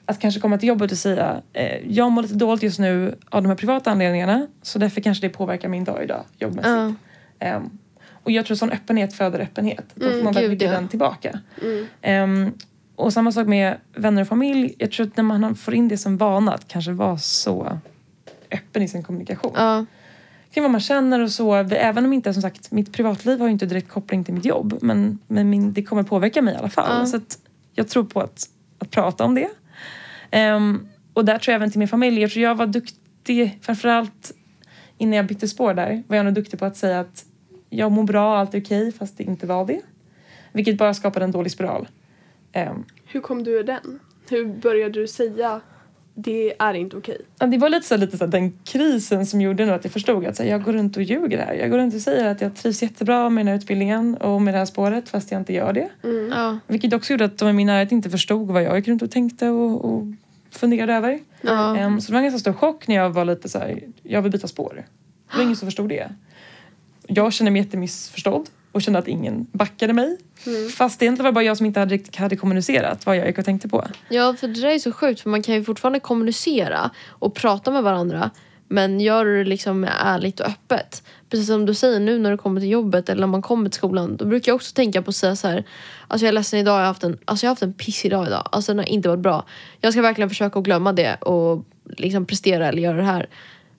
Att 0.06 0.20
kanske 0.20 0.40
komma 0.40 0.58
till 0.58 0.70
jobbet 0.70 0.92
och 0.92 0.98
säga 0.98 1.42
eh, 1.54 1.92
jag 1.92 2.12
mår 2.12 2.22
lite 2.22 2.34
dåligt 2.36 2.64
just 2.64 2.80
nu 2.80 3.16
av 3.30 3.42
de 3.44 3.50
här 3.50 3.56
privata 3.56 3.92
anledningarna 3.92 4.48
så 4.62 4.80
därför 4.80 5.02
kanske 5.02 5.28
det 5.28 5.34
påverkar 5.34 5.70
min 5.70 5.84
dag 5.84 6.04
idag 6.04 6.24
jobbmässigt. 6.40 6.70
Ja. 7.40 7.46
Ehm, 7.48 7.70
Och 8.24 8.32
jag 8.32 8.46
tror 8.46 8.56
sån 8.56 8.72
öppenhet 8.72 9.14
föder 9.14 9.40
öppenhet. 9.40 9.86
Då 9.96 10.06
får 10.06 10.12
Mm, 10.14 10.24
man 10.24 10.34
mycket 10.34 10.62
ja. 10.62 10.72
den 10.72 10.88
tillbaka. 10.88 11.40
Mm. 11.62 11.86
Ehm, 12.02 12.52
och 12.96 13.14
samma 13.14 13.32
sak 13.32 13.48
med 13.48 13.78
vänner 13.96 14.22
och 14.22 14.28
familj. 14.28 14.76
Jag 14.78 14.92
tror 14.92 15.08
att 15.08 15.18
när 15.18 15.24
man 15.24 15.56
får 15.56 15.74
in 15.74 15.88
det 15.88 15.98
som 15.98 16.18
vana 16.18 16.54
att 16.54 16.68
kanske 16.68 16.92
vara 16.92 17.18
så 17.18 17.80
öppen 18.52 18.84
i 18.84 18.88
sin 18.88 19.04
kommunikation. 19.04 19.52
Ja. 19.56 19.86
Kring 20.54 20.62
vad 20.64 20.72
man 20.72 20.82
känner 20.82 21.20
och 21.20 21.32
så. 21.32 21.56
Även 21.56 22.06
om 22.06 22.14
inte, 22.14 22.34
som 22.34 22.42
sagt, 22.42 22.72
mitt 22.72 22.94
privatliv 22.94 23.40
har 23.40 23.48
ju 23.48 23.52
inte 23.54 23.66
direkt 23.66 23.90
koppling 23.90 24.24
till 24.24 24.34
mitt 24.34 24.46
jobb. 24.46 24.78
Men, 24.82 25.20
men 25.28 25.50
min, 25.50 25.74
det 25.74 25.84
kommer 25.84 26.04
påverka 26.04 26.42
mig 26.42 26.54
i 26.54 26.58
alla 26.58 26.70
fall. 26.70 27.00
Ja. 27.00 27.06
Så 27.06 27.20
jag 27.76 27.88
tror 27.88 28.04
på 28.04 28.22
att, 28.22 28.50
att 28.80 28.92
prata 28.92 29.24
om 29.24 29.36
det. 29.36 29.48
Um, 30.32 30.88
och 31.14 31.26
där 31.26 31.38
tror 31.38 31.52
jag 31.52 31.56
även 31.56 31.72
till 31.72 31.80
min 31.80 31.88
familj. 31.88 32.22
Jag 32.22 32.32
tror 32.32 32.44
jag 32.44 32.56
var 32.56 32.68
duktig, 32.68 33.60
framförallt 33.62 34.32
innan 34.98 35.14
jag 35.14 35.28
bytte 35.28 35.48
spår 35.48 35.74
där, 35.74 36.04
var 36.08 36.16
jag 36.18 36.26
nog 36.26 36.34
duktig 36.34 36.60
på 36.60 36.66
att 36.66 36.78
säga 36.78 37.00
att 37.00 37.26
jag 37.70 37.92
mår 37.92 38.04
bra, 38.04 38.38
allt 38.38 38.54
är 38.54 38.62
okej, 38.62 38.92
fast 38.92 39.18
det 39.18 39.24
inte 39.24 39.48
var 39.48 39.66
det. 39.66 39.82
Vilket 40.52 40.78
bara 40.78 40.94
skapade 40.94 41.26
en 41.26 41.32
dålig 41.32 41.52
spiral. 41.52 41.88
Um, 42.56 42.86
Hur 43.06 43.22
kom 43.22 43.44
du 43.44 43.52
ur 43.52 43.64
den? 43.64 44.00
Hur 44.30 44.46
började 44.46 45.00
du 45.00 45.08
säga 45.08 45.62
det 46.14 46.54
är 46.60 46.74
inte 46.74 46.98
okej? 46.98 47.18
Ja, 47.40 47.48
det 47.48 47.58
var 47.58 47.70
lite 47.70 47.88
så, 47.88 47.98
lite 47.98 48.18
så 48.18 48.26
den 48.26 48.52
krisen 48.64 49.26
som 49.26 49.42
gjorde 49.42 49.66
nog 49.66 49.76
att 49.76 49.84
jag 49.84 49.94
förstod 49.94 50.26
att 50.26 50.36
så 50.36 50.44
jag 50.44 50.64
går 50.64 50.74
runt 50.74 50.98
och 50.98 51.04
ljuger 51.04 51.38
här. 51.38 51.54
Jag 51.54 51.72
går 51.72 51.78
runt 51.78 51.94
och 51.94 52.02
säger 52.02 52.26
att 52.26 52.42
jag 52.42 52.56
trivs 52.56 52.82
jättebra 52.82 53.30
med 53.30 53.46
den 53.46 53.48
här 53.48 53.56
utbildningen 53.56 54.18
och 54.18 54.42
med 54.42 54.54
det 54.54 54.58
här 54.58 54.66
spåret 54.66 55.10
fast 55.10 55.32
jag 55.32 55.42
inte 55.42 55.54
gör 55.54 55.74
det. 55.74 55.90
Ja. 56.30 56.60
Vilket 56.68 56.94
också 56.94 57.14
gjorde 57.14 57.26
att 57.26 57.38
de 57.38 57.50
i 57.50 57.54
min 57.54 57.68
närhet 57.68 57.92
inte 57.92 58.10
förstod 58.10 58.48
vad 58.48 58.64
jag 58.64 58.78
gick 58.78 58.88
runt 58.88 59.02
och 59.02 59.12
tänkte 59.12 59.50
och, 59.50 59.86
och 59.86 60.04
funderade 60.52 60.94
över. 60.94 61.20
Ja. 61.42 61.78
Ehm, 61.78 62.02
så 62.02 62.08
det 62.08 62.14
var 62.14 62.20
en 62.20 62.24
ganska 62.24 62.40
stor 62.40 62.54
chock 62.54 62.88
när 62.88 62.96
jag 62.96 63.10
var 63.10 63.26
lite 63.26 63.50
så 63.50 63.60
här, 63.60 63.84
jag 64.04 64.22
vill 64.22 64.32
byta 64.32 64.48
spår. 64.48 64.86
Det 65.32 65.38
var 65.38 65.44
ingen 65.44 65.56
som 65.56 65.68
förstod 65.68 65.90
det. 65.90 66.10
Jag 67.08 67.34
kände 67.34 67.52
mig 67.52 67.62
jättemissförstådd 67.62 68.50
och 68.72 68.82
kände 68.82 69.00
att 69.00 69.08
ingen 69.08 69.48
backade 69.52 69.94
mig. 69.94 70.18
Fast 70.76 71.00
det 71.00 71.06
egentligen 71.06 71.26
var 71.26 71.32
bara 71.32 71.44
jag 71.44 71.58
som 71.58 71.66
inte 71.66 71.80
hade, 71.80 71.94
riktigt 71.94 72.16
hade 72.16 72.36
kommunicerat 72.36 73.06
vad 73.06 73.18
jag 73.18 73.28
gick 73.28 73.38
och 73.38 73.46
tänkte 73.46 73.68
på. 73.68 73.88
Ja, 74.10 74.36
för 74.40 74.48
det 74.48 74.62
där 74.62 74.70
är 74.70 74.80
så 74.80 74.92
sjukt 74.92 75.22
för 75.22 75.30
man 75.30 75.44
kan 75.44 75.56
ju 75.56 75.64
fortfarande 75.64 76.00
kommunicera 76.00 76.92
och 77.10 77.36
prata 77.36 77.72
med 77.72 77.84
varandra 77.84 78.32
men 78.72 79.00
gör 79.00 79.26
det 79.26 79.44
liksom 79.44 79.84
ärligt 79.84 80.40
och 80.40 80.48
öppet. 80.48 81.04
Precis 81.30 81.48
som 81.48 81.66
du 81.66 81.74
säger 81.74 82.00
nu 82.00 82.20
när 82.20 82.32
du 82.32 82.38
kommer 82.38 82.62
till 82.62 82.70
jobbet 82.70 83.10
eller 83.10 83.20
när 83.20 83.28
man 83.28 83.42
kommer 83.42 83.70
till 83.70 83.78
skolan. 83.78 84.18
Då 84.18 84.26
brukar 84.26 84.50
jag 84.52 84.56
också 84.56 84.74
tänka 84.74 85.02
på 85.02 85.10
att 85.10 85.16
säga 85.16 85.36
så 85.36 85.48
här. 85.48 85.64
Alltså 86.08 86.26
jag 86.26 86.30
är 86.30 86.34
ledsen 86.34 86.60
idag, 86.60 86.74
jag 86.74 86.80
har 86.80 86.86
haft 86.86 87.04
en, 87.04 87.18
alltså 87.26 87.46
jag 87.46 87.50
har 87.50 87.52
haft 87.52 87.64
en 87.64 87.74
pissig 87.74 88.12
dag 88.12 88.28
idag. 88.28 88.50
Alltså 88.52 88.72
den 88.72 88.80
har 88.80 88.86
inte 88.86 89.10
varit 89.10 89.20
bra. 89.20 89.46
Jag 89.82 89.94
ska 89.94 90.02
verkligen 90.02 90.30
försöka 90.30 90.60
att 90.60 90.66
glömma 90.66 90.94
det 90.94 91.16
och 91.16 91.66
liksom 91.98 92.26
prestera 92.26 92.68
eller 92.68 92.82
göra 92.82 92.98
det 92.98 93.04
här. 93.04 93.30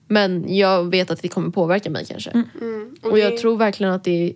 Men 0.07 0.55
jag 0.55 0.91
vet 0.91 1.11
att 1.11 1.21
det 1.21 1.27
kommer 1.27 1.49
påverka 1.49 1.89
mig 1.89 2.05
kanske. 2.05 2.29
Mm. 2.29 2.95
Och, 3.01 3.15
det, 3.15 3.19
jag 3.19 3.37
tror 3.37 3.57
verkligen 3.57 3.93
att 3.93 4.03
det 4.03 4.29
är 4.29 4.33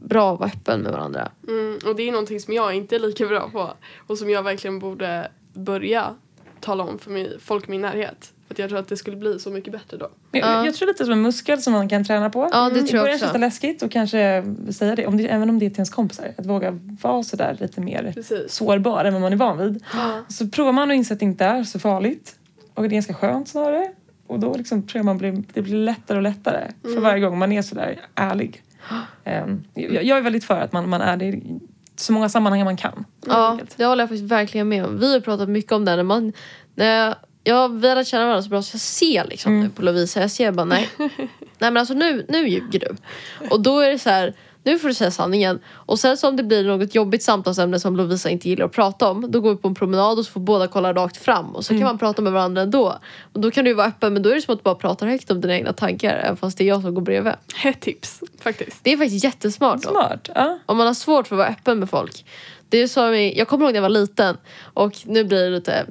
bra 0.00 0.32
att 0.32 0.40
vara 0.40 0.50
öppen 0.50 0.80
med 0.80 0.92
varandra. 0.92 1.30
mm, 1.48 1.78
och 1.86 1.96
det 1.96 2.02
är 2.08 2.12
någonting 2.12 2.40
som 2.40 2.54
jag 2.54 2.74
inte 2.74 2.94
är 2.94 3.00
lika 3.00 3.26
bra 3.26 3.50
på 3.52 3.70
och 4.06 4.18
som 4.18 4.30
jag 4.30 4.42
verkligen 4.42 4.78
borde 4.78 5.28
börja 5.52 6.14
tala 6.60 6.84
om 6.84 6.98
för 6.98 7.10
mig, 7.10 7.36
folk 7.40 7.68
i 7.68 7.70
min 7.70 7.80
närhet. 7.80 8.32
För 8.46 8.54
att 8.54 8.58
jag 8.58 8.68
tror 8.68 8.78
att 8.78 8.88
det 8.88 8.96
skulle 8.96 9.16
bli 9.16 9.38
så 9.38 9.50
mycket 9.50 9.72
bättre 9.72 9.96
då. 9.96 10.08
Jag, 10.30 10.66
jag 10.66 10.74
tror 10.74 10.88
lite 10.88 11.04
som 11.04 11.12
en 11.12 11.22
muskel 11.22 11.62
som 11.62 11.72
man 11.72 11.88
kan 11.88 12.04
träna 12.04 12.30
på. 12.30 12.48
Ja, 12.52 12.70
det 12.70 12.80
I 12.80 12.82
tror 12.82 12.96
jag 12.96 13.02
början 13.04 13.14
också. 13.14 13.24
känns 13.24 13.32
det 13.32 13.38
läskigt 13.38 13.82
och 13.82 13.90
kanske 13.90 14.44
säga 14.72 14.96
det, 14.96 15.06
om 15.06 15.16
det, 15.16 15.28
även 15.28 15.50
om 15.50 15.58
det 15.58 15.66
är 15.66 15.70
till 15.70 15.76
ens 15.78 15.90
kompisar. 15.90 16.32
Att 16.38 16.46
våga 16.46 16.78
vara 17.02 17.22
sådär 17.22 17.56
lite 17.60 17.80
mer 17.80 18.12
Precis. 18.14 18.52
sårbar 18.52 19.04
än 19.04 19.12
vad 19.12 19.22
man 19.22 19.32
är 19.32 19.36
van 19.36 19.58
vid. 19.58 19.84
Ja. 19.94 20.24
Så 20.28 20.48
provar 20.48 20.72
man 20.72 20.90
och 20.90 20.96
inser 20.96 21.14
att 21.14 21.18
det 21.20 21.24
inte 21.24 21.44
är 21.44 21.64
så 21.64 21.78
farligt. 21.78 22.36
Och 22.74 22.82
det 22.82 22.88
är 22.88 22.90
ganska 22.90 23.14
skönt 23.14 23.48
snarare. 23.48 23.92
Och 24.26 24.40
då 24.40 24.54
liksom 24.54 24.82
tror 24.86 24.98
jag 24.98 25.04
man 25.04 25.18
blir, 25.18 25.42
det 25.52 25.62
blir 25.62 25.74
lättare 25.74 26.16
och 26.16 26.22
lättare 26.22 26.70
för 26.82 27.00
varje 27.00 27.20
gång 27.20 27.38
man 27.38 27.52
är 27.52 27.62
sådär 27.62 28.00
ärlig. 28.14 28.62
Ehm, 29.24 29.64
jag, 29.74 30.18
är 30.18 30.20
väldigt 30.22 30.44
för 30.44 30.60
att 30.60 30.72
man, 30.72 30.88
man 30.88 31.00
är 31.00 31.16
det 31.16 31.24
i 31.26 31.60
så 31.96 32.12
många 32.12 32.28
sammanhang 32.28 32.64
man 32.64 32.76
kan. 32.76 33.04
Ja, 33.26 33.58
det 33.76 33.84
håller 33.84 34.02
jag 34.02 34.08
faktiskt 34.08 34.32
verkligen 34.32 34.68
med 34.68 34.84
om. 34.86 34.98
Vi 34.98 35.12
har 35.12 35.20
pratat 35.20 35.48
mycket 35.48 35.72
om 35.72 35.84
det. 35.84 35.96
När 35.96 36.02
man, 36.02 36.32
när 36.74 36.86
jag, 36.86 37.14
ja, 37.44 37.68
vi 37.68 37.88
har 37.88 37.96
lärt 37.96 38.06
känna 38.06 38.24
varandra 38.24 38.42
så 38.42 38.48
bra 38.48 38.62
så 38.62 38.74
jag 38.74 38.80
ser 38.80 39.24
liksom 39.24 39.52
Mm. 39.52 39.64
nu 39.64 39.70
på 39.70 39.82
Lovisa. 39.82 40.20
Jag 40.20 40.30
ser 40.30 40.52
bara 40.52 40.64
nej. 40.64 40.88
nej 40.98 41.08
men 41.58 41.76
alltså 41.76 41.94
nu, 41.94 42.26
nu 42.28 42.48
ljuger 42.48 42.78
du. 42.80 42.96
Och 43.50 43.60
då 43.60 43.78
är 43.80 43.90
det 43.90 43.98
så 43.98 44.10
här. 44.10 44.34
Nu 44.62 44.78
får 44.78 44.88
du 44.88 44.94
säga 44.94 45.10
sanningen. 45.10 45.60
Och 45.68 45.98
sen 45.98 46.16
så 46.16 46.28
om 46.28 46.36
det 46.36 46.42
blir 46.42 46.64
något 46.64 46.94
jobbigt 46.94 47.22
samtalsämne 47.22 47.80
som 47.80 47.96
Lovisa 47.96 48.30
inte 48.30 48.48
gillar 48.48 48.64
att 48.66 48.72
prata 48.72 49.10
om. 49.10 49.30
Då 49.30 49.40
går 49.40 49.50
vi 49.50 49.56
på 49.56 49.68
en 49.68 49.74
promenad 49.74 50.18
och 50.18 50.24
så 50.24 50.32
får 50.32 50.40
båda 50.40 50.66
kolla 50.68 50.92
rakt 50.92 51.16
fram. 51.16 51.56
Och 51.56 51.64
så 51.64 51.72
Mm. 51.72 51.80
kan 51.80 51.86
man 51.86 51.98
prata 51.98 52.22
med 52.22 52.32
varandra 52.32 52.62
ändå. 52.62 52.98
Och 53.32 53.40
då 53.40 53.50
kan 53.50 53.64
du 53.64 53.74
vara 53.74 53.86
öppen. 53.86 54.12
Men 54.12 54.22
då 54.22 54.30
är 54.30 54.34
det 54.34 54.42
som 54.42 54.52
att 54.54 54.60
du 54.60 54.62
bara 54.62 54.74
pratar 54.74 55.06
högt 55.06 55.30
om 55.30 55.40
dina 55.40 55.54
egna 55.54 55.72
tankar. 55.72 56.16
Även 56.24 56.36
fast 56.36 56.58
det 56.58 56.64
är 56.64 56.68
jag 56.68 56.82
som 56.82 56.94
går 56.94 57.02
bredvid. 57.02 57.32
Hett 57.54 57.80
tips 57.80 58.20
faktiskt. 58.40 58.84
Det 58.84 58.92
är 58.92 58.96
faktiskt 58.96 59.24
jättesmart. 59.24 59.82
Smart. 59.84 60.30
Ja. 60.34 60.58
Om 60.66 60.76
man 60.76 60.86
har 60.86 60.94
svårt 60.94 61.26
för 61.28 61.36
att 61.36 61.38
vara 61.38 61.48
öppen 61.48 61.78
med 61.78 61.90
folk. 61.90 62.24
Det 62.68 62.78
är 62.78 63.10
med, 63.10 63.36
jag 63.36 63.48
kommer 63.48 63.64
ihåg 63.64 63.72
när 63.72 63.76
jag 63.78 63.82
var 63.82 63.88
liten 63.88 64.36
och 64.74 64.92
nu 65.04 65.24
blir 65.24 65.44
det 65.44 65.50
lite 65.50 65.86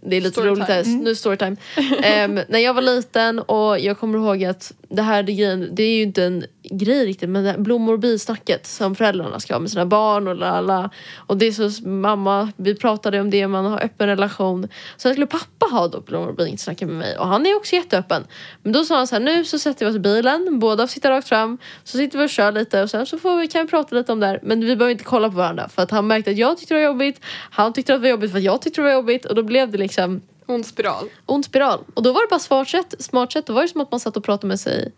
det 0.00 0.16
är 0.16 0.20
lite 0.20 0.32
Storytime. 0.32 0.56
roligt 0.56 0.68
här, 0.68 0.84
nu 1.02 1.14
storytime. 1.14 1.56
Ehm, 2.02 2.40
när 2.48 2.58
jag 2.58 2.74
var 2.74 2.82
liten 2.82 3.38
och 3.38 3.78
jag 3.78 3.98
kommer 3.98 4.18
ihåg 4.18 4.44
att 4.44 4.72
det 4.88 5.02
här 5.02 5.22
det, 5.22 5.32
grejen, 5.32 5.68
det 5.72 5.82
är 5.82 5.96
ju 5.96 6.02
inte 6.02 6.24
en 6.24 6.44
grej 6.78 7.06
riktigt 7.06 7.28
men 7.28 7.44
det 7.44 7.54
blommor 7.58 7.92
och 7.92 7.98
bisnacket 7.98 8.66
som 8.66 8.94
föräldrarna 8.94 9.40
ska 9.40 9.54
ha 9.54 9.60
med 9.60 9.70
sina 9.70 9.86
barn 9.86 10.28
och 10.28 10.46
alla. 10.46 10.90
Och 11.16 11.36
det 11.36 11.46
är 11.46 11.52
så 11.52 11.88
mamma, 11.88 12.52
vi 12.56 12.74
pratade 12.74 13.20
om 13.20 13.30
det, 13.30 13.48
man 13.48 13.64
har 13.64 13.84
öppen 13.84 14.06
relation. 14.06 14.68
Sen 14.96 15.12
skulle 15.12 15.26
pappa 15.26 15.66
ha 15.70 15.88
då 15.88 16.00
blommor 16.00 16.28
och 16.28 16.34
bisnacket 16.34 16.88
med 16.88 16.96
mig 16.96 17.18
och 17.18 17.26
han 17.26 17.46
är 17.46 17.56
också 17.56 17.76
jätteöppen. 17.76 18.26
Men 18.62 18.72
då 18.72 18.84
sa 18.84 18.96
han 18.96 19.06
så 19.06 19.14
här, 19.14 19.22
nu 19.22 19.44
så 19.44 19.58
sätter 19.58 19.86
vi 19.86 19.92
oss 19.92 19.96
i 19.96 19.98
bilen, 19.98 20.58
båda 20.58 20.86
sitter 20.86 21.10
rakt 21.10 21.28
fram, 21.28 21.58
så 21.84 21.98
sitter 21.98 22.18
vi 22.18 22.24
och 22.24 22.30
kör 22.30 22.52
lite 22.52 22.82
och 22.82 22.90
sen 22.90 23.06
så 23.06 23.18
får 23.18 23.36
vi, 23.36 23.48
kan 23.48 23.64
vi 23.64 23.70
prata 23.70 23.96
lite 23.96 24.12
om 24.12 24.20
det 24.20 24.26
här. 24.26 24.40
Men 24.42 24.60
vi 24.60 24.76
behöver 24.76 24.92
inte 24.92 25.04
kolla 25.04 25.28
på 25.28 25.36
varandra 25.36 25.68
för 25.68 25.82
att 25.82 25.90
han 25.90 26.06
märkte 26.06 26.30
att 26.30 26.36
jag 26.36 26.58
tyckte 26.58 26.74
det 26.74 26.80
var 26.80 26.86
jobbigt, 26.86 27.20
han 27.50 27.72
tyckte 27.72 27.94
att 27.94 28.00
det 28.00 28.02
var 28.02 28.10
jobbigt 28.10 28.30
för 28.30 28.38
att 28.38 28.44
jag 28.44 28.62
tyckte 28.62 28.80
det 28.80 28.84
var 28.84 28.92
jobbigt 28.92 29.24
och 29.24 29.34
då 29.34 29.42
blev 29.42 29.70
det 29.70 29.78
liksom 29.78 30.20
Ond 30.46 30.66
spiral. 30.66 31.08
ond 31.26 31.44
spiral. 31.44 31.84
Och 31.94 32.02
då 32.02 32.12
var 32.12 32.20
det 32.20 32.30
bara 32.30 32.40
smart 32.40 32.68
sätt, 32.68 32.94
smart 32.98 33.32
sätt. 33.32 33.46
Då 33.46 33.52
var 33.52 33.62
det 33.62 33.68
som 33.68 33.80
att 33.80 33.90
man 33.90 34.00
satt 34.00 34.16
och 34.16 34.24
pratade 34.24 34.46
med 34.46 34.60
sig. 34.60 34.92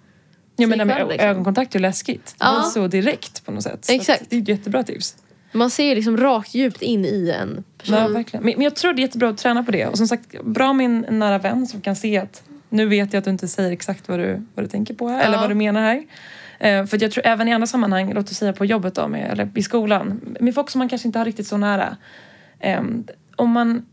Ja, 0.57 0.67
men 0.67 0.79
det 0.79 0.85
Sig 0.85 0.95
med 0.99 1.09
liksom. 1.09 1.29
ögonkontakt 1.29 1.75
är 1.75 1.79
läskigt. 1.79 2.25
Det 2.27 2.45
Ja. 2.45 2.59
är 2.59 2.62
så 2.62 2.87
direkt 2.87 3.45
på 3.47 3.53
något 3.53 3.62
sätt. 3.62 3.85
Så 3.85 3.93
Exakt. 3.93 4.25
det 4.31 4.37
är 4.37 4.43
ett 4.43 4.49
jättebra 4.49 4.83
tips. 4.83 5.17
Man 5.53 5.71
ser 5.71 5.95
liksom 5.95 6.17
rakt 6.17 6.55
djupt 6.55 6.83
in 6.83 7.05
i 7.05 7.35
en 7.40 7.64
person. 7.79 7.97
Ja, 7.97 8.09
verkligen. 8.09 8.45
Men, 8.45 8.55
men 8.57 8.64
jag 8.64 8.77
tror 8.77 8.93
det 8.93 9.01
är 9.01 9.07
jättebra 9.07 9.29
att 9.29 9.38
träna 9.38 9.62
på 9.64 9.71
det. 9.71 9.87
Och 9.87 9.97
som 9.99 10.07
sagt, 10.09 10.43
bra 10.45 10.73
med 10.73 10.87
en, 10.87 11.19
nära 11.19 11.38
vän 11.38 11.67
som 11.67 11.81
kan 11.81 11.97
se 11.97 12.19
att 12.19 12.43
nu 12.69 12.87
vet 12.87 13.12
jag 13.12 13.19
att 13.19 13.25
du 13.25 13.31
inte 13.31 13.49
säger 13.49 13.71
exakt 13.73 14.09
vad 14.09 14.19
du, 14.19 14.47
vad 14.55 14.64
du 14.64 14.69
tänker 14.69 14.95
på 14.95 15.09
här, 15.09 15.23
eller 15.25 15.35
Ja. 15.35 15.40
vad 15.40 15.51
du 15.51 15.55
menar 15.55 15.81
här. 15.81 16.05
Eh, 16.59 16.87
för 16.87 17.03
jag 17.03 17.11
tror 17.12 17.27
även 17.27 17.49
i 17.49 17.53
andra 17.53 17.67
sammanhang, 17.67 18.12
låt 18.14 18.31
oss 18.31 18.37
säga 18.37 18.53
på 18.53 18.64
jobbet 18.64 18.95
då, 18.95 19.09
med, 19.09 19.31
eller 19.33 19.51
i 19.55 19.62
skolan, 19.62 20.21
med 20.40 20.55
folk 20.55 20.71
som 20.71 20.79
man 20.79 20.88
kanske 20.88 21.09
inte 21.09 21.19
har 21.19 21.27
riktigt 21.27 21.47
så 21.47 21.57
nära. 21.57 21.97
Eh, 22.61 22.83
om, 23.37 23.51
man, 23.51 23.87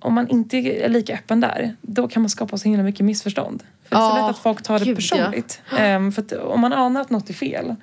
om 0.00 0.14
man 0.14 0.28
inte 0.28 0.56
är 0.56 0.88
lika 0.88 1.14
öppen 1.14 1.40
där, 1.40 1.76
då 1.82 2.08
kan 2.08 2.22
man 2.22 2.30
skapa 2.30 2.58
så 2.58 2.68
himla 2.68 2.82
mycket 2.82 3.06
missförstånd. 3.06 3.62
För 3.88 3.96
det 3.96 4.02
är 4.02 4.10
så 4.10 4.16
Ja, 4.16 4.26
lätt 4.26 4.30
att 4.36 4.42
folk 4.42 4.62
tar 4.62 4.78
det 4.78 4.84
gud, 4.84 4.92
ja. 4.92 4.96
personligt. 4.96 5.62
Eh, 5.72 6.10
för 6.10 6.22
att 6.22 6.32
om 6.32 6.60
man 6.60 6.72
anar 6.72 7.00
att 7.00 7.10
något 7.10 7.30
är 7.30 7.34
fel, 7.34 7.74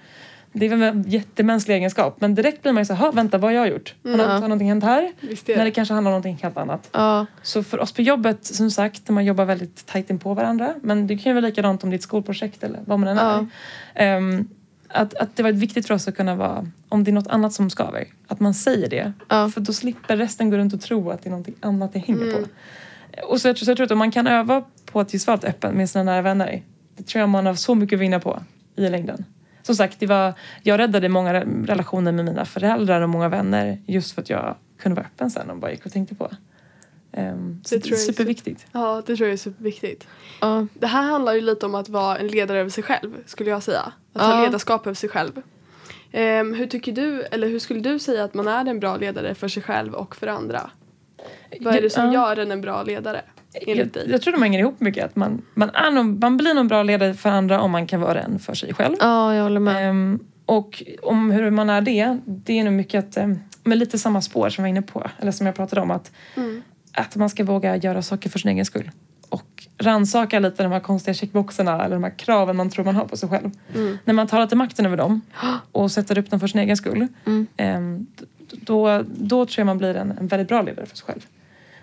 det 0.53 0.65
är 0.65 0.69
väl 0.69 0.81
en 0.81 1.03
jättemänsklig 1.07 1.75
egenskap, 1.75 2.21
men 2.21 2.35
direkt 2.35 2.61
blir 2.61 2.71
man 2.73 2.81
ju 2.81 2.85
så 2.85 2.93
här, 2.93 3.11
vänta 3.11 3.37
vad 3.37 3.51
har 3.51 3.55
jag 3.55 3.67
gjort? 3.69 3.95
Har, 4.03 4.11
något, 4.11 4.27
har 4.27 4.39
någonting 4.39 4.67
hänt 4.69 4.83
här? 4.83 5.01
Är 5.03 5.13
När 5.47 5.55
det. 5.57 5.63
det 5.63 5.71
kanske 5.71 5.93
handlar 5.93 6.09
om 6.09 6.13
någonting 6.13 6.39
helt 6.43 6.57
annat. 6.57 6.89
Ja, 6.91 7.25
Så 7.41 7.63
för 7.63 7.79
oss 7.79 7.91
på 7.91 8.01
jobbet, 8.01 8.45
som 8.45 8.71
sagt, 8.71 9.09
man 9.09 9.25
jobbar 9.25 9.45
väldigt 9.45 9.85
tajt 9.85 10.09
in 10.09 10.19
på 10.19 10.33
varandra. 10.33 10.73
Men 10.81 11.07
det 11.07 11.17
kan 11.17 11.29
ju 11.29 11.33
vara 11.33 11.45
likadant 11.47 11.83
om 11.83 11.89
ditt 11.89 12.03
skolprojekt 12.03 12.63
eller 12.63 12.79
vad 12.85 12.99
man 12.99 13.09
än 13.09 13.17
är. 13.17 13.47
Ehm, 13.95 14.47
att, 14.89 15.13
att 15.13 15.35
det 15.35 15.43
var 15.43 15.51
viktigt 15.51 15.87
för 15.87 15.93
oss 15.93 16.07
att 16.07 16.17
kunna 16.17 16.35
vara, 16.35 16.67
om 16.89 17.03
det 17.03 17.11
är 17.11 17.13
något 17.13 17.27
annat 17.27 17.53
som 17.53 17.69
skaver, 17.69 18.07
att 18.27 18.39
man 18.39 18.53
säger 18.53 18.89
det. 18.89 19.13
Ja. 19.29 19.49
För 19.49 19.61
då 19.61 19.73
slipper 19.73 20.17
resten 20.17 20.49
gå 20.49 20.57
runt 20.57 20.73
och 20.73 20.81
tro 20.81 21.09
att 21.09 21.23
det 21.23 21.29
är 21.29 21.31
någonting 21.31 21.55
annat 21.61 21.93
det 21.93 21.99
hänger 21.99 22.31
på. 22.31 22.47
Och 23.27 23.41
så, 23.41 23.47
jag 23.47 23.57
så 23.57 23.71
jag 23.71 23.77
tror 23.77 23.85
att 23.85 23.91
om 23.91 23.97
man 23.97 24.11
kan 24.11 24.27
öva 24.27 24.63
på 24.85 24.99
att 24.99 25.13
just 25.13 25.27
vara 25.27 25.39
öppen 25.43 25.75
med 25.75 25.89
sina 25.89 26.03
nära 26.03 26.21
vänner, 26.21 26.61
det 26.97 27.03
tror 27.03 27.19
jag 27.19 27.29
man 27.29 27.45
har 27.45 27.53
så 27.53 27.75
mycket 27.75 27.97
att 27.97 28.01
vinna 28.01 28.19
på 28.19 28.39
i 28.75 28.89
längden. 28.89 29.25
Som 29.63 29.75
sagt, 29.75 29.99
det 29.99 30.05
var, 30.05 30.33
jag 30.63 30.79
räddade 30.79 31.09
många 31.09 31.33
re- 31.33 31.65
relationer 31.65 32.11
med 32.11 32.25
mina 32.25 32.45
föräldrar 32.45 33.01
och 33.01 33.09
många 33.09 33.29
vänner 33.29 33.81
just 33.85 34.11
för 34.11 34.21
att 34.21 34.29
jag 34.29 34.55
kunde 34.79 34.95
vara 34.95 35.05
öppen 35.05 35.31
sen 35.31 35.49
och 35.49 35.57
bara 35.57 35.71
gick 35.71 35.85
och 35.85 35.91
tänkte 35.91 36.15
på. 36.15 36.31
Um, 37.17 37.61
Det 37.69 37.79
tror 37.79 37.93
är 37.93 37.97
jag 37.97 37.99
är 37.99 38.03
superviktigt. 38.13 38.65
Ja, 38.71 39.03
det 39.05 39.15
tror 39.15 39.27
jag 39.27 39.33
är 39.33 39.37
superviktigt. 39.37 40.07
ja. 40.41 40.67
Det 40.73 40.87
här 40.87 41.03
handlar 41.03 41.33
ju 41.33 41.41
lite 41.41 41.65
om 41.65 41.75
att 41.75 41.89
vara 41.89 42.17
en 42.17 42.27
ledare 42.27 42.59
över 42.59 42.69
sig 42.69 42.83
själv, 42.83 43.13
skulle 43.25 43.49
jag 43.49 43.63
säga. 43.63 43.91
Att 44.13 44.21
ha 44.21 44.37
Ja. 44.39 44.45
ledarskap 44.45 44.87
över 44.87 44.95
sig 44.95 45.09
själv. 45.09 45.31
Ehm, 46.11 46.53
hur 46.53 46.67
tycker 46.67 46.91
du, 46.91 47.21
eller 47.23 47.47
hur 47.47 47.59
skulle 47.59 47.79
du 47.79 47.99
säga 47.99 48.23
att 48.23 48.33
man 48.33 48.47
är 48.47 48.65
en 48.65 48.79
bra 48.79 48.97
ledare 48.97 49.35
för 49.35 49.47
sig 49.47 49.63
själv 49.63 49.93
och 49.93 50.15
för 50.15 50.27
andra? 50.27 50.69
Vad 51.61 51.75
är 51.75 51.81
det 51.81 51.89
som 51.89 52.05
Ja. 52.05 52.13
gör 52.13 52.39
en 52.43 52.51
en 52.51 52.61
bra 52.61 52.83
ledare, 52.83 53.21
jag, 53.65 53.87
dig? 53.87 54.07
jag 54.09 54.21
tror 54.21 54.31
de 54.33 54.41
hänger 54.41 54.59
ihop 54.59 54.79
mycket. 54.79 55.05
Att 55.05 55.15
man, 55.15 55.41
man, 55.53 55.69
är 55.69 55.91
nog, 55.91 56.21
man 56.21 56.37
blir 56.37 56.53
nog 56.53 56.61
en 56.61 56.67
bra 56.67 56.83
ledare 56.83 57.13
för 57.13 57.29
andra 57.29 57.61
om 57.61 57.71
man 57.71 57.87
kan 57.87 58.01
vara 58.01 58.21
en 58.21 58.39
för 58.39 58.53
sig 58.53 58.73
själv. 58.73 58.95
ja, 58.99 59.35
jag 59.35 59.43
håller 59.43 59.59
med. 59.59 59.89
Ehm, 59.89 60.19
och 60.45 60.83
om 61.01 61.31
hur 61.31 61.49
man 61.51 61.69
är 61.69 61.81
det, 61.81 62.17
det 62.25 62.59
är 62.59 62.63
nog 62.63 62.73
mycket 62.73 63.05
att, 63.17 63.23
um, 63.23 63.39
med 63.63 63.77
lite 63.77 63.97
samma 63.97 64.21
spår 64.21 64.49
som 64.49 64.61
jag 64.65 64.71
var 64.71 64.77
inne 64.77 64.81
på, 64.81 65.07
eller 65.19 65.31
som 65.31 65.45
jag 65.45 65.55
pratade 65.55 65.81
om, 65.81 65.91
att, 65.91 66.11
Mm. 66.35 66.61
Att 66.97 67.15
man 67.15 67.29
ska 67.29 67.43
våga 67.43 67.75
göra 67.75 68.01
saker 68.01 68.29
för 68.29 68.39
sin 68.39 68.51
egen 68.51 68.65
skull. 68.65 68.91
Och 69.29 69.67
rannsaka 69.77 70.39
lite 70.39 70.63
de 70.63 70.71
här 70.71 70.79
konstiga 70.79 71.13
checkboxarna 71.13 71.85
eller 71.85 71.95
de 71.95 72.03
här 72.03 72.17
kraven 72.17 72.55
man 72.55 72.69
tror 72.69 72.85
man 72.85 72.95
har 72.95 73.05
på 73.05 73.17
sig 73.17 73.29
själv. 73.29 73.51
Mm. 73.75 73.97
När 74.05 74.13
man 74.13 74.27
tar 74.27 74.41
lite 74.41 74.55
makten 74.55 74.85
över 74.85 74.97
dem 74.97 75.21
och 75.71 75.91
sätter 75.91 76.17
upp 76.17 76.29
dem 76.29 76.39
för 76.39 76.47
sin 76.47 76.61
egen 76.61 76.77
skull, 76.77 77.07
Mm. 77.25 77.47
ehm, 77.57 78.07
då, 78.51 79.03
då 79.07 79.45
tror 79.45 79.59
jag 79.59 79.65
man 79.65 79.77
blir 79.77 79.95
en, 79.95 80.11
en 80.11 80.27
väldigt 80.27 80.47
bra 80.47 80.61
ledare 80.61 80.85
för 80.85 80.97
sig 80.97 81.05
själv. 81.05 81.25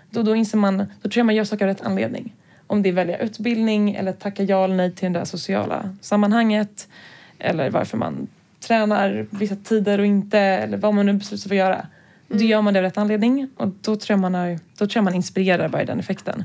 Då, 0.09 0.23
då 0.23 0.35
inser 0.35 0.57
man, 0.57 0.77
då 0.77 1.09
tror 1.09 1.17
jag 1.17 1.25
man 1.25 1.35
gör 1.35 1.43
saker 1.43 1.65
av 1.65 1.69
rätt 1.69 1.81
anledning. 1.81 2.33
Om 2.67 2.81
det 2.81 2.89
är 2.89 2.93
välja 2.93 3.17
utbildning 3.17 3.95
eller 3.95 4.11
tacka 4.11 4.43
ja 4.43 4.63
eller 4.63 4.75
nej 4.75 4.91
till 4.91 5.13
det 5.13 5.19
där 5.19 5.25
sociala 5.25 5.95
sammanhanget. 6.01 6.87
Eller 7.39 7.69
varför 7.69 7.97
man 7.97 8.27
tränar 8.59 9.25
vissa 9.29 9.55
tider 9.55 9.99
och 9.99 10.05
inte 10.05 10.39
eller 10.39 10.77
vad 10.77 10.93
man 10.93 11.05
nu 11.05 11.13
beslutar 11.13 11.37
sig 11.37 11.49
för 11.49 11.55
att 11.55 11.59
göra. 11.59 11.87
Då 12.27 12.43
gör 12.43 12.61
man 12.61 12.73
det 12.73 12.79
av 12.79 12.83
rätt 12.83 12.97
anledning 12.97 13.49
och 13.57 13.67
då 13.67 13.95
tror 13.95 14.13
jag 14.13 14.19
man, 14.19 14.33
har, 14.33 14.59
då 14.77 14.87
tror 14.87 15.03
man 15.03 15.13
inspirerar 15.13 15.67
bara 15.67 15.81
i 15.81 15.85
den 15.85 15.99
effekten. 15.99 16.43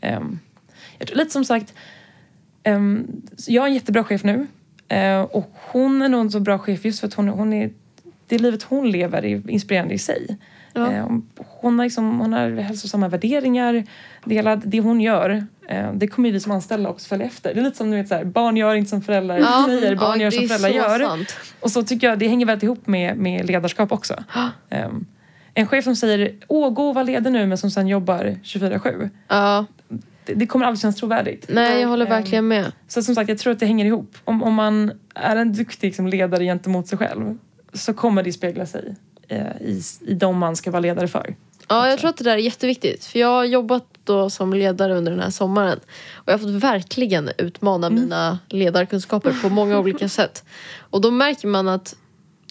Ehm, 0.00 0.38
jag 0.98 1.08
tror, 1.08 1.18
lite 1.18 1.30
som 1.30 1.44
sagt, 1.44 1.74
ehm, 2.62 3.22
jag 3.46 3.64
är 3.64 3.68
en 3.68 3.74
jättebra 3.74 4.04
chef 4.04 4.24
nu 4.24 4.46
eh, 4.88 5.20
och 5.20 5.50
hon 5.54 6.02
är 6.02 6.08
nog 6.08 6.20
en 6.20 6.30
så 6.30 6.40
bra 6.40 6.58
chef 6.58 6.84
just 6.84 7.00
för 7.00 7.06
att 7.06 7.14
hon, 7.14 7.28
hon 7.28 7.52
är, 7.52 7.70
det 8.26 8.38
livet 8.38 8.62
hon 8.62 8.90
lever 8.90 9.24
är 9.24 9.50
inspirerande 9.50 9.94
i 9.94 9.98
sig. 9.98 10.38
Ja. 10.72 10.92
Eh, 10.92 11.06
hon, 11.36 11.78
har 11.78 11.86
liksom, 11.86 12.20
hon 12.20 12.32
har 12.32 12.50
hälsosamma 12.50 13.08
värderingar, 13.08 13.84
delad, 14.24 14.62
det 14.64 14.80
hon 14.80 15.00
gör 15.00 15.46
eh, 15.68 15.92
det 15.92 16.08
kommer 16.08 16.32
vi 16.32 16.40
som 16.40 16.52
anställda 16.52 16.90
också 16.90 17.08
följa 17.08 17.26
efter. 17.26 17.54
Det 17.54 17.60
är 17.60 17.64
lite 17.64 17.76
som 17.76 17.90
du 17.90 17.96
vet, 17.96 18.08
så 18.08 18.14
här, 18.14 18.24
barn 18.24 18.56
gör 18.56 18.74
inte 18.74 18.90
som 18.90 19.02
föräldrar 19.02 19.38
Ja, 19.38 19.64
säger, 19.68 19.96
barn 19.96 20.20
ja, 20.20 20.24
gör 20.24 20.30
det 20.30 20.36
som 20.36 20.44
är 20.44 20.48
föräldrar 20.48 20.98
gör. 20.98 21.08
sant. 21.08 21.36
Och 21.60 21.70
så 21.70 21.82
tycker 21.82 22.08
jag 22.08 22.18
det 22.18 22.28
hänger 22.28 22.46
väldigt 22.46 22.62
ihop 22.62 22.86
med, 22.86 23.16
med 23.16 23.46
ledarskap 23.46 23.92
också. 23.92 24.24
Ehm, 24.70 25.06
en 25.54 25.66
chef 25.66 25.84
som 25.84 25.96
säger 25.96 26.34
åh 26.48 26.70
gå 26.70 26.88
och 26.88 26.94
var 26.94 27.04
ledig 27.04 27.32
nu 27.32 27.46
men 27.46 27.58
som 27.58 27.70
sen 27.70 27.88
jobbar 27.88 28.36
24-7. 28.44 29.10
Ja, 29.28 29.64
Det, 30.26 30.34
det 30.34 30.46
kommer 30.46 30.66
aldrig 30.66 30.80
kännas 30.80 30.96
trovärdigt. 30.96 31.46
nej 31.48 31.80
jag 31.80 31.88
håller 31.88 32.04
Ehm, 32.06 32.10
verkligen 32.10 32.48
med. 32.48 32.72
Så 32.88 33.02
som 33.02 33.14
sagt 33.14 33.28
jag 33.28 33.38
tror 33.38 33.52
att 33.52 33.60
det 33.60 33.66
hänger 33.66 33.84
ihop. 33.84 34.16
Om, 34.24 34.42
om 34.42 34.54
man 34.54 34.92
är 35.14 35.36
en 35.36 35.52
duktig 35.52 35.86
liksom, 35.86 36.06
ledare 36.06 36.44
gentemot 36.44 36.86
sig 36.88 36.98
själv 36.98 37.38
så 37.72 37.94
kommer 37.94 38.22
det 38.22 38.32
spegla 38.32 38.66
sig 38.66 38.94
eh, 39.28 39.46
i, 39.60 39.82
i 40.00 40.14
de 40.14 40.38
man 40.38 40.56
ska 40.56 40.70
vara 40.70 40.80
ledare 40.80 41.08
för. 41.08 41.34
Ja, 41.68 41.88
jag 41.90 41.98
tror 41.98 42.10
att 42.10 42.16
det 42.16 42.24
där 42.24 42.32
är 42.34 42.38
jätteviktigt. 42.38 43.04
För 43.04 43.18
jag 43.18 43.28
har 43.28 43.44
jobbat 43.44 43.84
då 44.04 44.30
som 44.30 44.52
ledare 44.54 44.94
under 44.94 45.12
den 45.12 45.20
här 45.20 45.30
sommaren. 45.30 45.78
Och 46.14 46.28
jag 46.28 46.32
har 46.32 46.38
fått 46.38 46.50
verkligen 46.62 47.30
utmana 47.38 47.90
mina 47.90 48.38
ledarkunskaper 48.48 49.32
på 49.42 49.48
många 49.48 49.78
olika 49.78 50.08
sätt. 50.08 50.44
Och 50.78 51.00
då 51.00 51.10
märker 51.10 51.48
man 51.48 51.68
att 51.68 51.96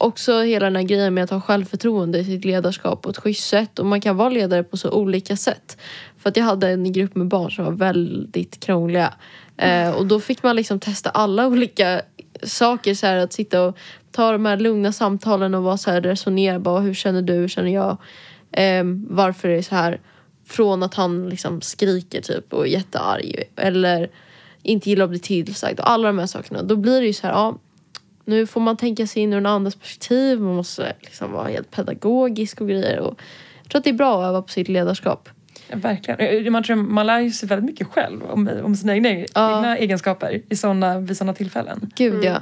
också 0.04 0.42
hela 0.42 0.66
den 0.66 0.76
här 0.76 0.84
grejen 0.84 1.14
med 1.14 1.24
att 1.24 1.30
ha 1.30 1.42
självförtroende 1.42 2.20
i 2.20 2.26
sitt 2.26 2.46
ledarskap 2.46 3.02
på 3.02 3.10
ett 3.10 3.18
schysst 3.18 3.50
sätt. 3.50 3.80
Och 3.80 3.86
man 3.86 4.02
kan 4.02 4.18
vara 4.18 4.30
ledare 4.30 4.64
på 4.64 4.78
så 4.78 4.92
olika 4.92 5.36
sätt. 5.36 5.78
För 6.18 6.30
att 6.30 6.38
jag 6.38 6.44
hade 6.44 6.70
en 6.70 6.92
grupp 6.92 7.16
med 7.16 7.28
barn 7.28 7.52
som 7.52 7.66
var 7.66 7.72
väldigt 7.72 8.60
krångliga. 8.60 9.14
Eh, 9.58 9.92
och 9.92 10.06
då 10.06 10.20
fick 10.20 10.44
man 10.44 10.56
liksom 10.56 10.80
testa 10.80 11.10
alla 11.10 11.48
olika 11.54 12.02
saker. 12.44 12.94
Så 12.94 13.08
här, 13.08 13.18
att 13.18 13.34
sitta 13.34 13.62
och 13.62 13.78
ta 14.12 14.32
de 14.32 14.46
här 14.46 14.58
lugna 14.58 14.92
samtalen 14.92 15.56
och 15.56 15.64
vara 15.64 15.78
så 15.78 15.92
här, 15.92 16.02
resonera. 16.02 16.80
Hur 16.80 16.94
känner 16.94 17.22
du? 17.22 17.34
Hur 17.34 17.48
känner 17.48 17.74
jag? 17.74 17.98
Eh, 18.52 18.84
varför 19.08 19.50
är 19.50 19.56
det 19.56 19.64
så 19.64 19.76
här? 19.76 20.02
Från 20.46 20.84
att 20.84 20.94
han 20.94 21.30
liksom 21.30 21.62
skriker 21.62 22.22
typ 22.22 22.54
och 22.54 22.68
är 22.68 22.72
jättearg. 22.72 23.44
Eller 23.56 24.10
inte 24.64 24.90
gillar 24.90 25.04
att 25.04 25.10
bli 25.10 25.20
tillsagd. 25.20 25.80
Och 25.80 25.90
alla 25.90 26.08
de 26.08 26.20
här 26.20 26.28
sakerna. 26.28 26.64
Då 26.64 26.76
blir 26.76 27.02
det 27.02 27.08
ju 27.08 27.14
så 27.14 27.28
här, 27.28 27.34
ja. 27.34 27.58
Nu 28.26 28.48
får 28.48 28.62
man 28.62 28.78
tänka 28.78 29.08
sig 29.08 29.22
in 29.22 29.34
ur 29.34 29.38
en 29.38 29.46
andras 29.46 29.76
perspektiv. 29.76 30.40
Man 30.42 30.56
måste 30.56 30.94
liksom 31.00 31.32
vara 31.32 31.48
helt 31.48 31.72
pedagogisk 31.72 32.62
och 32.62 32.68
grejer. 32.68 33.00
Och 33.00 33.20
jag 33.64 33.70
tror 33.72 33.80
att 33.80 33.84
det 33.84 33.90
är 33.90 33.94
bra 33.94 34.22
att 34.24 34.30
öva 34.30 34.42
på 34.42 34.50
sitt 34.50 34.68
ledarskap. 34.70 35.30
Ja, 35.70 35.78
verkligen. 35.78 36.52
Man, 36.54 36.64
tror, 36.64 36.76
man 36.76 37.08
lär 37.08 37.30
sig 37.30 37.50
väldigt 37.50 37.66
mycket 37.66 37.88
själv 37.88 38.24
om, 38.24 38.50
om 38.64 38.76
sina 38.76 38.94
egna, 38.94 39.10
Ja. 39.10 39.58
egna 39.58 39.78
egenskaper 39.78 40.42
i 40.50 40.56
såna, 40.56 41.00
vid 41.00 41.18
sådana 41.18 41.34
tillfällen. 41.34 41.92
Gud 41.96 42.24
ja. 42.24 42.38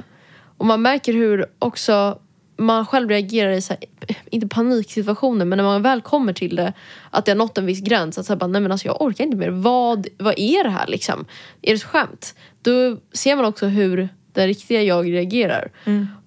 Och 0.56 0.66
man 0.66 0.82
märker 0.82 1.12
hur 1.12 1.46
också 1.58 2.18
man 2.56 2.86
själv 2.86 3.08
reagerar 3.08 3.50
i 3.50 3.60
så 3.62 3.72
här, 3.72 3.84
inte 4.30 4.48
paniksituationer 4.48 5.44
men 5.44 5.56
när 5.56 5.64
man 5.64 5.82
väl 5.82 6.00
kommer 6.00 6.32
till 6.32 6.56
det 6.56 6.72
att 7.10 7.24
det 7.24 7.30
har 7.30 7.36
nått 7.36 7.58
en 7.58 7.66
viss 7.66 7.80
gräns 7.80 8.18
att 8.18 8.26
säga 8.26 8.36
bara, 8.36 8.46
nej 8.46 8.60
men 8.60 8.72
alltså 8.72 8.86
jag 8.86 9.02
orkar 9.02 9.24
inte 9.24 9.36
mer. 9.36 9.50
Vad, 9.50 10.06
vad 10.18 10.34
är 10.36 10.64
det 10.64 10.70
här 10.70 10.86
liksom? 10.86 11.24
Är 11.62 11.70
det 11.70 11.74
ett 11.74 11.82
skämt? 11.82 12.34
Då 12.62 12.96
ser 13.12 13.36
man 13.36 13.44
också 13.44 13.66
hur 13.66 14.08
det 14.32 14.46
riktiga 14.46 14.82
jag 14.82 15.12
reagerar. 15.12 15.70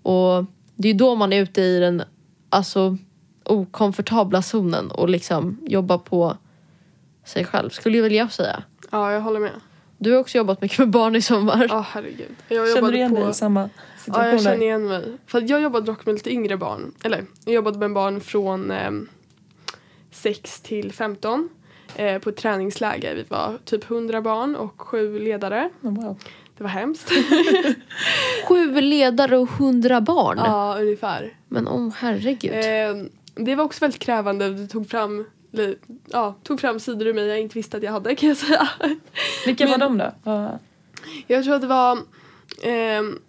Och 0.01 0.45
det 0.75 0.89
är 0.89 0.93
då 0.93 1.15
man 1.15 1.33
är 1.33 1.41
ute 1.41 1.61
i 1.61 1.79
den 1.79 2.03
alltså 2.49 2.97
okomfortabla 3.43 4.41
zonen 4.41 4.91
och 4.91 5.09
liksom 5.09 5.57
jobbar 5.67 5.97
på 5.97 6.37
sig 7.23 7.45
själv 7.45 7.69
skulle 7.69 7.97
jag 7.97 8.03
vilja 8.03 8.29
säga. 8.29 8.63
Ja, 8.91 9.11
jag 9.11 9.21
håller 9.21 9.39
med. 9.39 9.51
Du 9.97 10.11
har 10.11 10.19
också 10.19 10.37
jobbat 10.37 10.61
mycket 10.61 10.79
med 10.79 10.89
barn 10.89 11.15
i 11.15 11.21
sommar. 11.21 11.67
Ja, 11.69 11.85
herregud. 11.89 12.35
Jag 12.47 12.67
Känner 12.67 12.75
jobbade 12.75 12.91
du 12.91 12.97
igen 12.97 13.15
på... 13.15 13.21
dig 13.21 13.29
i 13.29 13.33
samma 13.33 13.61
Ja, 13.61 13.69
situationer? 13.99 14.31
jag 14.31 14.41
känner 14.43 14.61
igen 14.61 14.87
mig. 14.87 15.17
För 15.25 15.41
jag 15.49 15.61
jobbade 15.61 15.85
dock 15.85 16.05
med 16.05 16.13
lite 16.15 16.31
yngre 16.31 16.57
barn. 16.57 16.93
Eller, 17.03 17.25
jag 17.45 17.53
jobbade 17.55 17.77
med 17.79 17.93
barn 17.93 18.21
från 18.21 18.71
eh, 18.71 18.91
6 20.11 20.61
till 20.61 20.91
15 20.91 21.49
eh, 21.95 22.19
på 22.19 22.29
ett 22.29 22.37
träningsläger. 22.37 23.15
Vi 23.15 23.23
var 23.27 23.57
typ 23.65 23.91
100 23.91 24.21
barn 24.21 24.55
och 24.55 24.81
sju 24.81 25.19
ledare. 25.19 25.69
Oh, 25.81 25.93
wow. 25.95 26.19
Det 26.57 26.63
var 26.63 26.69
hemskt. 26.69 27.11
Sju 28.47 28.81
ledare 28.81 29.37
och 29.37 29.49
hundra 29.49 30.01
barn. 30.01 30.37
ja, 30.37 30.77
ungefär. 30.79 31.33
Men 31.49 31.67
om 31.67 31.91
herregud. 31.97 32.51
Eh, 32.53 33.05
det 33.45 33.55
var 33.55 33.63
också 33.63 33.79
väldigt 33.85 34.01
krävande. 34.01 34.49
Det 34.49 34.67
tog 34.67 34.89
fram, 34.89 35.25
li- 35.51 35.77
ja, 36.07 36.35
tog 36.43 36.61
fram 36.61 36.79
sidor 36.79 37.07
ur 37.07 37.13
mig 37.13 37.27
jag 37.27 37.39
inte 37.39 37.53
visste 37.57 37.77
att 37.77 37.83
jag 37.83 37.91
hade 37.91 38.15
kan 38.15 38.29
jag 38.29 38.37
säga. 38.37 38.69
Vilka 39.45 39.67
var 39.67 39.77
Men- 39.77 39.97
de 39.97 40.11
då? 40.23 40.59
Jag 41.27 41.43
tror 41.43 41.55
att 41.55 41.61
det 41.61 41.67
var 41.67 41.99
ehm, 42.63 43.19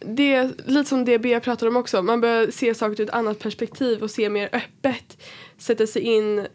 det, 0.00 0.50
lite 0.66 0.88
som 0.88 1.04
det 1.04 1.18
Bea 1.18 1.40
pratade 1.40 1.68
om 1.70 1.76
också. 1.76 2.02
Man 2.02 2.20
bör 2.20 2.50
se 2.50 2.74
saker 2.74 3.00
ur 3.02 3.04
ett 3.08 3.14
annat 3.14 3.38
perspektiv 3.38 4.02
och 4.02 4.10
se 4.10 4.28
mer 4.28 4.48
öppet. 4.52 5.22
Sätta 5.58 5.86
sig 5.86 6.02
in 6.02 6.46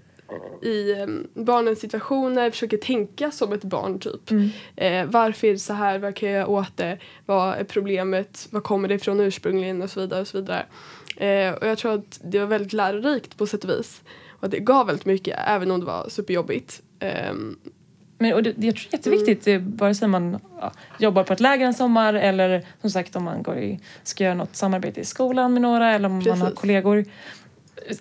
i 0.62 0.94
ehm, 0.94 1.28
barnens 1.34 1.80
situationer, 1.80 2.52
försöka 2.52 2.78
tänka 2.78 3.32
som 3.32 3.54
ett 3.54 3.64
barn 3.64 4.00
typ. 4.00 4.32
Eh, 4.76 5.06
varför 5.06 5.48
är 5.48 5.52
det 5.52 5.60
så 5.60 5.74
här? 5.74 6.00
Vad 6.00 6.16
kan 6.16 6.30
jag 6.30 6.38
göra 6.38 6.48
åt 6.48 6.78
det? 6.78 6.98
Vad 7.26 7.56
är 7.56 7.64
problemet? 7.64 8.48
Var 8.52 8.62
kommer 8.62 8.88
det 8.88 8.96
ifrån 8.96 9.20
ursprungligen? 9.20 9.82
Och 9.82 9.90
så 9.90 10.00
vidare. 10.00 10.22
Och 10.22 10.28
så 10.28 10.38
vidare. 10.38 10.66
Eh, 11.18 11.54
och 11.54 11.68
jag 11.68 11.78
tror 11.78 11.94
att 11.94 12.20
det 12.24 12.40
var 12.40 12.48
väldigt 12.48 12.74
lärorikt 12.74 13.38
på 13.38 13.48
sätt 13.48 13.64
och 13.64 13.70
vis. 13.70 14.02
Och 14.30 14.44
att 14.44 14.52
det 14.52 14.60
gav 14.60 14.88
väldigt 14.88 15.06
mycket 15.06 15.40
även 15.48 15.72
om 15.72 15.80
det 15.80 15.86
var 15.86 16.10
superjobbigt. 16.10 16.82
Ehm, 17.00 17.58
Men, 18.18 18.34
och 18.34 18.44
det, 18.44 18.50
jag 18.58 18.76
tror 18.76 18.88
det 18.92 18.96
är 18.96 18.98
jätteviktigt, 18.98 19.48
mm. 19.48 19.78
vare 19.78 19.96
sig 19.96 20.08
man 20.08 20.40
ja, 20.62 20.72
jobbar 21.00 21.24
på 21.24 21.34
ett 21.34 21.40
läger 21.40 21.66
en 21.66 21.74
sommar 21.74 22.14
eller 22.14 22.66
som 22.82 22.90
sagt 22.90 23.16
om 23.16 23.24
man 23.24 23.44
går 23.44 23.58
i, 23.58 23.80
ska 24.04 24.24
göra 24.24 24.34
något 24.34 24.56
samarbete 24.56 25.02
i 25.02 25.06
skolan 25.06 25.54
med 25.54 25.62
några 25.62 25.92
eller 25.92 26.06
om 26.06 26.14
man 26.14 26.28
har 26.28 26.36
Precis. 26.36 26.60
kollegor. 26.60 27.06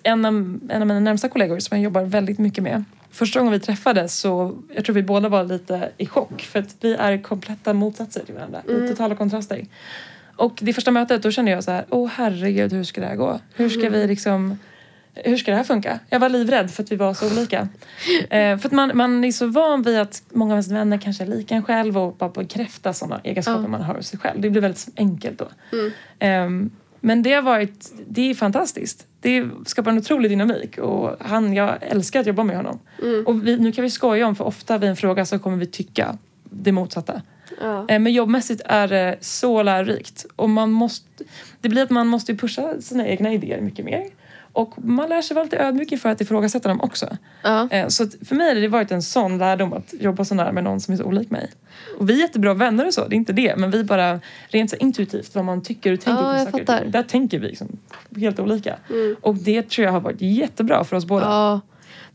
En 0.03 0.25
av, 0.25 0.33
en 0.69 0.81
av 0.81 0.87
mina 0.87 0.99
närmsta 0.99 1.29
kollegor 1.29 1.59
som 1.59 1.77
jag 1.77 1.83
jobbar 1.83 2.03
väldigt 2.03 2.39
mycket 2.39 2.63
med. 2.63 2.83
Första 3.11 3.39
gången 3.39 3.53
vi 3.53 3.59
träffades 3.59 4.19
så 4.19 4.57
jag 4.75 4.85
tror 4.85 4.93
vi 4.93 5.03
båda 5.03 5.29
var 5.29 5.43
lite 5.43 5.91
i 5.97 6.05
chock 6.05 6.41
för 6.41 6.59
att 6.59 6.75
vi 6.81 6.93
är 6.93 7.17
kompletta 7.17 7.73
motsatser 7.73 8.25
till 8.25 8.33
varandra. 8.35 8.61
Mm. 8.69 8.87
Totala 8.87 9.15
kontraster. 9.15 9.65
Och 10.35 10.59
det 10.61 10.73
första 10.73 10.91
mötet 10.91 11.23
då 11.23 11.31
kände 11.31 11.51
jag 11.51 11.63
så 11.63 11.71
här, 11.71 11.85
åh 11.89 12.09
herregud 12.15 12.73
hur 12.73 12.83
ska 12.83 13.01
det 13.01 13.07
här 13.07 13.15
gå? 13.15 13.39
Hur 13.55 13.69
ska 13.69 13.89
vi 13.89 14.07
liksom 14.07 14.57
hur 15.15 15.37
ska 15.37 15.51
det 15.51 15.57
här 15.57 15.63
funka? 15.63 15.99
Jag 16.09 16.19
var 16.19 16.29
livrädd 16.29 16.71
för 16.71 16.83
att 16.83 16.91
vi 16.91 16.95
var 16.95 17.13
så 17.13 17.31
olika. 17.31 17.67
Eh, 18.29 18.57
för 18.57 18.67
att 18.67 18.71
man, 18.71 18.91
man 18.93 19.23
är 19.23 19.31
så 19.31 19.47
van 19.47 19.81
vid 19.81 19.99
att 19.99 20.23
många 20.29 20.53
av 20.53 20.55
ens 20.55 20.71
vänner 20.71 20.97
kanske 20.97 21.23
är 21.23 21.27
lika 21.27 21.55
en 21.55 21.63
själv 21.63 21.97
och 21.97 22.15
bara 22.15 22.29
bekräfta 22.29 22.93
sådana 22.93 23.21
egenskaper 23.23 23.61
Ja. 23.61 23.67
man 23.67 23.81
har 23.81 23.95
hos 23.95 24.07
sig 24.07 24.19
själv. 24.19 24.41
Det 24.41 24.49
blir 24.49 24.61
väldigt 24.61 24.89
enkelt 24.95 25.39
då. 25.39 25.47
Ehm, 26.19 26.71
men 26.99 27.23
det 27.23 27.33
har 27.33 27.41
varit, 27.41 27.93
det 28.07 28.29
är 28.29 28.33
fantastiskt. 28.33 29.07
Det 29.23 29.45
skapar 29.65 29.91
en 29.91 29.97
otrolig 29.97 30.31
dynamik 30.31 30.77
och 30.77 31.15
han, 31.19 31.53
jag 31.53 31.77
älskar 31.81 32.19
att 32.19 32.27
jobba 32.27 32.43
med 32.43 32.55
honom. 32.55 32.79
Och 33.25 33.47
vi, 33.47 33.57
nu 33.57 33.71
kan 33.71 33.83
vi 33.83 33.89
skoja 33.89 34.27
om, 34.27 34.35
för 34.35 34.43
ofta 34.45 34.77
vid 34.77 34.89
en 34.89 34.95
fråga 34.95 35.25
så 35.25 35.39
kommer 35.39 35.57
vi 35.57 35.65
tycka 35.65 36.17
det 36.43 36.71
motsatta. 36.71 37.21
ja. 37.61 37.85
Eh, 37.89 37.99
Men 37.99 38.13
jobbmässigt 38.13 38.61
är 38.65 38.87
det 38.87 39.17
så 39.21 39.63
lärorikt. 39.63 40.25
Och 40.35 40.49
man 40.49 40.71
måste, 40.71 41.23
det 41.61 41.69
blir 41.69 41.83
att 41.83 41.89
man 41.89 42.07
måste 42.07 42.35
pusha 42.35 42.81
sina 42.81 43.07
egna 43.07 43.33
idéer 43.33 43.61
mycket 43.61 43.85
mer. 43.85 44.05
Och 44.55 44.73
man 44.85 45.09
lär 45.09 45.21
sig 45.21 45.35
vara 45.35 45.43
lite 45.43 45.57
ödmjuk 45.57 45.91
inför 45.91 46.09
att 46.09 46.21
ifrågasätta 46.21 46.69
dem 46.69 46.81
också. 46.81 47.17
Ja. 47.43 47.67
Eh, 47.71 47.87
Så 47.87 48.07
för 48.25 48.35
mig 48.35 48.47
har 48.47 48.61
det 48.61 48.67
varit 48.67 48.91
en 48.91 49.01
sån 49.01 49.37
lärdom 49.37 49.73
att 49.73 49.93
jobba 49.99 50.25
så 50.25 50.35
nära 50.35 50.51
med 50.51 50.63
någon 50.63 50.79
som 50.79 50.93
är 50.93 50.97
så 50.97 51.03
olik 51.03 51.29
mig. 51.29 51.51
Och 51.99 52.09
vi 52.09 52.13
är 52.13 52.17
jättebra 52.19 52.53
vänner 52.53 52.87
och 52.87 52.93
så, 52.93 53.07
det 53.07 53.15
är 53.15 53.17
inte 53.17 53.33
det. 53.33 53.55
Men 53.57 53.71
vi 53.71 53.83
bara 53.83 54.19
rent 54.47 54.69
så 54.69 54.75
intuitivt 54.75 55.35
vad 55.35 55.45
man 55.45 55.61
tycker 55.63 55.93
och 55.93 55.99
tänker 56.01 56.23
Ja, 56.23 56.31
på 56.31 56.37
jag 56.37 56.43
saker. 56.51 56.57
fattar. 56.65 56.85
Där 56.85 57.03
tänker 57.03 57.39
vi 57.39 57.47
liksom 57.47 57.77
helt 58.17 58.39
olika. 58.39 58.75
Och 59.21 59.35
det 59.35 59.69
tror 59.69 59.85
jag 59.85 59.91
har 59.91 59.99
varit 60.01 60.21
jättebra 60.21 60.83
för 60.83 60.95
oss 60.95 61.05
båda. 61.05 61.25
Ja, 61.25 61.61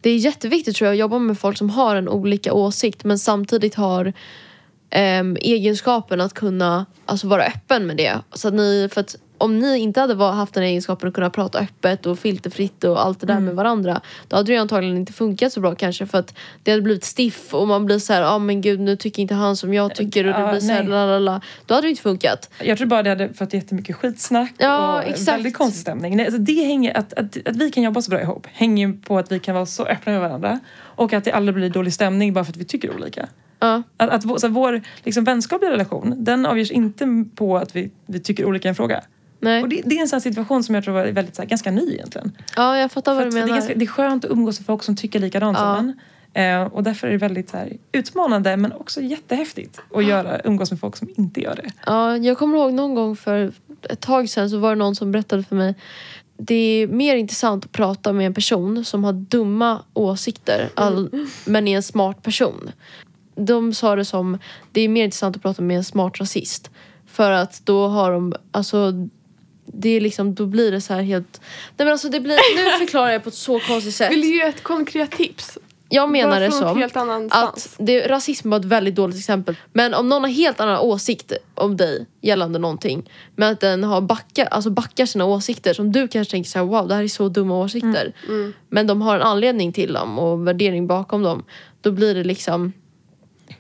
det 0.01 0.11
är 0.11 0.17
jätteviktigt 0.17 0.77
tror 0.77 0.87
jag 0.87 0.93
att 0.93 0.99
jobba 0.99 1.19
med 1.19 1.39
folk 1.39 1.59
som 1.59 1.71
har 1.71 1.97
en 1.97 2.09
olika 2.09 2.53
åsikt 2.53 3.05
men 3.05 3.19
samtidigt 3.19 3.75
har 3.75 4.13
ehm, 4.91 5.37
egenskapen 5.41 6.21
att 6.21 6.35
kunna 6.35 6.87
alltså, 7.07 7.29
vara 7.29 7.45
öppen 7.45 7.87
med 7.87 7.97
det. 7.97 8.19
Så 8.33 8.49
att 8.49 8.55
ni, 8.55 8.89
för 8.93 9.01
att 9.01 9.17
om 9.39 9.59
ni 9.59 9.79
inte 9.79 10.01
hade 10.01 10.25
haft 10.25 10.55
den 10.55 10.63
egenskapen 10.63 11.09
att 11.09 11.15
kunna 11.15 11.31
prata 11.31 11.59
öppet 11.59 12.07
och 12.07 12.19
filterfritt 12.19 12.85
och 12.85 13.05
allt 13.05 13.21
det 13.21 13.27
där 13.27 13.41
med 13.41 13.55
varandra 13.55 14.01
då 14.29 14.37
hade 14.37 14.53
det 14.53 14.59
antagligen 14.59 14.97
inte 14.97 15.13
funkat 15.13 15.53
så 15.53 15.61
bra 15.61 15.75
kanske 15.75 16.07
för 16.07 16.19
att 16.19 16.35
det 16.63 16.71
hade 16.71 16.83
blivit 16.83 17.05
stiff 17.05 17.55
och 17.55 17.69
man 17.69 17.87
blir 17.87 17.99
så 17.99 18.13
här, 18.13 18.21
ja 18.21 18.29
ah, 18.31 18.39
men 18.39 18.61
gud 18.61 18.81
nu 18.81 18.97
tycker 18.97 19.23
inte 19.23 19.35
han 19.35 19.57
som 19.57 19.75
jag 19.75 19.95
tycker 19.95 20.27
och 20.27 20.33
det 20.35 20.41
Ja, 20.41 20.51
blir 20.51 20.61
så 20.61 20.73
här, 20.73 20.83
nej. 20.83 20.91
la, 20.91 21.07
la, 21.07 21.19
la. 21.19 21.41
Då 21.67 21.75
hade 21.75 21.87
det 21.87 21.91
inte 21.91 22.03
funkat. 22.03 22.51
Jag 22.63 22.79
tror 22.79 22.87
bara 22.87 23.03
det 23.03 23.11
hade 23.11 23.35
fått 23.35 23.55
jättemycket 23.55 23.97
skitsnack 23.97 24.53
Ja, 24.59 24.95
och 24.97 25.09
exakt. 25.09 25.29
väldigt 25.29 25.57
konstig 25.57 25.81
stämning. 25.81 26.17
Nej, 26.17 26.27
alltså 26.27 26.41
det 26.41 26.65
hänger, 26.65 26.97
att, 26.97 27.13
att, 27.13 27.37
att 27.49 27.57
vi 27.57 27.71
kan 27.71 27.83
jobba 27.83 28.03
så 28.03 28.11
bra 28.11 28.21
ihop 28.21 28.47
hänger 28.53 28.93
på 28.93 29.19
att 29.19 29.33
vi 29.33 29.39
kan 29.41 29.55
vara 29.55 29.67
så 29.67 29.85
öppna 29.85 30.13
med 30.13 30.21
varandra 30.21 30.61
och 30.81 31.13
att 31.13 31.25
det 31.25 31.33
aldrig 31.33 31.55
blir 31.55 31.71
dålig 31.71 31.93
stämning 31.95 32.33
bara 32.33 32.45
för 32.45 32.53
att 32.53 32.57
vi 32.57 32.65
tycker 32.65 32.97
olika. 32.97 33.29
Ja. 33.61 33.83
Att, 33.97 34.11
att 34.11 34.25
vår, 34.25 34.39
så 34.39 34.49
vår 34.49 34.81
liksom, 35.05 35.25
vänskapliga 35.25 35.71
relation, 35.71 36.15
den 36.25 36.47
avgörs 36.47 36.71
inte 36.71 37.25
på 37.35 37.57
att 37.57 37.77
vi, 37.77 37.91
vi 38.07 38.21
tycker 38.21 38.45
olika 38.45 38.69
i 38.69 38.71
en 38.71 38.75
fråga. 38.75 39.03
Nej. 39.41 39.63
Och 39.63 39.69
det, 39.69 39.83
det 39.85 39.97
är 39.97 40.01
en 40.01 40.09
sån 40.09 40.21
situation 40.21 40.65
som 40.65 40.75
jag 40.75 40.85
tror 40.85 40.99
är 40.99 41.13
väldigt, 41.13 41.37
så 41.37 41.43
här, 41.43 41.49
ganska 41.49 41.71
ny 41.71 41.93
egentligen. 41.95 42.33
ja, 42.57 42.79
jag 42.79 42.93
fattar 42.93 43.13
För 43.13 43.17
vad 43.17 43.27
du 43.27 43.31
det, 43.31 43.37
är 43.39 43.41
menar. 43.45 43.55
ganska, 43.59 43.75
det 43.75 43.85
är 43.85 43.87
skönt 43.87 44.25
att 44.25 44.31
umgås 44.31 44.61
med 44.61 44.67
folk 44.67 44.83
som 44.83 44.97
tycker 44.97 45.19
likadant 45.21 45.59
Ja. 45.61 45.77
som 45.77 45.85
en. 45.89 46.01
Eh, 46.63 46.63
och 46.73 46.83
därför 46.83 47.07
är 47.07 47.11
det 47.13 47.19
väldigt 47.19 47.51
så 47.51 47.57
här, 47.57 47.73
utmanande 47.93 48.57
men 48.57 48.73
också 48.73 49.01
jättehäftigt 49.01 49.81
att 49.95 50.05
göra, 50.05 50.41
umgås 50.45 50.71
med 50.71 50.81
folk 50.81 50.97
som 50.97 51.09
inte 51.17 51.41
gör 51.41 51.55
det. 51.55 51.71
Ja, 51.87 52.17
jag 52.17 52.39
kommer 52.39 52.59
ihåg 52.59 52.73
någon 52.73 52.95
gång 52.95 53.17
för 53.17 53.53
ett 53.83 54.01
tag 54.01 54.29
sedan 54.29 54.51
så 54.51 54.59
var 54.59 54.69
det 54.71 54.77
någon 54.77 54.97
som 54.97 55.13
berättade 55.13 55.43
för 55.43 55.57
mig 55.57 55.75
det 56.41 56.55
är 56.55 56.87
mer 56.87 57.17
intressant 57.17 57.65
att 57.65 57.73
prata 57.73 58.13
med 58.13 58.27
en 58.27 58.35
person 58.35 58.85
som 58.85 59.05
har 59.05 59.13
dumma 59.13 59.83
åsikter 59.95 60.69
all, 60.75 61.27
men 61.45 61.69
är 61.69 61.77
en 61.77 61.83
smart 61.83 62.23
person. 62.23 62.71
De 63.35 63.75
sa 63.75 63.97
det 63.97 64.05
som 64.05 64.39
det 64.73 64.81
är 64.81 64.89
mer 64.89 65.05
intressant 65.05 65.37
att 65.37 65.43
prata 65.43 65.63
med 65.63 65.77
en 65.77 65.85
smart 65.85 66.21
rasist. 66.21 66.71
För 67.07 67.31
att 67.31 67.61
då 67.65 67.89
har 67.89 68.13
de, 68.13 68.35
alltså 68.51 68.93
det 69.73 69.89
är 69.89 70.01
liksom, 70.01 70.35
då 70.35 70.47
blir 70.47 70.73
det 70.73 70.81
så 70.81 70.95
här 70.95 71.03
helt... 71.03 71.41
Nej 71.77 71.85
men 71.85 71.89
alltså 71.89 72.09
det 72.09 72.21
blir, 72.21 72.37
nu 72.57 72.79
förklarar 72.87 73.11
jag 73.11 73.23
på 73.23 73.29
ett 73.29 73.35
så 73.35 73.61
konstigt 73.61 73.95
sätt. 73.95 74.13
Vill 74.13 74.21
du 74.21 74.37
ge 74.37 74.43
ett 74.43 74.63
konkret 74.63 75.11
tips? 75.11 75.59
Jag 75.91 76.11
menar 76.11 76.41
det 76.41 76.51
som 76.51 76.79
helt 76.79 76.97
att 77.31 77.77
det, 77.79 78.09
rasism 78.09 78.51
var 78.51 78.59
ett 78.59 78.65
väldigt 78.65 78.95
dåligt 78.95 79.19
exempel. 79.19 79.57
Men 79.73 79.95
om 79.95 80.09
någon 80.09 80.23
har 80.23 80.31
helt 80.31 80.61
annan 80.61 80.79
åsikt 80.79 81.33
om 81.55 81.77
dig 81.77 82.07
gällande 82.21 82.59
någonting 82.59 83.11
men 83.37 83.53
att 83.53 83.61
den 83.61 83.85
har 83.85 84.01
backa, 84.01 84.47
alltså 84.47 84.71
backar 84.71 85.07
sina 85.07 85.25
åsikter 85.25 85.75
som 85.75 85.93
du 85.93 86.09
kanske 86.09 86.31
tänker 86.31 86.51
så 86.51 86.59
här, 86.59 86.67
wow 86.67 86.89
det 86.89 86.95
här 86.95 87.03
är 87.03 87.09
så 87.09 87.29
dumma 87.29 87.59
åsikter. 87.59 88.13
Mm. 88.29 88.53
Men 88.69 88.87
de 88.87 89.03
har 89.03 89.17
en 89.17 89.23
anledning 89.23 89.73
till 89.73 89.93
dem 89.93 90.19
och 90.19 90.47
värdering 90.47 90.87
bakom 90.87 91.23
dem. 91.23 91.45
Då 91.81 91.93
blir 91.93 92.15
det 92.15 92.25
liksom 92.25 92.73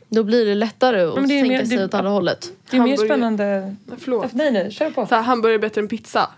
då 0.08 0.22
blir 0.22 0.46
det 0.46 0.54
lättare 0.54 1.02
att 1.02 1.14
men 1.14 1.28
det 1.28 1.34
är 1.34 1.42
tänka 1.42 1.56
mer- 1.58 1.64
sig 1.64 1.76
det- 1.76 1.84
åt 1.84 1.94
andra 1.94 2.10
hållet. 2.10 2.48
Det 2.70 2.76
är 2.76 2.80
mer 2.80 2.96
spännande... 2.96 3.76
Förlåt. 3.98 4.32
Nej, 4.32 4.50
nej, 4.52 4.70
kör 4.72 4.90
på. 4.90 5.06
Så 5.06 5.14
här, 5.14 5.22
hamburgare 5.22 5.56
är 5.56 5.60
bättre 5.60 5.80
än 5.80 5.88
pizza. 5.88 6.30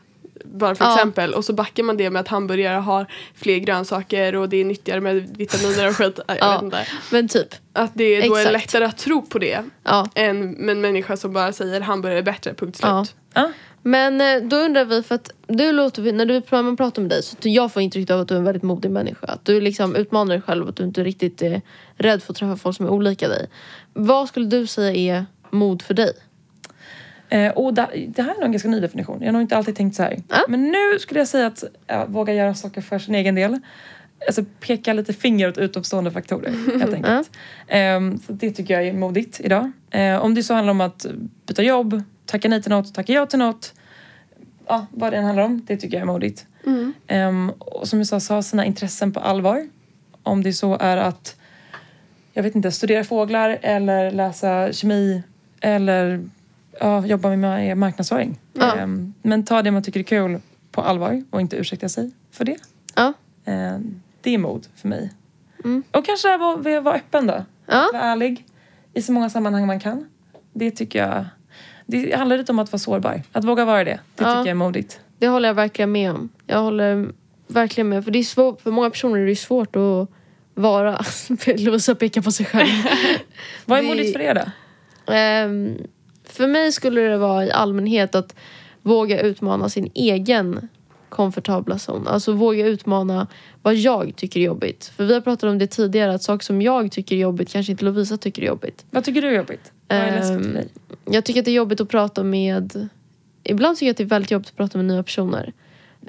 Bara 0.44 0.74
för 0.74 0.84
Ja. 0.84 0.94
exempel. 0.94 1.34
Och 1.34 1.44
så 1.44 1.52
backar 1.52 1.82
man 1.82 1.96
det 1.96 2.10
med 2.10 2.20
att 2.20 2.28
hamburgare 2.28 2.76
har 2.78 3.06
fler 3.34 3.56
grönsaker 3.58 4.36
och 4.36 4.48
det 4.48 4.56
är 4.56 4.64
nyttigare 4.64 5.00
med 5.00 5.36
vitaminer 5.36 5.88
och 5.88 5.96
skit. 5.96 6.20
Jag 6.26 6.36
Ja. 6.40 6.52
vet 6.54 6.62
inte. 6.62 6.86
Men 7.10 7.28
typ, 7.28 7.54
Att 7.72 7.90
det 7.94 8.28
då 8.28 8.34
är 8.36 8.52
lättare 8.52 8.84
att 8.84 8.98
tro 8.98 9.22
på 9.22 9.38
det 9.38 9.64
ja. 9.84 10.08
än 10.14 10.50
med 10.50 10.72
en 10.72 10.80
människa 10.80 11.16
som 11.16 11.32
bara 11.32 11.52
säger 11.52 11.80
hamburgare 11.80 12.18
är 12.18 12.22
bättre, 12.22 12.54
punkt 12.54 12.76
slut. 12.78 13.14
Ja. 13.34 13.52
Men 13.90 14.20
eh, 14.20 14.48
då 14.48 14.56
undrar 14.56 14.84
vi, 14.84 15.02
för 15.02 15.14
att 15.14 15.32
du 15.46 15.72
låter, 15.72 16.12
när 16.12 16.26
du 16.26 16.42
man 16.50 16.76
pratar 16.76 17.02
med 17.02 17.10
dig 17.10 17.22
så 17.22 17.36
jag 17.42 17.72
får 17.72 17.82
intrycket 17.82 18.10
av 18.10 18.20
att 18.20 18.28
du 18.28 18.34
är 18.34 18.38
en 18.38 18.44
väldigt 18.44 18.62
modig 18.62 18.90
människa. 18.90 19.26
Att 19.26 19.44
du 19.44 19.60
liksom 19.60 19.96
utmanar 19.96 20.34
dig 20.34 20.42
själv 20.42 20.62
och 20.62 20.68
att 20.68 20.76
du 20.76 20.84
inte 20.84 21.04
riktigt 21.04 21.42
är 21.42 21.62
rädd 21.96 22.22
för 22.22 22.32
att 22.32 22.36
träffa 22.36 22.56
folk 22.56 22.76
som 22.76 22.86
är 22.86 22.90
olika 22.90 23.28
dig. 23.28 23.48
Vad 23.92 24.28
skulle 24.28 24.46
du 24.46 24.66
säga 24.66 25.16
är 25.16 25.26
mod 25.50 25.82
för 25.82 25.94
dig? 25.94 26.12
Eh, 27.28 27.52
och 27.52 27.74
det, 27.74 27.88
det 28.08 28.22
här 28.22 28.30
är 28.30 28.34
nog 28.34 28.44
en 28.44 28.52
ganska 28.52 28.68
ny 28.68 28.80
definition. 28.80 29.18
Jag 29.20 29.26
har 29.26 29.32
nog 29.32 29.42
inte 29.42 29.56
alltid 29.56 29.76
tänkt 29.76 29.96
så 29.96 30.02
här. 30.02 30.22
Ja. 30.28 30.44
Men 30.48 30.62
nu 30.62 30.98
skulle 30.98 31.20
jag 31.20 31.28
säga 31.28 31.46
att 31.46 31.64
ja, 31.86 32.06
våga 32.08 32.34
göra 32.34 32.54
saker 32.54 32.80
för 32.80 32.98
sin 32.98 33.14
egen 33.14 33.34
del. 33.34 33.58
Alltså 34.26 34.44
peka 34.60 34.92
lite 34.92 35.12
finger 35.12 35.48
åt 35.48 35.58
utomstående 35.58 36.10
faktorer 36.10 36.50
helt 36.80 36.94
enkelt. 36.94 37.30
Ehm, 37.68 38.18
så 38.18 38.32
det 38.32 38.50
tycker 38.50 38.74
jag 38.74 38.86
är 38.86 38.92
modigt 38.92 39.40
idag. 39.40 39.72
Eh, 39.90 40.24
om 40.24 40.34
det 40.34 40.42
så 40.42 40.54
handlar 40.54 40.70
om 40.70 40.80
att 40.80 41.06
byta 41.46 41.62
jobb, 41.62 42.02
tacka 42.26 42.48
nej 42.48 42.62
till 42.62 42.70
något, 42.70 42.94
tacka 42.94 43.12
ja 43.12 43.26
till 43.26 43.38
något. 43.38 43.74
Ja, 44.70 44.86
vad 44.90 45.12
det 45.12 45.16
än 45.16 45.24
handlar 45.24 45.44
om, 45.44 45.64
det 45.66 45.76
tycker 45.76 45.96
jag 45.96 46.02
är 46.02 46.06
modigt. 46.06 46.46
Mm. 46.66 46.92
Ehm, 47.06 47.50
och 47.50 47.88
som 47.88 47.98
jag 47.98 48.22
sa, 48.22 48.34
ha 48.34 48.42
sina 48.42 48.64
intressen 48.64 49.12
på 49.12 49.20
allvar. 49.20 49.68
Om 50.22 50.42
det 50.42 50.52
så 50.52 50.76
är 50.80 50.96
att, 50.96 51.36
jag 52.32 52.42
vet 52.42 52.54
inte, 52.54 52.70
studera 52.70 53.04
fåglar 53.04 53.58
eller 53.62 54.10
läsa 54.10 54.72
kemi 54.72 55.22
eller 55.60 56.28
ja, 56.80 57.06
jobba 57.06 57.36
med 57.36 57.76
marknadsföring. 57.78 58.40
Ja. 58.52 58.76
Ehm, 58.76 59.14
men 59.22 59.44
ta 59.44 59.62
det 59.62 59.70
man 59.70 59.82
tycker 59.82 60.00
är 60.00 60.04
kul 60.04 60.40
på 60.72 60.80
allvar 60.80 61.24
och 61.30 61.40
inte 61.40 61.56
ursäkta 61.56 61.88
sig 61.88 62.10
för 62.30 62.44
det. 62.44 62.56
Ja. 62.94 63.12
Ehm, 63.44 64.00
det 64.20 64.34
är 64.34 64.38
mod 64.38 64.66
för 64.76 64.88
mig. 64.88 65.10
Mm. 65.64 65.82
Och 65.90 66.06
kanske 66.06 66.28
här 66.28 66.38
var, 66.38 66.80
vara 66.80 66.94
öppen 66.94 67.26
då. 67.26 67.44
Vara 67.66 68.02
ärlig 68.02 68.46
i 68.94 69.02
så 69.02 69.12
många 69.12 69.30
sammanhang 69.30 69.66
man 69.66 69.80
kan. 69.80 70.08
Det 70.52 70.70
tycker 70.70 71.06
jag, 71.06 71.24
det 71.90 72.16
handlar 72.16 72.36
lite 72.38 72.52
om 72.52 72.58
att 72.58 72.72
vara 72.72 72.78
sårbar. 72.78 73.22
Att 73.32 73.44
våga 73.44 73.64
vara 73.64 73.84
det, 73.84 73.90
det 73.90 74.24
Ja. 74.24 74.24
tycker 74.24 74.38
jag 74.38 74.46
är 74.48 74.54
modigt. 74.54 75.00
Det 75.18 75.28
håller 75.28 75.48
jag 75.48 75.54
verkligen 75.54 75.92
med 75.92 76.10
om. 76.10 76.28
Jag 76.46 76.62
håller 76.62 77.08
verkligen 77.46 77.88
med. 77.88 78.04
För 78.04 78.10
det 78.10 78.18
är 78.18 78.22
svårt, 78.22 78.60
för 78.60 78.70
många 78.70 78.90
personer 78.90 79.18
är 79.20 79.26
det 79.26 79.36
svårt 79.36 79.76
att 79.76 80.08
vara. 80.54 81.04
Lovisa 81.58 81.94
pekar 81.94 82.22
på 82.22 82.32
sig 82.32 82.46
själv. 82.46 82.68
Vad 83.64 83.78
är 83.78 83.82
modigt 83.82 84.12
för 84.12 84.20
er 84.20 84.34
då? 84.34 85.12
Ehm, 85.12 85.76
för 86.24 86.46
mig 86.46 86.72
skulle 86.72 87.00
det 87.00 87.18
vara 87.18 87.44
i 87.46 87.50
allmänhet 87.50 88.14
att 88.14 88.34
våga 88.82 89.20
utmana 89.20 89.68
sin 89.68 89.90
egen 89.94 90.68
komfortabla 91.10 91.78
zon. 91.78 92.08
Alltså 92.08 92.32
våga 92.32 92.66
utmana 92.66 93.26
vad 93.62 93.74
jag 93.74 94.16
tycker 94.16 94.40
är 94.40 94.44
jobbigt. 94.44 94.92
För 94.96 95.04
vi 95.04 95.14
har 95.14 95.20
pratat 95.20 95.50
om 95.50 95.58
det 95.58 95.66
tidigare 95.66 96.14
att 96.14 96.22
saker 96.22 96.44
som 96.44 96.62
jag 96.62 96.92
tycker 96.92 97.16
är 97.16 97.20
jobbigt 97.20 97.52
kanske 97.52 97.72
inte 97.72 97.84
Lovisa 97.84 98.16
tycker 98.16 98.42
är 98.42 98.46
jobbigt. 98.46 98.84
Vad 98.90 99.04
tycker 99.04 99.22
du 99.22 99.28
är 99.28 99.32
jobbigt? 99.36 99.72
Vad 99.88 99.98
är 99.98 100.06
läskigt 100.06 100.26
för 100.28 100.44
Ehm, 100.44 100.54
dig? 100.54 100.68
Jag 101.04 101.24
tycker 101.24 101.40
att 101.40 101.44
det 101.44 101.50
är 101.50 101.54
jobbigt 101.54 101.80
att 101.80 101.88
prata 101.88 102.22
med 102.22 102.88
Ibland 103.42 103.76
tycker 103.76 103.86
jag 103.86 103.90
att 103.90 103.96
det 103.96 104.02
är 104.02 104.06
väldigt 104.06 104.30
jobbigt 104.30 104.48
att 104.48 104.56
prata 104.56 104.78
med 104.78 104.84
nya 104.84 105.02
personer. 105.02 105.52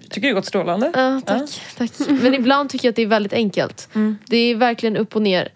Tycker 0.10 0.28
det 0.28 0.34
gått 0.34 0.46
strålande? 0.46 0.92
Ja, 0.96 1.22
tack, 1.26 1.50
tack. 1.78 1.92
Men 2.10 2.34
ibland 2.34 2.70
tycker 2.70 2.88
jag 2.88 2.92
att 2.92 2.96
det 2.96 3.02
är 3.02 3.08
väldigt 3.08 3.34
enkelt. 3.34 3.90
Mm. 3.94 4.18
Det 4.28 4.38
är 4.38 4.56
verkligen 4.56 4.98
upp 4.98 5.16
och 5.16 5.22
ner. 5.22 5.50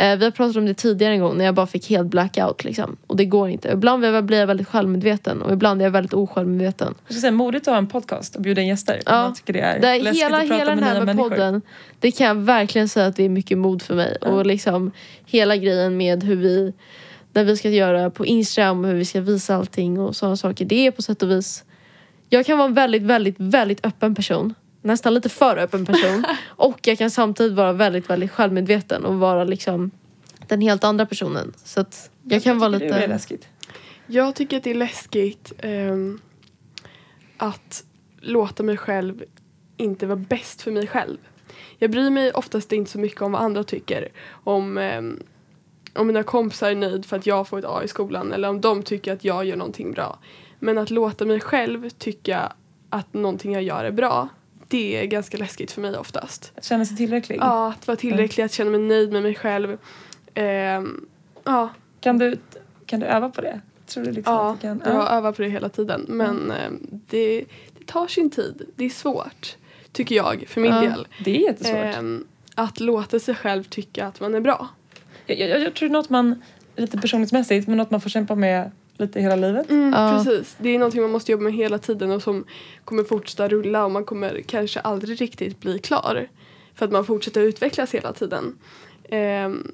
Eh, 0.00 0.16
vi 0.16 0.24
har 0.24 0.30
pratat 0.30 0.56
om 0.56 0.66
det 0.66 0.74
tidigare 0.74 1.14
en 1.14 1.20
gång 1.20 1.38
när 1.38 1.44
jag 1.44 1.54
bara 1.54 1.66
fick 1.66 1.90
helt 1.90 2.08
blackout. 2.08 2.64
Liksom. 2.64 2.96
Och 3.06 3.16
det 3.16 3.24
går 3.24 3.48
inte. 3.48 3.68
Ibland 3.68 4.26
blir 4.26 4.38
jag 4.38 4.46
väldigt 4.46 4.68
självmedveten 4.68 5.42
och 5.42 5.52
ibland 5.52 5.80
är 5.80 5.86
jag 5.86 5.90
väldigt 5.90 6.14
osjälvmedveten. 6.14 6.94
Jag 7.06 7.14
ska 7.14 7.20
säga 7.20 7.32
modigt 7.32 7.68
att 7.68 7.72
ha 7.72 7.78
en 7.78 7.86
podcast 7.86 8.36
och 8.36 8.42
bjuda 8.42 8.62
in 8.62 8.68
gäster. 8.68 9.00
Ja. 9.06 9.22
Man 9.22 9.34
tycker 9.34 9.52
det 9.52 9.60
är 9.60 9.80
Det 9.80 10.02
läskigt 10.02 10.24
hela, 10.24 10.36
att 10.36 10.48
prata 10.48 10.54
hela 10.54 10.70
den 10.70 10.78
med 10.80 10.88
här 10.88 10.94
nya 10.94 11.04
med 11.04 11.16
människor. 11.16 11.30
podden, 11.30 11.62
det 11.98 12.10
kan 12.10 12.26
jag 12.26 12.34
verkligen 12.34 12.88
säga 12.88 13.06
att 13.06 13.16
det 13.16 13.24
är 13.24 13.28
mycket 13.28 13.58
mod 13.58 13.82
för 13.82 13.94
mig. 13.94 14.16
Och 14.16 14.46
liksom 14.46 14.92
hela 15.26 15.56
grejen 15.56 15.96
med 15.96 16.24
hur 16.24 16.36
vi, 16.36 16.72
när 17.32 17.44
vi 17.44 17.56
ska 17.56 17.68
göra 17.68 18.10
på 18.10 18.26
Instagram, 18.26 18.84
hur 18.84 18.94
vi 18.94 19.04
ska 19.04 19.20
visa 19.20 19.56
allting 19.56 20.00
och 20.00 20.16
sådana 20.16 20.36
saker. 20.36 20.64
Det 20.64 20.86
är 20.86 20.90
på 20.90 21.02
sätt 21.02 21.22
och 21.22 21.30
vis, 21.30 21.64
jag 22.28 22.46
kan 22.46 22.58
vara 22.58 22.68
en 22.68 22.74
väldigt, 22.74 23.02
väldigt, 23.02 23.36
väldigt 23.38 23.86
öppen 23.86 24.14
person. 24.14 24.54
Nästan 24.82 25.14
lite 25.14 25.28
för 25.28 25.56
öppen 25.56 25.86
person. 25.86 26.24
och 26.46 26.78
jag 26.82 26.98
kan 26.98 27.10
samtidigt 27.10 27.52
vara 27.52 27.72
väldigt, 27.72 28.10
väldigt 28.10 28.30
självmedveten 28.30 29.04
och 29.04 29.14
vara 29.14 29.44
liksom 29.44 29.90
den 30.46 30.60
helt 30.60 30.84
andra 30.84 31.06
personen. 31.06 31.52
Så 31.64 31.80
att 31.80 32.10
jag 32.22 32.42
kan 32.42 32.58
vara 32.58 32.72
Tycker 32.72 32.84
du 32.84 32.90
det 32.90 32.96
är 32.96 33.00
lite... 33.00 33.12
läskigt? 33.12 33.48
Jag 34.06 34.34
tycker 34.34 34.56
att 34.56 34.64
det 34.64 34.70
är 34.70 34.74
läskigt 34.74 35.52
ehm, 35.58 36.20
att 37.36 37.84
låta 38.20 38.62
mig 38.62 38.76
själv 38.76 39.24
inte 39.76 40.06
vara 40.06 40.16
bäst 40.16 40.62
för 40.62 40.70
mig 40.70 40.86
själv. 40.86 41.18
Jag 41.78 41.90
bryr 41.90 42.10
mig 42.10 42.32
oftast 42.32 42.72
inte 42.72 42.90
så 42.90 42.98
mycket 42.98 43.22
om 43.22 43.32
vad 43.32 43.42
andra 43.42 43.64
tycker. 43.64 44.08
Om, 44.30 44.78
ehm, 44.78 45.22
om 45.94 46.06
mina 46.06 46.22
kompisar 46.22 46.70
är 46.70 46.74
nöjd 46.74 47.06
för 47.06 47.16
att 47.16 47.26
jag 47.26 47.48
får 47.48 47.58
ett 47.58 47.64
A 47.64 47.80
i 47.84 47.88
skolan 47.88 48.32
eller 48.32 48.48
om 48.48 48.60
de 48.60 48.82
tycker 48.82 49.12
att 49.12 49.24
jag 49.24 49.44
gör 49.44 49.56
någonting 49.56 49.92
bra. 49.92 50.18
Men 50.58 50.78
att 50.78 50.90
låta 50.90 51.24
mig 51.24 51.40
själv 51.40 51.90
tycka 51.90 52.52
att 52.90 53.14
någonting 53.14 53.52
jag 53.52 53.62
gör 53.62 53.84
är 53.84 53.90
bra, 53.90 54.28
det 54.70 54.96
är 54.96 55.04
ganska 55.06 55.36
läskigt 55.36 55.72
för 55.72 55.80
mig 55.80 55.96
oftast. 55.96 56.52
Att 56.56 56.64
känna 56.64 56.84
sig 56.84 56.96
tillräcklig? 56.96 57.38
Ja, 57.40 57.68
att 57.68 57.86
vara 57.86 57.96
tillräcklig, 57.96 58.44
att 58.44 58.52
känna 58.52 58.70
mig 58.70 58.80
nöjd 58.80 59.12
med 59.12 59.22
mig 59.22 59.34
själv. 59.34 59.78
Ehm, 60.34 61.06
ja, 61.44 61.68
Kan, 62.00 62.18
du, 62.18 62.36
kan 62.86 63.00
du 63.00 63.06
öva 63.06 63.28
på 63.30 63.40
det? 63.40 63.60
Tror 63.86 64.04
du 64.04 64.10
liksom 64.12 64.34
Ja, 64.34 64.50
att 64.50 64.60
du 64.60 64.66
kan? 64.66 64.80
jag 64.84 65.12
övar 65.12 65.32
på 65.32 65.42
det 65.42 65.48
hela 65.48 65.68
tiden. 65.68 66.04
Men 66.08 66.50
eh, 66.50 66.70
det, 66.90 67.44
det 67.78 67.86
tar 67.86 68.06
sin 68.06 68.30
tid. 68.30 68.66
Det 68.76 68.84
är 68.84 68.90
svårt, 68.90 69.56
tycker 69.92 70.14
jag, 70.14 70.44
för 70.48 70.60
min 70.60 70.72
Ja. 70.72 70.80
del. 70.80 71.08
Det 71.24 71.36
är 71.36 71.40
jättesvårt. 71.40 71.76
Ehm, 71.96 72.26
att 72.54 72.80
låta 72.80 73.18
sig 73.18 73.34
själv 73.34 73.64
tycka 73.64 74.06
att 74.06 74.20
man 74.20 74.34
är 74.34 74.40
bra. 74.40 74.68
Jag, 75.26 75.38
jag, 75.38 75.60
jag 75.60 75.74
tror 75.74 75.88
något 75.88 76.10
man, 76.10 76.42
lite 76.76 76.98
personlighetsmässigt, 76.98 77.68
men 77.68 77.76
något 77.76 77.90
man 77.90 78.00
får 78.00 78.10
kämpa 78.10 78.34
med 78.34 78.70
lite 79.00 79.20
hela 79.20 79.36
livet. 79.36 79.66
Ja. 79.92 80.22
Precis. 80.24 80.56
Det 80.58 80.68
är 80.68 80.78
någonting 80.78 81.02
man 81.02 81.10
måste 81.10 81.32
jobba 81.32 81.44
med 81.44 81.52
hela 81.52 81.78
tiden 81.78 82.10
och 82.10 82.22
som 82.22 82.44
kommer 82.84 83.04
fortsätta 83.04 83.48
rulla 83.48 83.84
och 83.84 83.90
man 83.90 84.04
kommer 84.04 84.40
kanske 84.46 84.80
aldrig 84.80 85.20
riktigt 85.20 85.60
bli 85.60 85.78
klar. 85.78 86.28
För 86.74 86.86
att 86.86 86.92
man 86.92 87.04
fortsätter 87.04 87.40
utvecklas 87.40 87.94
hela 87.94 88.12
tiden. 88.12 88.58
Ehm, 89.08 89.72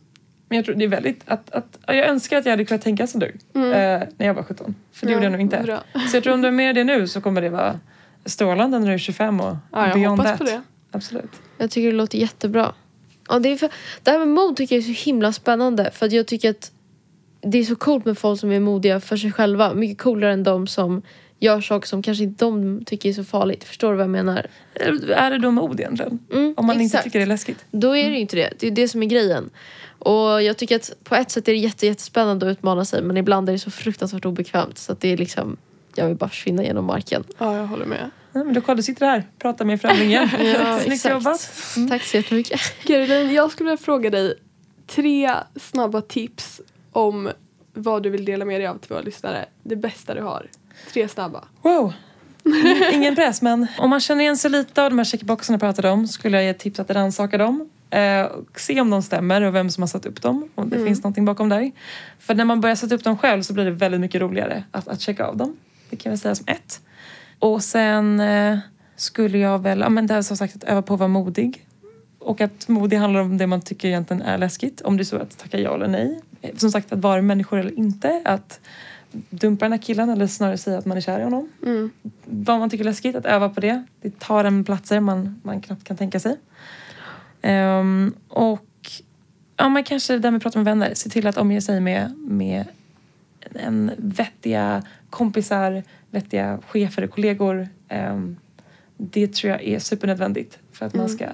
Men 0.49 0.57
jag 0.57 0.65
tror 0.65 0.75
det 0.75 0.85
är 0.85 0.89
väldigt, 0.89 1.21
att, 1.27 1.51
att, 1.51 1.79
ja, 1.87 1.95
jag 1.95 2.07
önskar 2.09 2.39
att 2.39 2.45
jag 2.45 2.53
hade 2.53 2.65
kunnat 2.65 2.83
tänka 2.83 3.07
som 3.07 3.21
du 3.21 3.33
Mm. 3.55 3.73
eh, 3.73 4.09
när 4.17 4.27
jag 4.27 4.35
var 4.35 4.43
17. 4.43 4.75
För 4.93 5.07
det 5.07 5.13
gjorde 5.13 5.25
jag 5.25 5.33
nog 5.33 5.41
inte. 5.41 5.61
Bra. 5.63 5.81
Så 6.11 6.17
jag 6.17 6.25
tror 6.25 6.35
om 6.35 6.43
du 6.43 6.49
är 6.49 6.53
med 6.53 6.71
i 6.71 6.73
det 6.73 6.85
nu 6.85 7.09
så 7.09 7.21
kommer 7.21 7.43
det 7.43 7.49
vara 7.51 7.81
strålande 8.25 8.79
när 8.79 8.87
du 8.87 8.93
är 8.95 8.99
25 8.99 9.41
och 9.41 9.57
Ja, 9.73 9.87
jag 9.87 9.95
beyond 9.95 10.19
hoppas 10.19 10.31
that. 10.31 10.39
på 10.39 10.45
det. 10.45 10.63
Absolut. 10.91 11.31
Jag 11.59 11.71
tycker 11.71 11.87
det 11.91 11.97
låter 11.97 12.19
jättebra. 12.19 12.75
Ja, 13.29 13.39
det, 13.39 13.49
är 13.49 13.57
för, 13.57 13.71
det 14.03 14.11
här 14.11 14.19
med 14.19 14.29
mod 14.29 14.57
tycker 14.57 14.77
jag 14.77 14.89
är 14.89 14.95
så 14.95 15.05
himla 15.05 15.33
spännande. 15.33 15.91
För 15.95 16.07
att 16.07 16.13
jag 16.13 16.27
tycker 16.27 16.51
att 16.51 16.73
det 17.47 17.59
är 17.59 17.65
så 17.65 17.77
coolt 17.77 18.05
med 18.05 18.19
folk 18.19 18.41
som 18.41 18.53
är 18.53 18.61
modiga 18.61 19.01
för 19.01 19.17
sig 19.17 19.33
själva. 19.33 19.75
Mycket 19.75 19.99
coolare 19.99 20.33
än 20.33 20.43
de 20.43 20.67
som 20.67 21.03
gör 21.39 21.61
saker 21.61 21.89
som 21.89 22.03
kanske 22.03 22.25
inte 22.25 22.45
de 22.45 22.85
tycker 22.87 23.09
är 23.09 23.13
så 23.13 23.25
farligt. 23.25 23.65
Förstår 23.65 23.91
du 23.91 23.97
vad 23.97 24.05
jag 24.05 24.11
menar? 24.11 24.47
Är 25.17 25.31
det 25.31 25.39
då 25.39 25.51
mod 25.51 25.81
egentligen? 25.81 26.19
Mm, 26.33 26.55
Om 26.57 26.67
man 26.67 26.77
inte 26.81 26.85
exakt. 26.85 27.05
tycker 27.05 27.19
det 27.19 27.25
är 27.25 27.27
läskigt. 27.27 27.65
Då 27.71 27.97
är 27.97 28.05
det 28.11 28.15
ju 28.15 28.21
inte 28.21 28.37
det. 28.37 28.51
Det 28.59 28.67
är 28.67 28.71
det 28.71 28.89
som 28.89 29.03
är 29.03 29.07
grejen. 29.07 29.51
Och 29.99 30.43
jag 30.43 30.57
tycker 30.57 30.77
att 30.77 30.91
på 31.05 31.15
ett 31.15 31.31
sätt 31.31 31.49
är 31.49 31.53
det 31.53 31.59
jätte, 31.59 31.87
jättespännande 31.87 32.47
att 32.47 32.53
utmana 32.59 32.85
sig 32.85 33.03
men 33.03 33.17
ibland 33.17 33.49
är 33.49 33.53
det 33.53 33.59
så 33.59 33.71
fruktansvärt 33.71 34.25
obekvämt 34.25 34.79
så 34.79 34.93
att 34.93 35.01
det 35.01 35.09
är 35.13 35.17
liksom 35.17 35.57
jag 35.95 36.07
vill 36.07 36.17
bara 36.17 36.31
försvinna 36.31 36.63
genom 36.65 36.85
marken. 36.85 37.25
Ja, 37.39 37.57
jag 37.57 37.67
håller 37.67 37.87
med. 37.87 38.11
Ja, 38.33 38.45
men 38.45 38.55
då 38.55 38.61
kolla, 38.61 38.77
du 38.77 38.83
sitter 38.83 39.07
här 39.07 39.25
pratar 39.39 39.65
med 39.65 39.81
främlingen. 39.81 40.29
Ja, 40.41 40.79
Snyggt 40.85 40.95
exakt. 40.95 41.13
jobbat. 41.13 41.53
Tack 41.89 42.03
så 42.03 42.17
jättemycket. 42.17 42.61
Caroline, 42.85 43.33
jag 43.35 43.51
skulle 43.53 43.71
vilja 43.71 43.85
fråga 43.85 44.11
dig 44.11 44.35
tre 44.87 45.31
snabba 45.61 46.01
tips 46.01 46.61
om 46.97 47.31
vad 47.75 48.03
du 48.03 48.11
vill 48.11 48.25
dela 48.25 48.45
med 48.45 48.61
dig 48.61 48.67
av 48.67 48.79
till 48.79 48.89
våra 48.91 49.01
lyssnare. 49.01 49.47
Det 49.63 49.77
bästa 49.77 50.15
du 50.15 50.23
har. 50.23 50.47
Tre 50.93 51.09
snabba. 51.09 51.45
Wow. 51.63 51.93
Mm, 52.45 52.95
Ingen 52.95 53.15
press, 53.15 53.43
men 53.43 53.67
om 53.79 53.91
man 53.91 54.01
känner 54.01 54.21
igen 54.23 54.37
sig 54.37 54.51
lite 54.51 54.83
av 54.83 54.91
de 54.91 54.99
här 54.99 55.05
checkboxarna 55.05 55.55
jag 55.55 55.61
pratade 55.61 55.91
om 55.91 56.09
skulle 56.09 56.37
jag 56.37 56.45
ge 56.45 56.55
tips 56.55 56.81
att 56.81 56.91
rannsaka 56.91 57.39
dem. 57.39 57.69
Eh, 57.91 58.27
se 58.57 58.81
om 58.81 58.91
de 58.91 59.03
stämmer 59.03 59.43
och 59.43 59.55
vem 59.55 59.71
som 59.71 59.83
har 59.83 59.89
satt 59.89 60.07
upp 60.07 60.23
dem. 60.23 60.49
Om 60.55 60.71
det 60.71 60.85
finns 60.85 61.03
någonting 61.03 61.25
bakom 61.25 61.49
där. 61.49 61.73
För 62.19 62.35
när 62.35 62.45
man 62.45 62.61
börjar 62.61 62.77
sätta 62.77 62.95
upp 62.95 63.05
dem 63.05 63.19
själv 63.19 63.43
så 63.43 63.53
blir 63.53 63.65
det 63.65 63.71
väldigt 63.71 64.01
mycket 64.01 64.21
roligare 64.21 64.65
att, 64.71 64.89
att 64.89 65.01
checka 65.01 65.27
av 65.27 65.37
dem. 65.37 65.57
Det 65.91 65.97
kan 65.97 66.13
jag 66.13 66.19
säga 66.19 66.35
som 66.35 66.47
ett. 66.49 66.81
Och 67.39 67.63
sen 67.63 68.21
eh, 68.21 68.59
skulle 68.97 69.39
jag 69.39 69.59
väl, 69.59 69.81
ja 69.81 69.89
men 69.89 70.07
det 70.07 70.15
är 70.15 70.23
som 70.23 70.37
sagt 70.37 70.57
att 70.57 70.65
öva 70.65 70.83
på 70.83 70.95
att 70.95 71.01
vara 71.01 71.09
modig. 71.09 71.67
Och 72.19 72.41
att 72.41 72.69
modig 72.69 72.97
handlar 72.97 73.21
om 73.21 73.39
det 73.39 73.47
man 73.47 73.61
tycker 73.61 73.89
egentligen 73.89 74.23
är 74.23 74.39
läskigt. 74.39 74.81
Om 74.81 74.97
det 74.97 75.03
är 75.03 75.05
så 75.05 75.17
att 75.17 75.39
tacka 75.39 75.59
ja 75.59 75.75
eller 75.75 75.89
nej. 75.89 76.21
Eh, 76.51 76.57
Som 76.57 76.71
sagt 76.71 76.93
att 76.93 76.99
vara 76.99 77.23
människor 77.23 77.59
eller 77.59 77.79
inte. 77.79 78.23
Att 78.25 78.61
dumpa 79.31 79.65
den 79.65 79.73
här 79.73 79.79
killen 79.79 80.11
eller 80.11 80.27
snarare 80.27 80.59
säga 80.59 80.79
att 80.79 80.87
man 80.87 80.97
är 80.97 81.01
kär 81.01 81.21
i 81.21 81.25
honom 81.25 81.49
Mm. 81.63 81.91
vad 82.25 82.59
man 82.59 82.71
tycker 82.71 82.85
är 82.85 82.89
läskigt, 82.89 83.17
att 83.17 83.27
öva 83.27 83.49
på 83.49 83.61
det. 83.61 83.85
Det 84.01 84.19
tar 84.19 84.45
en 84.45 84.65
platser 84.65 85.01
man, 85.01 85.41
man 85.45 85.61
knappt 85.61 85.85
kan 85.85 85.97
tänka 85.97 86.21
sig. 86.21 86.37
Ehm, 87.43 88.15
och 88.29 88.67
ja, 89.57 89.69
men 89.69 89.85
kanske 89.85 90.13
det 90.13 90.19
där 90.19 90.31
med 90.31 90.37
att 90.37 90.43
prata 90.43 90.59
med 90.59 90.65
vänner. 90.65 90.95
Se 90.95 91.11
till 91.11 91.27
att 91.27 91.37
omge 91.37 91.61
sig 91.61 91.81
med, 91.81 92.15
med 92.19 92.65
en 93.55 93.91
vettiga 93.97 94.83
kompisar, 95.11 95.83
vettiga 96.11 96.59
chefer 96.67 97.05
och 97.05 97.11
kollegor. 97.11 97.69
Ehm, 97.89 98.37
det 98.97 99.33
tror 99.35 99.51
jag 99.53 99.63
är 99.65 99.79
supernödvändigt 99.79 100.59
för 100.73 100.87
att 100.87 100.95
man 100.95 101.09
ska 101.09 101.27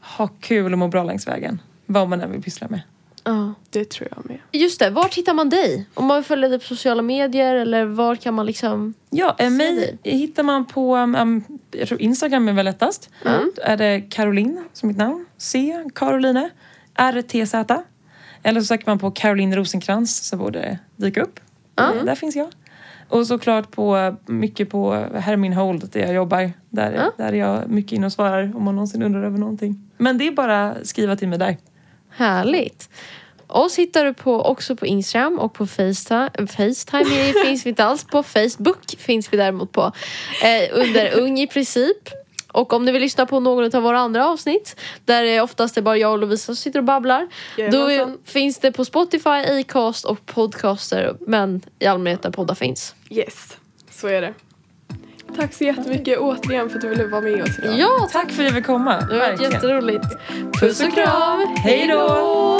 ha 0.00 0.28
kul 0.40 0.72
och 0.72 0.78
må 0.78 0.88
bra 0.88 1.04
längs 1.04 1.28
vägen. 1.28 1.60
Vad 1.86 2.08
man 2.08 2.20
än 2.20 2.32
vill 2.32 2.42
pyssla 2.42 2.68
med. 2.68 2.80
Ja. 3.26 3.54
Det 3.70 3.84
tror 3.90 4.08
jag 4.16 4.26
med. 4.28 4.38
Just 4.52 4.80
det, 4.80 4.90
vart 4.90 5.14
hittar 5.14 5.34
man 5.34 5.48
dig? 5.48 5.86
Om 5.94 6.06
man 6.06 6.24
följa 6.24 6.48
dig 6.48 6.58
på 6.58 6.64
sociala 6.64 7.02
medier 7.02 7.54
eller 7.54 7.84
var 7.84 8.16
kan 8.16 8.34
man 8.34 8.46
liksom... 8.46 8.94
Ja, 9.10 9.36
eh, 9.38 9.44
Se 9.44 9.50
mig 9.50 9.98
hittar 10.02 10.42
man 10.42 10.64
på 10.66 10.96
um, 10.96 11.44
jag 11.70 11.88
tror 11.88 12.00
Instagram 12.02 12.48
är 12.48 12.52
väl 12.52 12.64
lättast. 12.64 13.10
Mm. 13.24 13.50
Då 13.56 13.62
är 13.62 13.76
det 13.76 14.00
Caroline 14.00 14.64
som 14.72 14.88
mitt 14.88 14.96
namn. 14.98 15.26
C, 15.36 15.84
Caroline, 15.94 16.50
R-T-Z. 16.94 17.82
Eller 18.42 18.60
så 18.60 18.66
söker 18.66 18.86
man 18.86 18.98
på 18.98 19.10
Caroline 19.10 19.56
Rosenkrantz 19.56 20.28
så 20.28 20.36
borde 20.36 20.58
det 20.58 20.78
dyka 20.96 21.22
upp. 21.22 21.40
Där 22.04 22.14
finns 22.14 22.36
jag. 22.36 22.48
Och 23.08 23.26
såklart 23.26 23.70
på, 23.70 24.16
mycket 24.26 24.70
på 24.70 24.92
Hermin 25.14 25.52
Hold 25.52 25.90
där 25.92 26.00
jag 26.00 26.14
jobbar. 26.14 26.52
Där, 26.70 26.92
Ja. 26.92 27.12
där 27.16 27.32
är 27.32 27.36
jag 27.36 27.68
mycket 27.70 27.92
inne 27.92 28.06
och 28.06 28.12
svarar 28.12 28.52
om 28.56 28.62
man 28.64 28.74
någonsin 28.74 29.02
undrar 29.02 29.22
över 29.22 29.38
någonting. 29.38 29.90
Men 29.98 30.18
det 30.18 30.26
är 30.26 30.32
bara 30.32 30.70
att 30.70 30.86
skriva 30.86 31.16
till 31.16 31.28
mig 31.28 31.38
där. 31.38 31.56
Härligt. 32.16 32.88
Oss 33.46 33.78
hittar 33.78 34.04
du 34.04 34.14
på, 34.14 34.42
också 34.42 34.76
på 34.76 34.86
Instagram 34.86 35.38
och 35.38 35.54
på 35.54 35.66
Facetime. 35.66 36.46
Facetime 36.56 37.32
finns 37.44 37.66
vi 37.66 37.68
inte 37.68 37.84
alls 37.84 38.04
på. 38.04 38.22
Facebook 38.22 38.98
finns 38.98 39.32
vi 39.32 39.36
däremot 39.36 39.72
på. 39.72 39.92
Eh, 40.42 40.68
under 40.72 41.18
Ung 41.18 41.38
i 41.38 41.46
princip. 41.46 42.08
Och 42.52 42.72
om 42.72 42.84
ni 42.84 42.92
vill 42.92 43.02
lyssna 43.02 43.26
på 43.26 43.40
någon 43.40 43.76
av 43.76 43.82
våra 43.82 43.98
andra 43.98 44.26
avsnitt 44.26 44.76
där 45.04 45.22
det 45.22 45.40
oftast 45.40 45.76
är 45.76 45.82
bara 45.82 45.96
jag 45.96 46.12
och 46.12 46.18
Lovisa 46.18 46.44
som 46.44 46.56
sitter 46.56 46.78
och 46.78 46.84
babblar. 46.84 47.28
Då 47.70 48.10
finns 48.24 48.58
det 48.58 48.72
på 48.72 48.84
Spotify, 48.84 49.30
Acast 49.30 50.04
och 50.04 50.26
Podcaster. 50.26 51.16
Men 51.20 51.62
i 51.78 51.86
allmänhet 51.86 52.22
där 52.22 52.30
poddar 52.30 52.54
finns. 52.54 52.94
Yes, 53.10 53.56
så 53.90 54.08
är 54.08 54.20
det. 54.20 54.34
Tack 55.36 55.54
så 55.54 55.64
jättemycket 55.64 56.18
återigen 56.18 56.68
för 56.68 56.76
att 56.76 56.82
du 56.82 56.88
ville 56.88 57.06
vara 57.06 57.20
med 57.20 57.42
oss 57.42 57.58
idag. 57.58 57.78
Ja, 57.78 58.08
Tack 58.12 58.30
för 58.32 58.42
att 58.42 58.46
jag 58.46 58.54
fick 58.54 58.66
komma. 58.66 59.00
det 59.00 59.18
var 59.18 59.42
jätteroligt. 59.42 60.04
Puss 60.60 60.80
och 60.80 60.94
kram! 60.94 61.46
Hej 61.56 61.88
då! 61.88 62.58